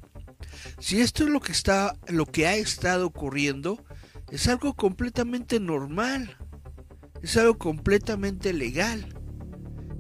[0.78, 3.84] Si esto es lo que está lo que ha estado ocurriendo,
[4.30, 6.36] es algo completamente normal.
[7.22, 9.14] Es algo completamente legal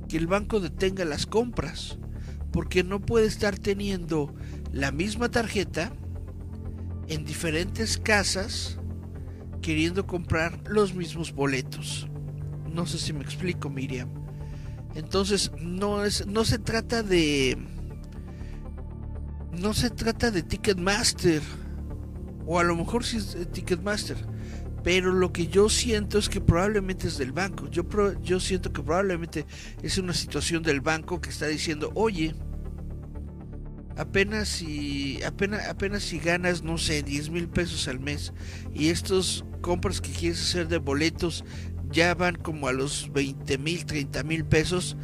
[0.08, 1.98] que el banco detenga las compras
[2.52, 4.34] porque no puede estar teniendo
[4.72, 5.92] la misma tarjeta
[7.08, 8.78] en diferentes casas
[9.62, 12.08] queriendo comprar los mismos boletos.
[12.72, 14.08] No sé si me explico, Miriam.
[14.94, 17.58] Entonces, no es no se trata de
[19.52, 21.42] no se trata de Ticketmaster
[22.46, 24.16] o a lo mejor sí es Ticketmaster,
[24.82, 27.68] pero lo que yo siento es que probablemente es del banco.
[27.68, 27.84] Yo,
[28.22, 29.46] yo siento que probablemente
[29.82, 32.34] es una situación del banco que está diciendo, oye,
[33.96, 38.32] apenas si, apenas, apenas si ganas, no sé, 10 mil pesos al mes
[38.72, 41.44] y estos compras que quieres hacer de boletos
[41.90, 44.96] ya van como a los 20 mil, 30 mil pesos,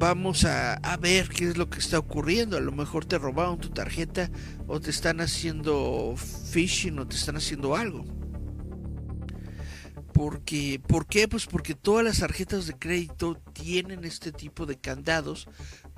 [0.00, 2.56] vamos a, a, ver qué es lo que está ocurriendo.
[2.56, 4.30] A lo mejor te robaron tu tarjeta
[4.66, 8.21] o te están haciendo phishing o te están haciendo algo
[10.12, 11.26] Porque, ¿Por qué?
[11.28, 15.48] Pues porque todas las tarjetas de crédito tienen este tipo de candados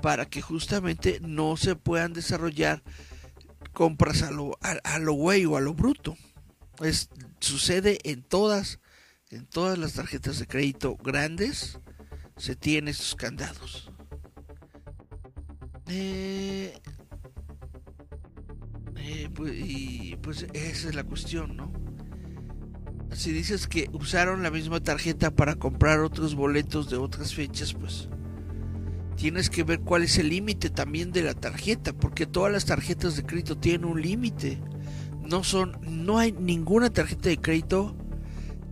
[0.01, 2.83] para que justamente no se puedan desarrollar
[3.73, 6.17] compras a lo, a, lo güey o a lo bruto.
[6.81, 7.11] Es,
[7.41, 8.81] sucede en todas,
[9.31, 11.79] en todas las tarjetas de crédito grandes,
[12.37, 13.91] se tienen estos candados.
[15.89, 16.81] Eh,
[18.97, 21.73] eh, pues, y pues esa es la cuestión, ¿no?
[23.13, 28.09] Si dices que usaron la misma tarjeta para comprar otros boletos de otras fechas, pues
[29.17, 33.17] tienes que ver cuál es el límite también de la tarjeta, porque todas las tarjetas
[33.17, 34.59] de crédito tienen un límite.
[35.23, 37.97] No son, no hay ninguna tarjeta de crédito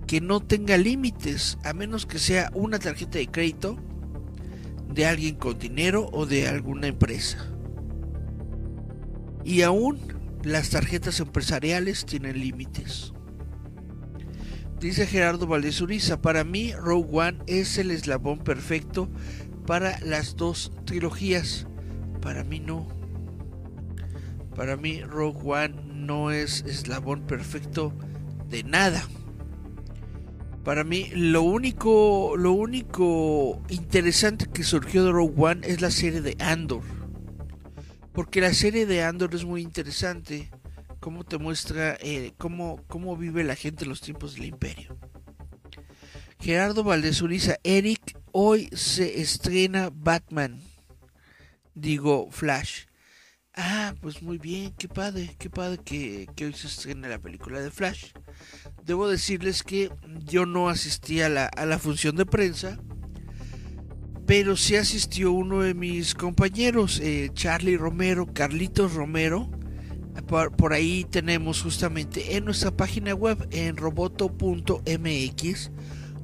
[0.07, 3.79] que no tenga límites, a menos que sea una tarjeta de crédito
[4.93, 7.49] de alguien con dinero o de alguna empresa.
[9.45, 9.99] Y aún
[10.43, 13.12] las tarjetas empresariales tienen límites.
[14.83, 19.09] Dice Gerardo Valdez Uriza, para mí Rogue One es el eslabón perfecto
[19.65, 21.69] para las dos trilogías.
[22.21, 22.89] Para mí no.
[24.57, 27.93] Para mí Rogue One no es eslabón perfecto
[28.49, 29.07] de nada.
[30.65, 36.23] Para mí lo único lo único interesante que surgió de Rogue One es la serie
[36.23, 36.83] de Andor.
[38.13, 40.51] Porque la serie de Andor es muy interesante
[41.03, 44.97] cómo te muestra eh, cómo, cómo vive la gente en los tiempos del imperio.
[46.39, 50.63] Gerardo Valdez Uriza, Eric, hoy se estrena Batman.
[51.75, 52.85] Digo, Flash.
[53.53, 57.73] Ah, pues muy bien, qué padre, qué padre que, hoy se estrena la película de
[57.73, 58.13] Flash.
[58.85, 59.91] Debo decirles que
[60.25, 62.79] yo no asistí a la, a la función de prensa,
[64.25, 69.51] pero sí asistió uno de mis compañeros, eh, Charlie Romero, Carlitos Romero,
[70.21, 75.71] por, ahí tenemos justamente en nuestra página web en roboto.mx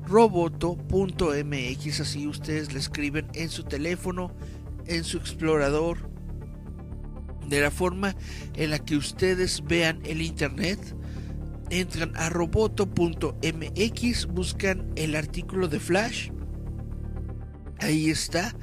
[0.06, 4.34] roboto.mx así ustedes le escriben en su teléfono
[4.86, 6.10] en su explorador
[7.48, 8.14] de la forma
[8.54, 10.78] en la que ustedes vean el internet
[11.70, 16.30] entran a roboto.mx buscan el artículo de flash
[17.80, 18.54] ahí está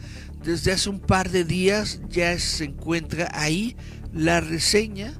[0.43, 3.75] desde hace un par de días ya se encuentra ahí
[4.15, 5.13] la reseña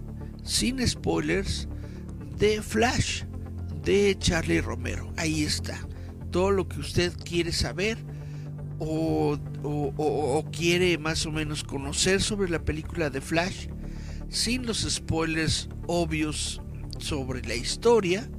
[0.43, 1.67] sin spoilers
[2.39, 3.23] de Flash
[3.83, 5.11] de Charlie Romero.
[5.17, 5.77] Ahí está.
[6.31, 7.97] Todo lo que usted quiere saber
[8.79, 9.37] o,
[10.51, 13.67] quiere más o menos conocer sobre la película de Flash
[14.29, 16.61] sin los spoilers obvios
[16.97, 18.29] sobre la historia.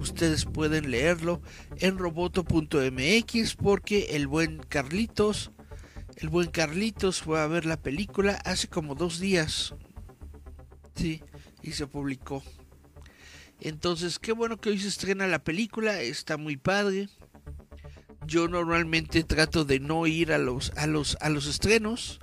[0.00, 1.42] Ustedes pueden leerlo
[1.78, 5.52] en roboto.mx porque el buen Carlitos,
[6.16, 9.74] el buen Carlitos fue a ver la película hace como dos días,
[10.98, 11.22] Sí,
[11.62, 12.42] y se publicó.
[13.60, 17.08] Entonces, qué bueno que hoy se estrena la película, está muy padre.
[18.26, 22.18] Yo normalmente trato de no ir a los a los a los estrenos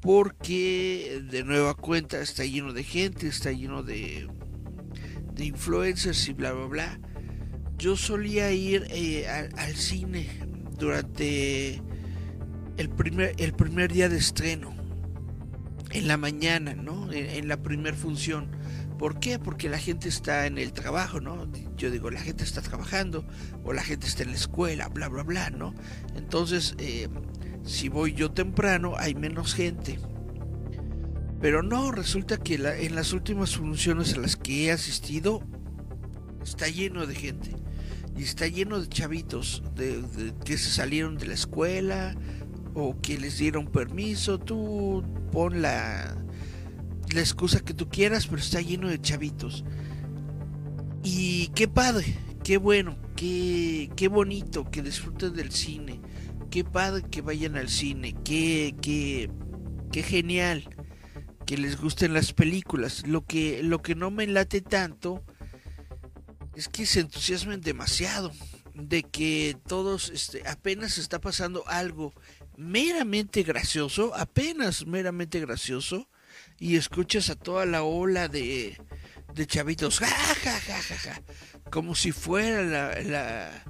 [0.00, 4.28] porque de nueva cuenta está lleno de gente, está lleno de
[5.34, 7.00] de influencers y bla bla bla.
[7.78, 10.28] Yo solía ir eh, al, cine
[10.78, 11.82] durante
[12.78, 14.81] el primer el primer día de estreno
[15.92, 17.12] en la mañana, ¿no?
[17.12, 18.50] En, la primer función.
[18.98, 19.38] ¿Por qué?
[19.38, 21.48] Porque la gente está en el trabajo, ¿no?
[21.76, 23.26] Yo digo, la gente está trabajando
[23.64, 25.74] o la gente está en la escuela, bla, bla, bla, ¿no?
[26.14, 27.08] Entonces, eh,
[27.64, 29.98] si voy yo temprano, hay menos gente.
[31.40, 35.42] Pero no, resulta que en las últimas funciones a las que he asistido,
[36.42, 37.50] está lleno de gente.
[38.16, 42.14] Y está lleno de chavitos de, que se salieron de la escuela,
[42.74, 46.16] o que les dieron permiso, tú pon la,
[47.12, 49.64] la excusa que tú quieras, pero está lleno de chavitos.
[51.02, 56.00] Y qué padre, qué bueno, qué, qué bonito que disfruten del cine,
[56.50, 59.30] qué padre que vayan al cine, qué, qué,
[59.90, 60.68] qué genial
[61.44, 63.06] que les gusten las películas.
[63.06, 65.22] Lo que, lo que no me late tanto
[66.54, 68.32] es que se entusiasmen demasiado
[68.74, 72.14] de que todos este, apenas está pasando algo
[72.62, 76.08] meramente gracioso, apenas meramente gracioso,
[76.58, 78.78] y escuchas a toda la ola de,
[79.34, 81.22] de chavitos, ja, ja, ja,
[81.70, 82.62] como si fuera
[83.02, 83.64] la,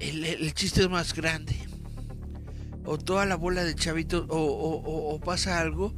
[0.00, 1.56] el, el, chiste más grande.
[2.84, 5.94] O toda la bola de chavitos, o, o, o, pasa algo,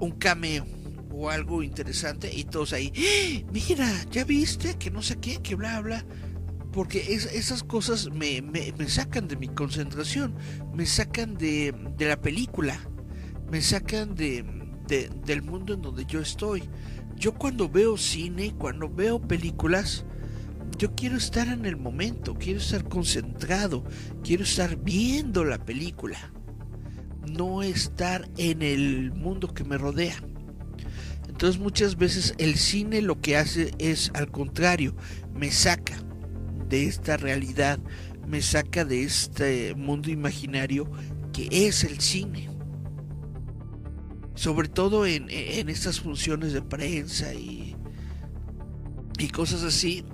[0.00, 0.66] un cameo
[1.10, 3.50] o algo interesante, y todos ahí, ¡Ah!
[3.52, 6.04] mira, ya viste que no sé qué, que bla, bla
[6.76, 8.42] porque esas cosas me,
[8.86, 10.34] sacan de mi concentración,
[10.74, 12.78] me sacan de, la película,
[13.50, 14.44] me sacan de,
[15.24, 16.64] del mundo en donde yo estoy.
[17.16, 20.04] Yo cuando veo cine, cuando veo películas,
[20.76, 23.82] yo quiero estar en el momento, quiero estar concentrado,
[24.22, 26.30] quiero estar viendo la película,
[27.26, 30.22] no estar en el mundo que me rodea.
[31.26, 34.94] Entonces muchas veces el cine lo que hace es al contrario,
[35.34, 36.05] me saca
[36.68, 37.78] de esta realidad,
[38.26, 40.90] me saca de este mundo imaginario
[41.32, 42.48] que es el cine.
[44.34, 47.76] Sobre todo en, en estas funciones de prensa y,
[49.18, 50.04] y cosas así,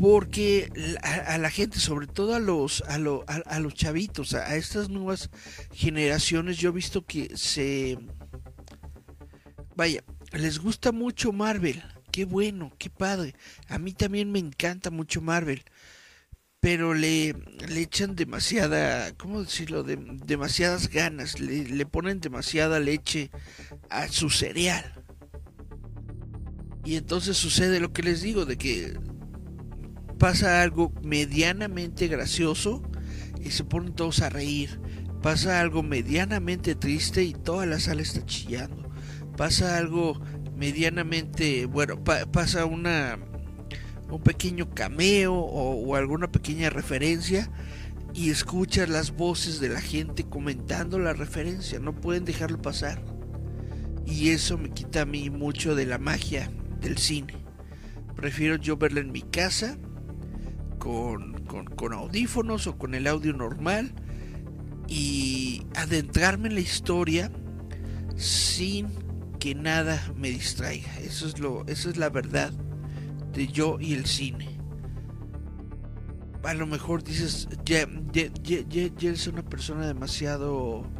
[0.00, 0.70] porque
[1.02, 5.30] a, la gente, sobre todo a los, a, a, los chavitos, a, estas nuevas
[5.72, 7.98] generaciones, yo he visto que se...
[9.76, 11.82] Vaya, les gusta mucho Marvel.
[12.14, 13.34] Qué bueno, qué padre.
[13.66, 15.64] A mí también me encanta mucho Marvel.
[16.60, 17.34] Pero le,
[17.68, 19.82] le echan demasiada, ¿cómo decirlo?
[19.82, 21.40] De, demasiadas ganas.
[21.40, 23.32] Le, le ponen demasiada leche
[23.90, 24.84] a su cereal.
[26.84, 28.96] Y entonces sucede lo que les digo, de que
[30.16, 32.80] pasa algo medianamente gracioso
[33.44, 34.80] y se ponen todos a reír.
[35.20, 38.88] Pasa algo medianamente triste y toda la sala está chillando.
[39.36, 40.20] Pasa algo
[40.56, 43.18] medianamente, bueno, pasa una
[44.10, 47.50] un pequeño cameo o, alguna pequeña referencia
[48.12, 53.02] y escuchas las voces de la gente comentando la referencia, no pueden dejarlo pasar.
[54.06, 56.50] Y eso me quita a mí mucho de la magia
[56.80, 57.34] del cine.
[58.14, 59.78] Prefiero yo verla en mi casa
[60.78, 61.34] con,
[61.92, 63.92] audífonos o con el audio normal
[64.86, 67.32] y adentrarme en la historia
[68.16, 69.03] sin
[69.44, 70.98] que nada me distraiga.
[71.00, 72.50] Eso es lo, eso es la verdad
[73.34, 74.58] de yo y el cine.
[76.44, 77.86] A lo mejor dices, ya,
[79.02, 80.90] es una persona demasiado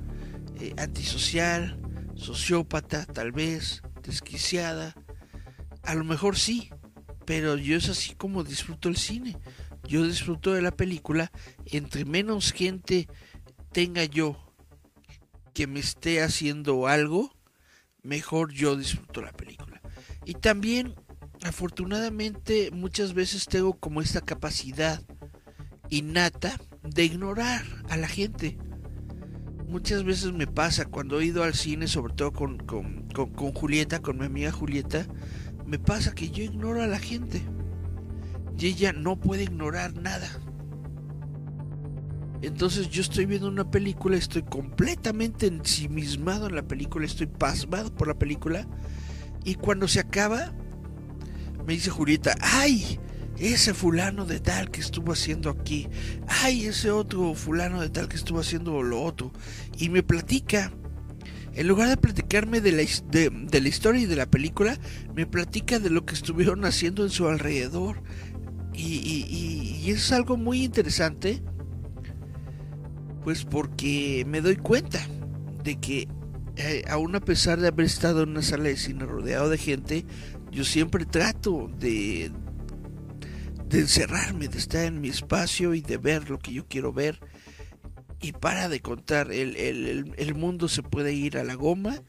[0.60, 1.80] eh, antisocial,
[2.16, 4.94] sociópata, tal vez, desquiciada.
[5.82, 6.68] A lo mejor sí,
[7.24, 9.38] pero yo es así como disfruto el cine
[9.88, 11.32] yo disfruto de la película,
[11.64, 13.08] entre menos gente
[13.72, 14.36] tenga yo
[15.54, 17.34] que me esté haciendo algo,
[18.04, 19.80] mejor yo disfruto la película.
[20.24, 20.94] Y también,
[21.42, 25.02] afortunadamente, muchas veces tengo como esta capacidad
[25.90, 28.56] innata de ignorar a la gente.
[29.66, 34.00] Muchas veces me pasa cuando he ido al cine, sobre todo con, con, con Julieta,
[34.00, 35.06] con mi amiga Julieta,
[35.66, 37.42] me pasa que yo ignoro a la gente
[38.58, 40.28] y ella no puede ignorar nada.
[42.46, 48.08] Entonces yo estoy viendo una película, estoy completamente ensimismado en la película, estoy pasmado por
[48.08, 48.66] la película.
[49.44, 50.52] Y cuando se acaba,
[51.66, 52.98] me dice Julieta, ¡ay!
[53.38, 55.88] Ese fulano de tal que estuvo haciendo aquí.
[56.28, 56.66] ¡Ay!
[56.66, 59.32] Ese otro fulano de tal que estuvo haciendo lo otro.
[59.78, 60.70] Y me platica.
[61.54, 64.78] En lugar de platicarme de la, de la historia y de la película,
[65.14, 68.02] me platica de lo que estuvieron haciendo en su alrededor
[68.76, 71.42] y, es algo muy interesante,
[73.24, 75.00] pues porque me doy cuenta
[75.64, 76.06] de que
[76.56, 80.04] eh, aún a pesar de haber estado en una sala de cine rodeado de gente,
[80.52, 82.30] yo siempre trato de,
[83.70, 87.18] encerrarme, de estar en mi espacio y de ver lo que yo quiero ver.
[88.20, 92.02] Y para de contar, el, el mundo se puede ir a la goma.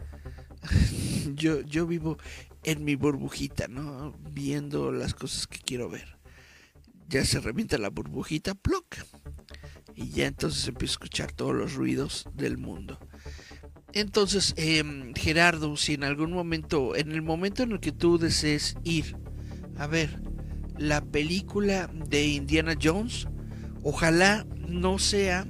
[1.34, 2.18] yo, yo vivo
[2.64, 4.14] en mi burbujita, ¿no?
[4.32, 6.16] Viendo las cosas que quiero ver
[7.08, 8.98] ya se revienta la burbujita, ploc.
[9.96, 13.00] Y ya entonces empiezo a escuchar todos los ruidos del mundo.
[13.94, 18.76] Entonces, em, Gerardo, si en algún momento, en el momento en el que tú desees
[18.84, 19.16] ir
[19.78, 20.22] a ver
[20.78, 23.28] la película de Indiana Jones,
[23.84, 25.48] ojalá no sea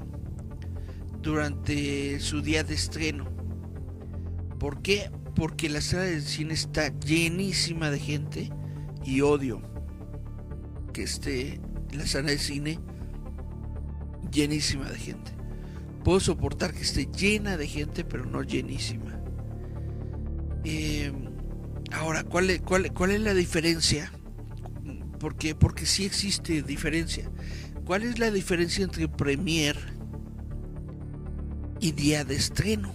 [1.24, 3.26] durante su día de estreno.
[4.60, 5.10] ¿Por qué?
[5.36, 8.52] Porque la sala de cine está llenísima de gente
[9.04, 9.62] y odio
[10.94, 11.60] que esté
[11.92, 12.80] la sala de cine
[14.36, 15.32] llenísima de gente.
[16.04, 19.20] Puedo soportar que esté llena de gente, pero no llenísima.
[20.64, 21.12] Eh,
[21.92, 24.12] ahora, ¿cuál es, cuál, ¿cuál es la diferencia?
[25.20, 27.32] Porque, porque sí existe diferencia.
[27.86, 29.78] ¿Cuál es la diferencia entre premier
[31.80, 32.94] y día de estreno?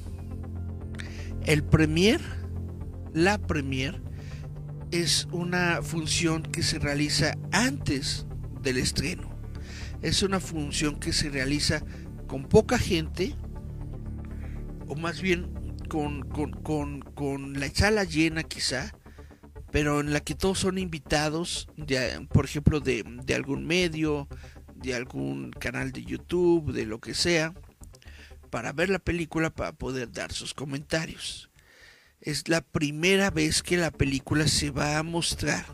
[1.47, 2.21] El premier,
[3.15, 4.03] la premier,
[4.91, 8.27] es una función que se realiza antes
[8.63, 9.30] del estreno.
[10.03, 11.83] Es una función que se realiza
[12.27, 13.35] con poca gente,
[14.87, 15.53] o más bien
[15.89, 18.95] con, la sala llena quizá,
[19.71, 21.69] pero en la que todos son invitados,
[22.31, 24.29] por ejemplo, de algún medio,
[24.75, 27.55] de algún canal de YouTube, de lo que sea,
[28.51, 31.51] para ver la película, para poder dar sus comentarios.
[32.21, 35.65] Es la primera vez que la película se va a mostrar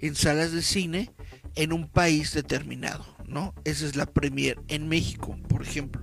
[0.00, 1.10] en salas de cine
[1.58, 3.52] en un país determinado, ¿no?
[3.64, 6.00] Esa es la premier en México, por ejemplo.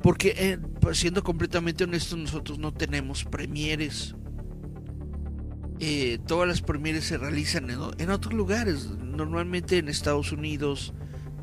[0.00, 4.14] Porque, eh, pues, siendo completamente honestos, nosotros no tenemos premieres.
[5.80, 10.94] Eh, todas las premieres se realizan en, en otros lugares, normalmente en Estados Unidos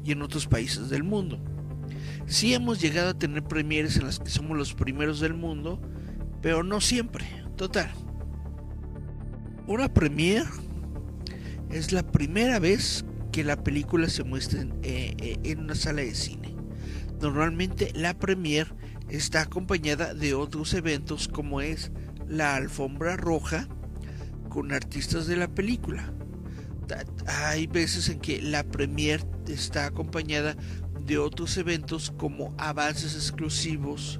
[0.05, 1.43] y en otros países del mundo.
[2.27, 5.81] Sí hemos llegado a tener premieres en las que somos los primeros del mundo,
[6.41, 7.25] pero no siempre.
[7.57, 7.91] Total.
[9.67, 10.45] Una premier
[11.69, 16.01] es la primera vez que la película se muestra en, eh, eh, en una sala
[16.01, 16.55] de cine.
[17.21, 18.73] Normalmente la premier
[19.09, 21.91] está acompañada de otros eventos como es
[22.27, 23.67] la alfombra roja
[24.49, 26.13] con artistas de la película.
[27.27, 30.55] Hay veces en que la premier está acompañada
[31.05, 34.19] de otros eventos como avances exclusivos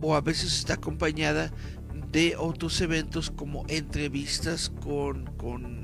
[0.00, 1.52] o a veces está acompañada
[2.12, 5.77] de otros eventos como entrevistas con, con,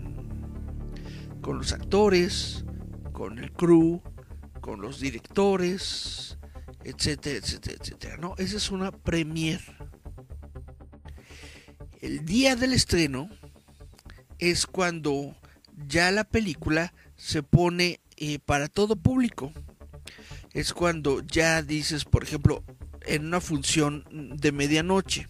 [1.44, 2.64] con los actores,
[3.12, 4.00] con el crew,
[4.62, 6.38] con los directores,
[6.84, 8.16] etcétera, etcétera, etcétera.
[8.16, 8.34] ¿no?
[8.38, 9.60] Esa es una premier.
[12.00, 13.28] El día del estreno
[14.38, 15.36] es cuando
[15.86, 19.52] ya la película se pone eh, para todo público.
[20.54, 22.64] Es cuando ya dices, por ejemplo,
[23.04, 25.28] en una función de medianoche.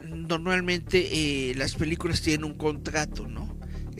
[0.00, 3.49] Normalmente eh, las películas tienen un contrato, ¿no?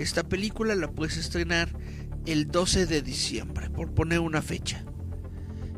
[0.00, 1.76] Esta película la puedes estrenar
[2.24, 4.82] el 12 de diciembre, por poner una fecha.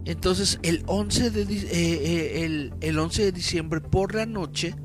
[0.05, 4.77] Entonces el 11 de, eh, el, el 11 de diciembre por la noche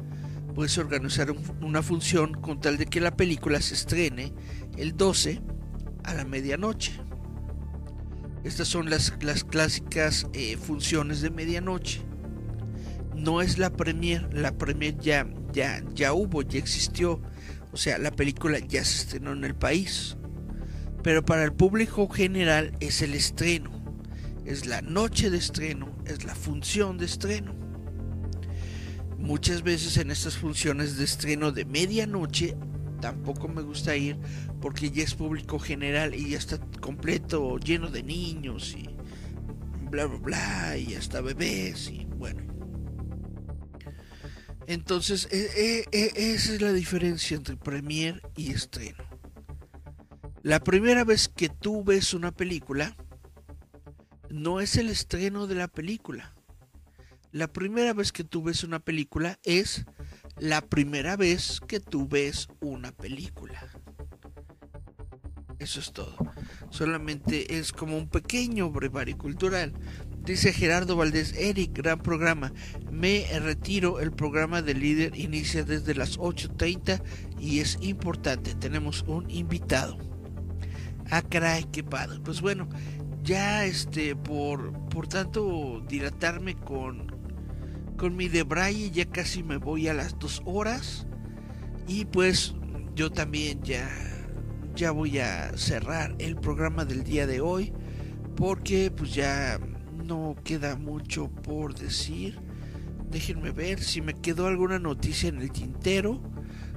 [0.56, 4.34] puedes organizar una función con tal de que la película se estrene
[4.76, 5.40] el 12
[6.04, 6.94] a la medianoche.
[8.44, 12.02] Estas son las, las clásicas eh, funciones de medianoche.
[13.16, 17.22] No es la premier, la premier ya, ya, ya hubo, ya existió.
[17.72, 20.18] O sea, la película ya se estrenó en el país.
[21.04, 23.72] Pero para el público general es el estreno.
[24.46, 27.54] Es la noche de estreno, es la función de estreno.
[29.18, 32.56] Muchas veces en estas funciones de estreno de medianoche
[33.02, 34.18] tampoco me gusta ir
[34.62, 38.90] porque ya es público general y ya está completo, lleno de niños y
[39.90, 42.57] bla bla bla y hasta bebés y bueno.
[44.68, 49.04] Entonces, e, e, e, esa es la diferencia entre premier y estreno.
[50.44, 52.96] La primera vez que tú ves una película,
[54.30, 56.36] no es el estreno de la película.
[57.32, 59.86] La primera vez que tú ves una película es
[60.38, 63.70] la primera vez que tú ves una película.
[65.60, 66.16] Eso es todo.
[66.72, 69.74] Solamente es como un pequeño brevario cultural.
[70.28, 72.52] Dice Gerardo Valdés, Eric, gran programa.
[72.92, 77.02] Me retiro, el programa de líder inicia desde las 8.30
[77.40, 79.98] y es importante, tenemos un invitado.
[81.10, 82.20] Ah, caray, qué padre.
[82.20, 82.68] Pues bueno,
[83.24, 87.08] ya este, por, por tanto dilatarme con,
[87.96, 91.08] con mi debraye, ya casi me voy a las dos horas.
[91.88, 92.54] Y pues
[92.96, 93.90] yo también ya
[94.76, 97.74] ya voy a cerrar el programa del día de hoy
[98.36, 99.58] porque pues ya
[100.08, 102.40] no queda mucho por decir.
[103.10, 106.22] Déjenme ver si me quedó alguna noticia en el tintero.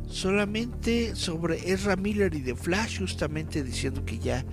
[0.09, 4.45] Solamente sobre Ezra Miller y The Flash, justamente diciendo que ya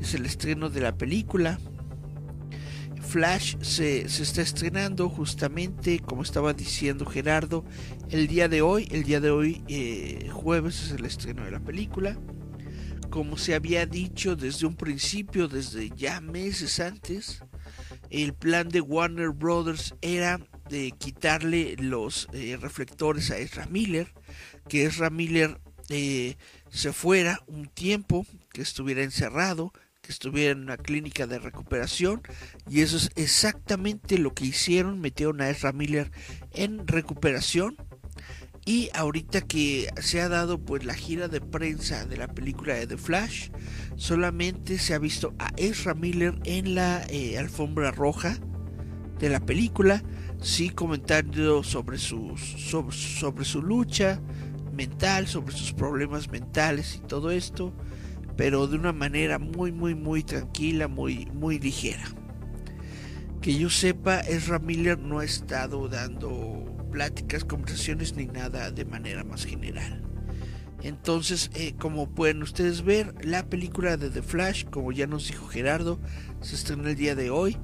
[0.00, 1.58] es el estreno de la película.
[3.00, 7.64] Flash se, se, está estrenando justamente, como estaba diciendo Gerardo,
[8.10, 8.88] el día de hoy.
[8.90, 12.18] El día de hoy, eh, jueves, es el estreno de la película
[13.16, 17.42] como se había dicho desde un principio, desde ya meses antes,
[18.10, 24.12] el plan de Warner Brothers era de quitarle los eh, reflectores a Ezra Miller,
[24.68, 26.36] que Ezra Miller eh,
[26.70, 29.72] se fuera un tiempo, que estuviera encerrado,
[30.02, 32.22] que estuviera en una clínica de recuperación,
[32.68, 36.10] y eso es exactamente lo que hicieron, metieron a Ezra Miller
[36.52, 37.76] en recuperación
[38.66, 42.88] y ahorita que se ha dado pues la gira de prensa de la película de
[42.88, 43.50] The Flash,
[43.96, 48.38] solamente se ha visto a Ezra Miller en la eh, alfombra roja
[49.18, 50.02] de la película,
[50.40, 54.20] sí comentando sobre su, sobre, su lucha
[54.74, 57.74] mental, sobre sus problemas mentales y todo esto,
[58.36, 62.04] pero de una manera muy muy muy tranquila, muy muy ligera.
[63.40, 69.24] Que yo sepa, Ezra Miller no ha estado dando pláticas, conversaciones ni nada de manera
[69.24, 70.05] más general.
[70.82, 75.46] Entonces, eh, como pueden ustedes ver, la película de The Flash, como ya nos dijo
[75.46, 75.98] Gerardo,
[76.40, 77.56] se estrenó el día de hoy.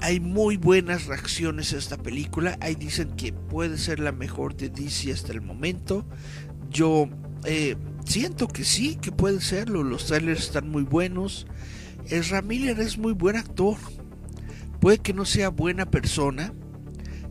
[0.00, 2.56] Hay muy buenas reacciones a esta película.
[2.60, 6.06] Ahí dicen que puede ser la mejor de DC hasta el momento.
[6.70, 7.08] Yo,
[7.44, 9.82] eh, siento que sí, que puede serlo.
[9.82, 11.46] Los trailers están muy buenos.
[12.08, 13.76] Ezra Miller es muy buen actor.
[14.80, 16.52] Puede que no sea buena persona,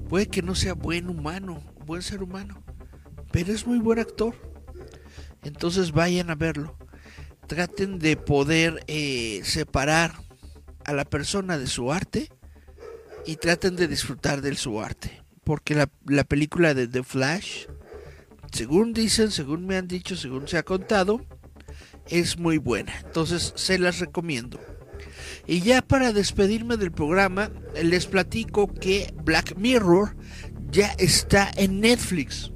[0.09, 2.63] puede que no sea buen humano, buen ser humano,
[3.31, 4.35] pero es muy buen actor.
[5.45, 6.75] Entonces vayan a verlo.
[7.47, 10.15] Traten de poder eh, separar
[10.83, 12.29] a la persona de su arte
[13.25, 15.21] y traten de disfrutar de su arte.
[15.43, 17.67] Porque la, la película de The Flash,
[18.51, 21.23] según dicen, según me han dicho, según se ha contado,
[22.07, 22.93] es muy buena.
[23.05, 24.59] Entonces se las recomiendo.
[25.45, 27.51] Y ya para despedirme del programa,
[27.81, 30.15] les platico que Black Mirror
[30.71, 32.51] ya está en Netflix.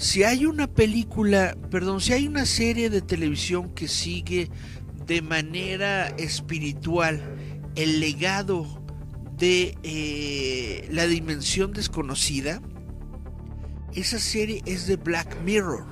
[0.00, 4.50] Si hay una película, perdón, si hay una serie de televisión que sigue
[5.06, 7.20] de manera espiritual
[7.76, 8.82] el legado
[9.36, 12.62] de eh, la dimensión desconocida,
[13.94, 15.84] esa serie es de Black Mirror.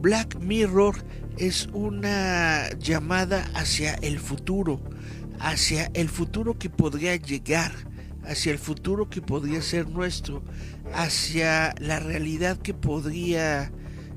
[0.00, 0.96] Black Mirror
[1.36, 4.82] es una llamada hacia el futuro,
[5.38, 7.70] hacia el futuro que podría llegar,
[8.24, 10.42] hacia el futuro que podría ser nuestro,
[10.94, 13.72] hacia la realidad que podría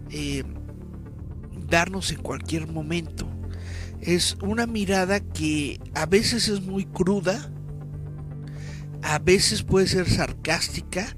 [0.10, 0.44] eh,
[1.68, 3.28] darnos en cualquier momento.
[4.02, 7.52] Es una mirada que a veces es muy cruda,
[9.02, 11.16] a veces puede ser sarcástica,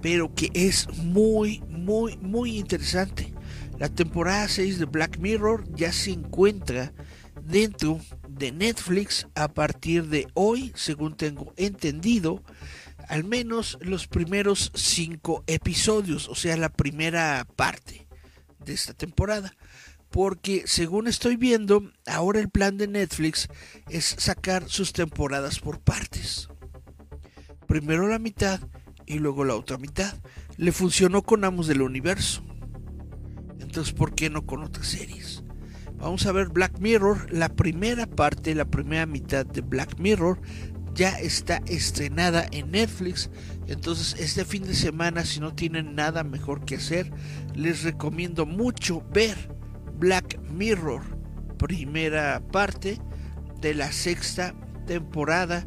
[0.00, 3.32] pero que es muy, muy, muy interesante.
[3.78, 6.92] La temporada 6 de Black Mirror ya se encuentra
[7.44, 8.00] dentro
[8.38, 12.42] de Netflix a partir de hoy, según tengo entendido,
[13.08, 18.06] al menos los primeros 5 episodios, o sea, la primera parte
[18.64, 19.54] de esta temporada.
[20.10, 23.48] Porque según estoy viendo, ahora el plan de Netflix
[23.88, 26.48] es sacar sus temporadas por partes.
[27.66, 28.60] Primero la mitad
[29.04, 30.14] y luego la otra mitad.
[30.56, 32.42] Le funcionó con Amos del Universo.
[33.58, 35.42] Entonces, ¿por qué no con otras series?
[35.98, 40.40] Vamos a ver Black Mirror, la primera parte, la primera mitad de Black Mirror
[40.94, 43.30] ya está estrenada en Netflix.
[43.66, 47.10] Entonces, este fin de semana, si no tienen nada mejor que hacer,
[47.54, 49.36] les recomiendo mucho ver
[49.98, 51.02] Black Mirror,
[51.58, 52.98] primera parte
[53.60, 54.54] de la sexta
[54.86, 55.66] temporada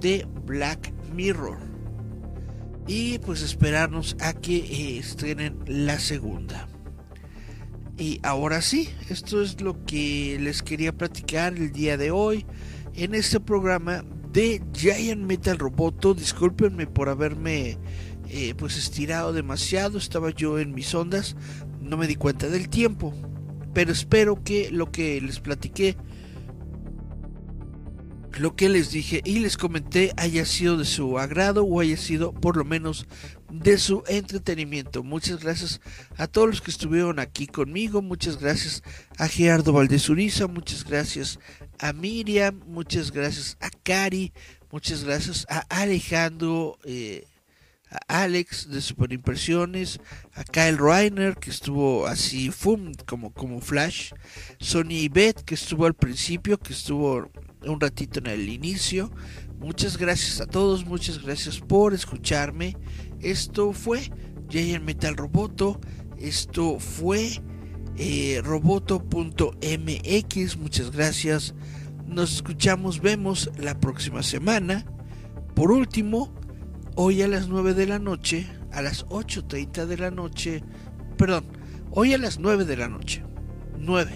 [0.00, 1.58] de Black Mirror.
[2.86, 6.68] Y pues esperarnos a que eh, estrenen la segunda.
[8.02, 12.44] Y ahora sí, esto es lo que les quería platicar el día de hoy
[12.96, 16.12] en este programa de Giant Metal Roboto.
[16.12, 17.78] Discúlpenme por haberme
[18.28, 21.36] eh, pues estirado demasiado, estaba yo en mis ondas,
[21.80, 23.14] no me di cuenta del tiempo.
[23.72, 25.96] Pero espero que lo que les platiqué
[28.38, 32.32] lo que les dije y les comenté haya sido de su agrado o haya sido
[32.32, 33.06] por lo menos
[33.50, 35.02] de su entretenimiento.
[35.02, 35.80] Muchas gracias
[36.16, 38.82] a todos los que estuvieron aquí conmigo, muchas gracias
[39.18, 41.38] a Gerardo Valdezuriza, muchas gracias
[41.78, 44.32] a Miriam, muchas gracias a Cari,
[44.70, 47.26] muchas gracias a Alejandro, eh,
[48.08, 50.00] a Alex de Superimpresiones,
[50.34, 54.12] a Kyle Reiner que estuvo así, fum, como, como flash,
[54.58, 57.30] Sony Beth que estuvo al principio, que estuvo
[57.66, 59.10] un ratito en el inicio.
[59.58, 62.76] Muchas gracias a todos, muchas gracias por escucharme.
[63.20, 64.10] Esto fue
[64.48, 65.80] Giant Metal Roboto,
[66.18, 67.40] esto fue
[67.96, 71.54] eh, roboto.mx, muchas gracias.
[72.06, 74.84] Nos escuchamos, vemos la próxima semana.
[75.54, 76.34] Por último,
[76.96, 80.64] hoy a las 9 de la noche, a las 8.30 de la noche,
[81.16, 81.44] perdón,
[81.90, 83.22] hoy a las 9 de la noche,
[83.78, 84.10] 9.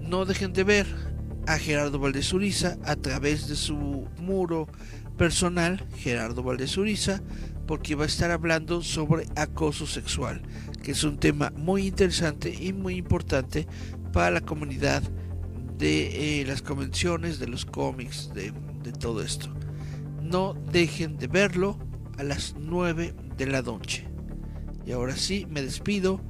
[0.00, 1.15] No dejen de ver
[1.46, 4.68] a Gerardo Valdezuriza a través de su muro
[5.16, 7.22] personal, Gerardo Valdezuriza,
[7.66, 10.42] porque va a estar hablando sobre acoso sexual,
[10.82, 13.66] que es un tema muy interesante y muy importante
[14.12, 15.02] para la comunidad
[15.78, 18.52] de eh, las convenciones, de los cómics, de,
[18.82, 19.48] de todo esto.
[20.22, 21.78] No dejen de verlo
[22.18, 24.06] a las 9 de la noche.
[24.84, 26.20] Y ahora sí, me despido.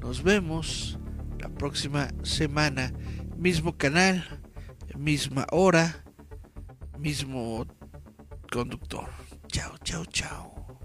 [0.00, 0.98] Nos vemos
[1.38, 2.92] la próxima semana.
[3.38, 4.41] Mismo canal,
[5.02, 5.92] misma hora,
[6.96, 7.66] mismo
[8.52, 9.08] conductor.
[9.48, 10.78] Chao, chao, chao.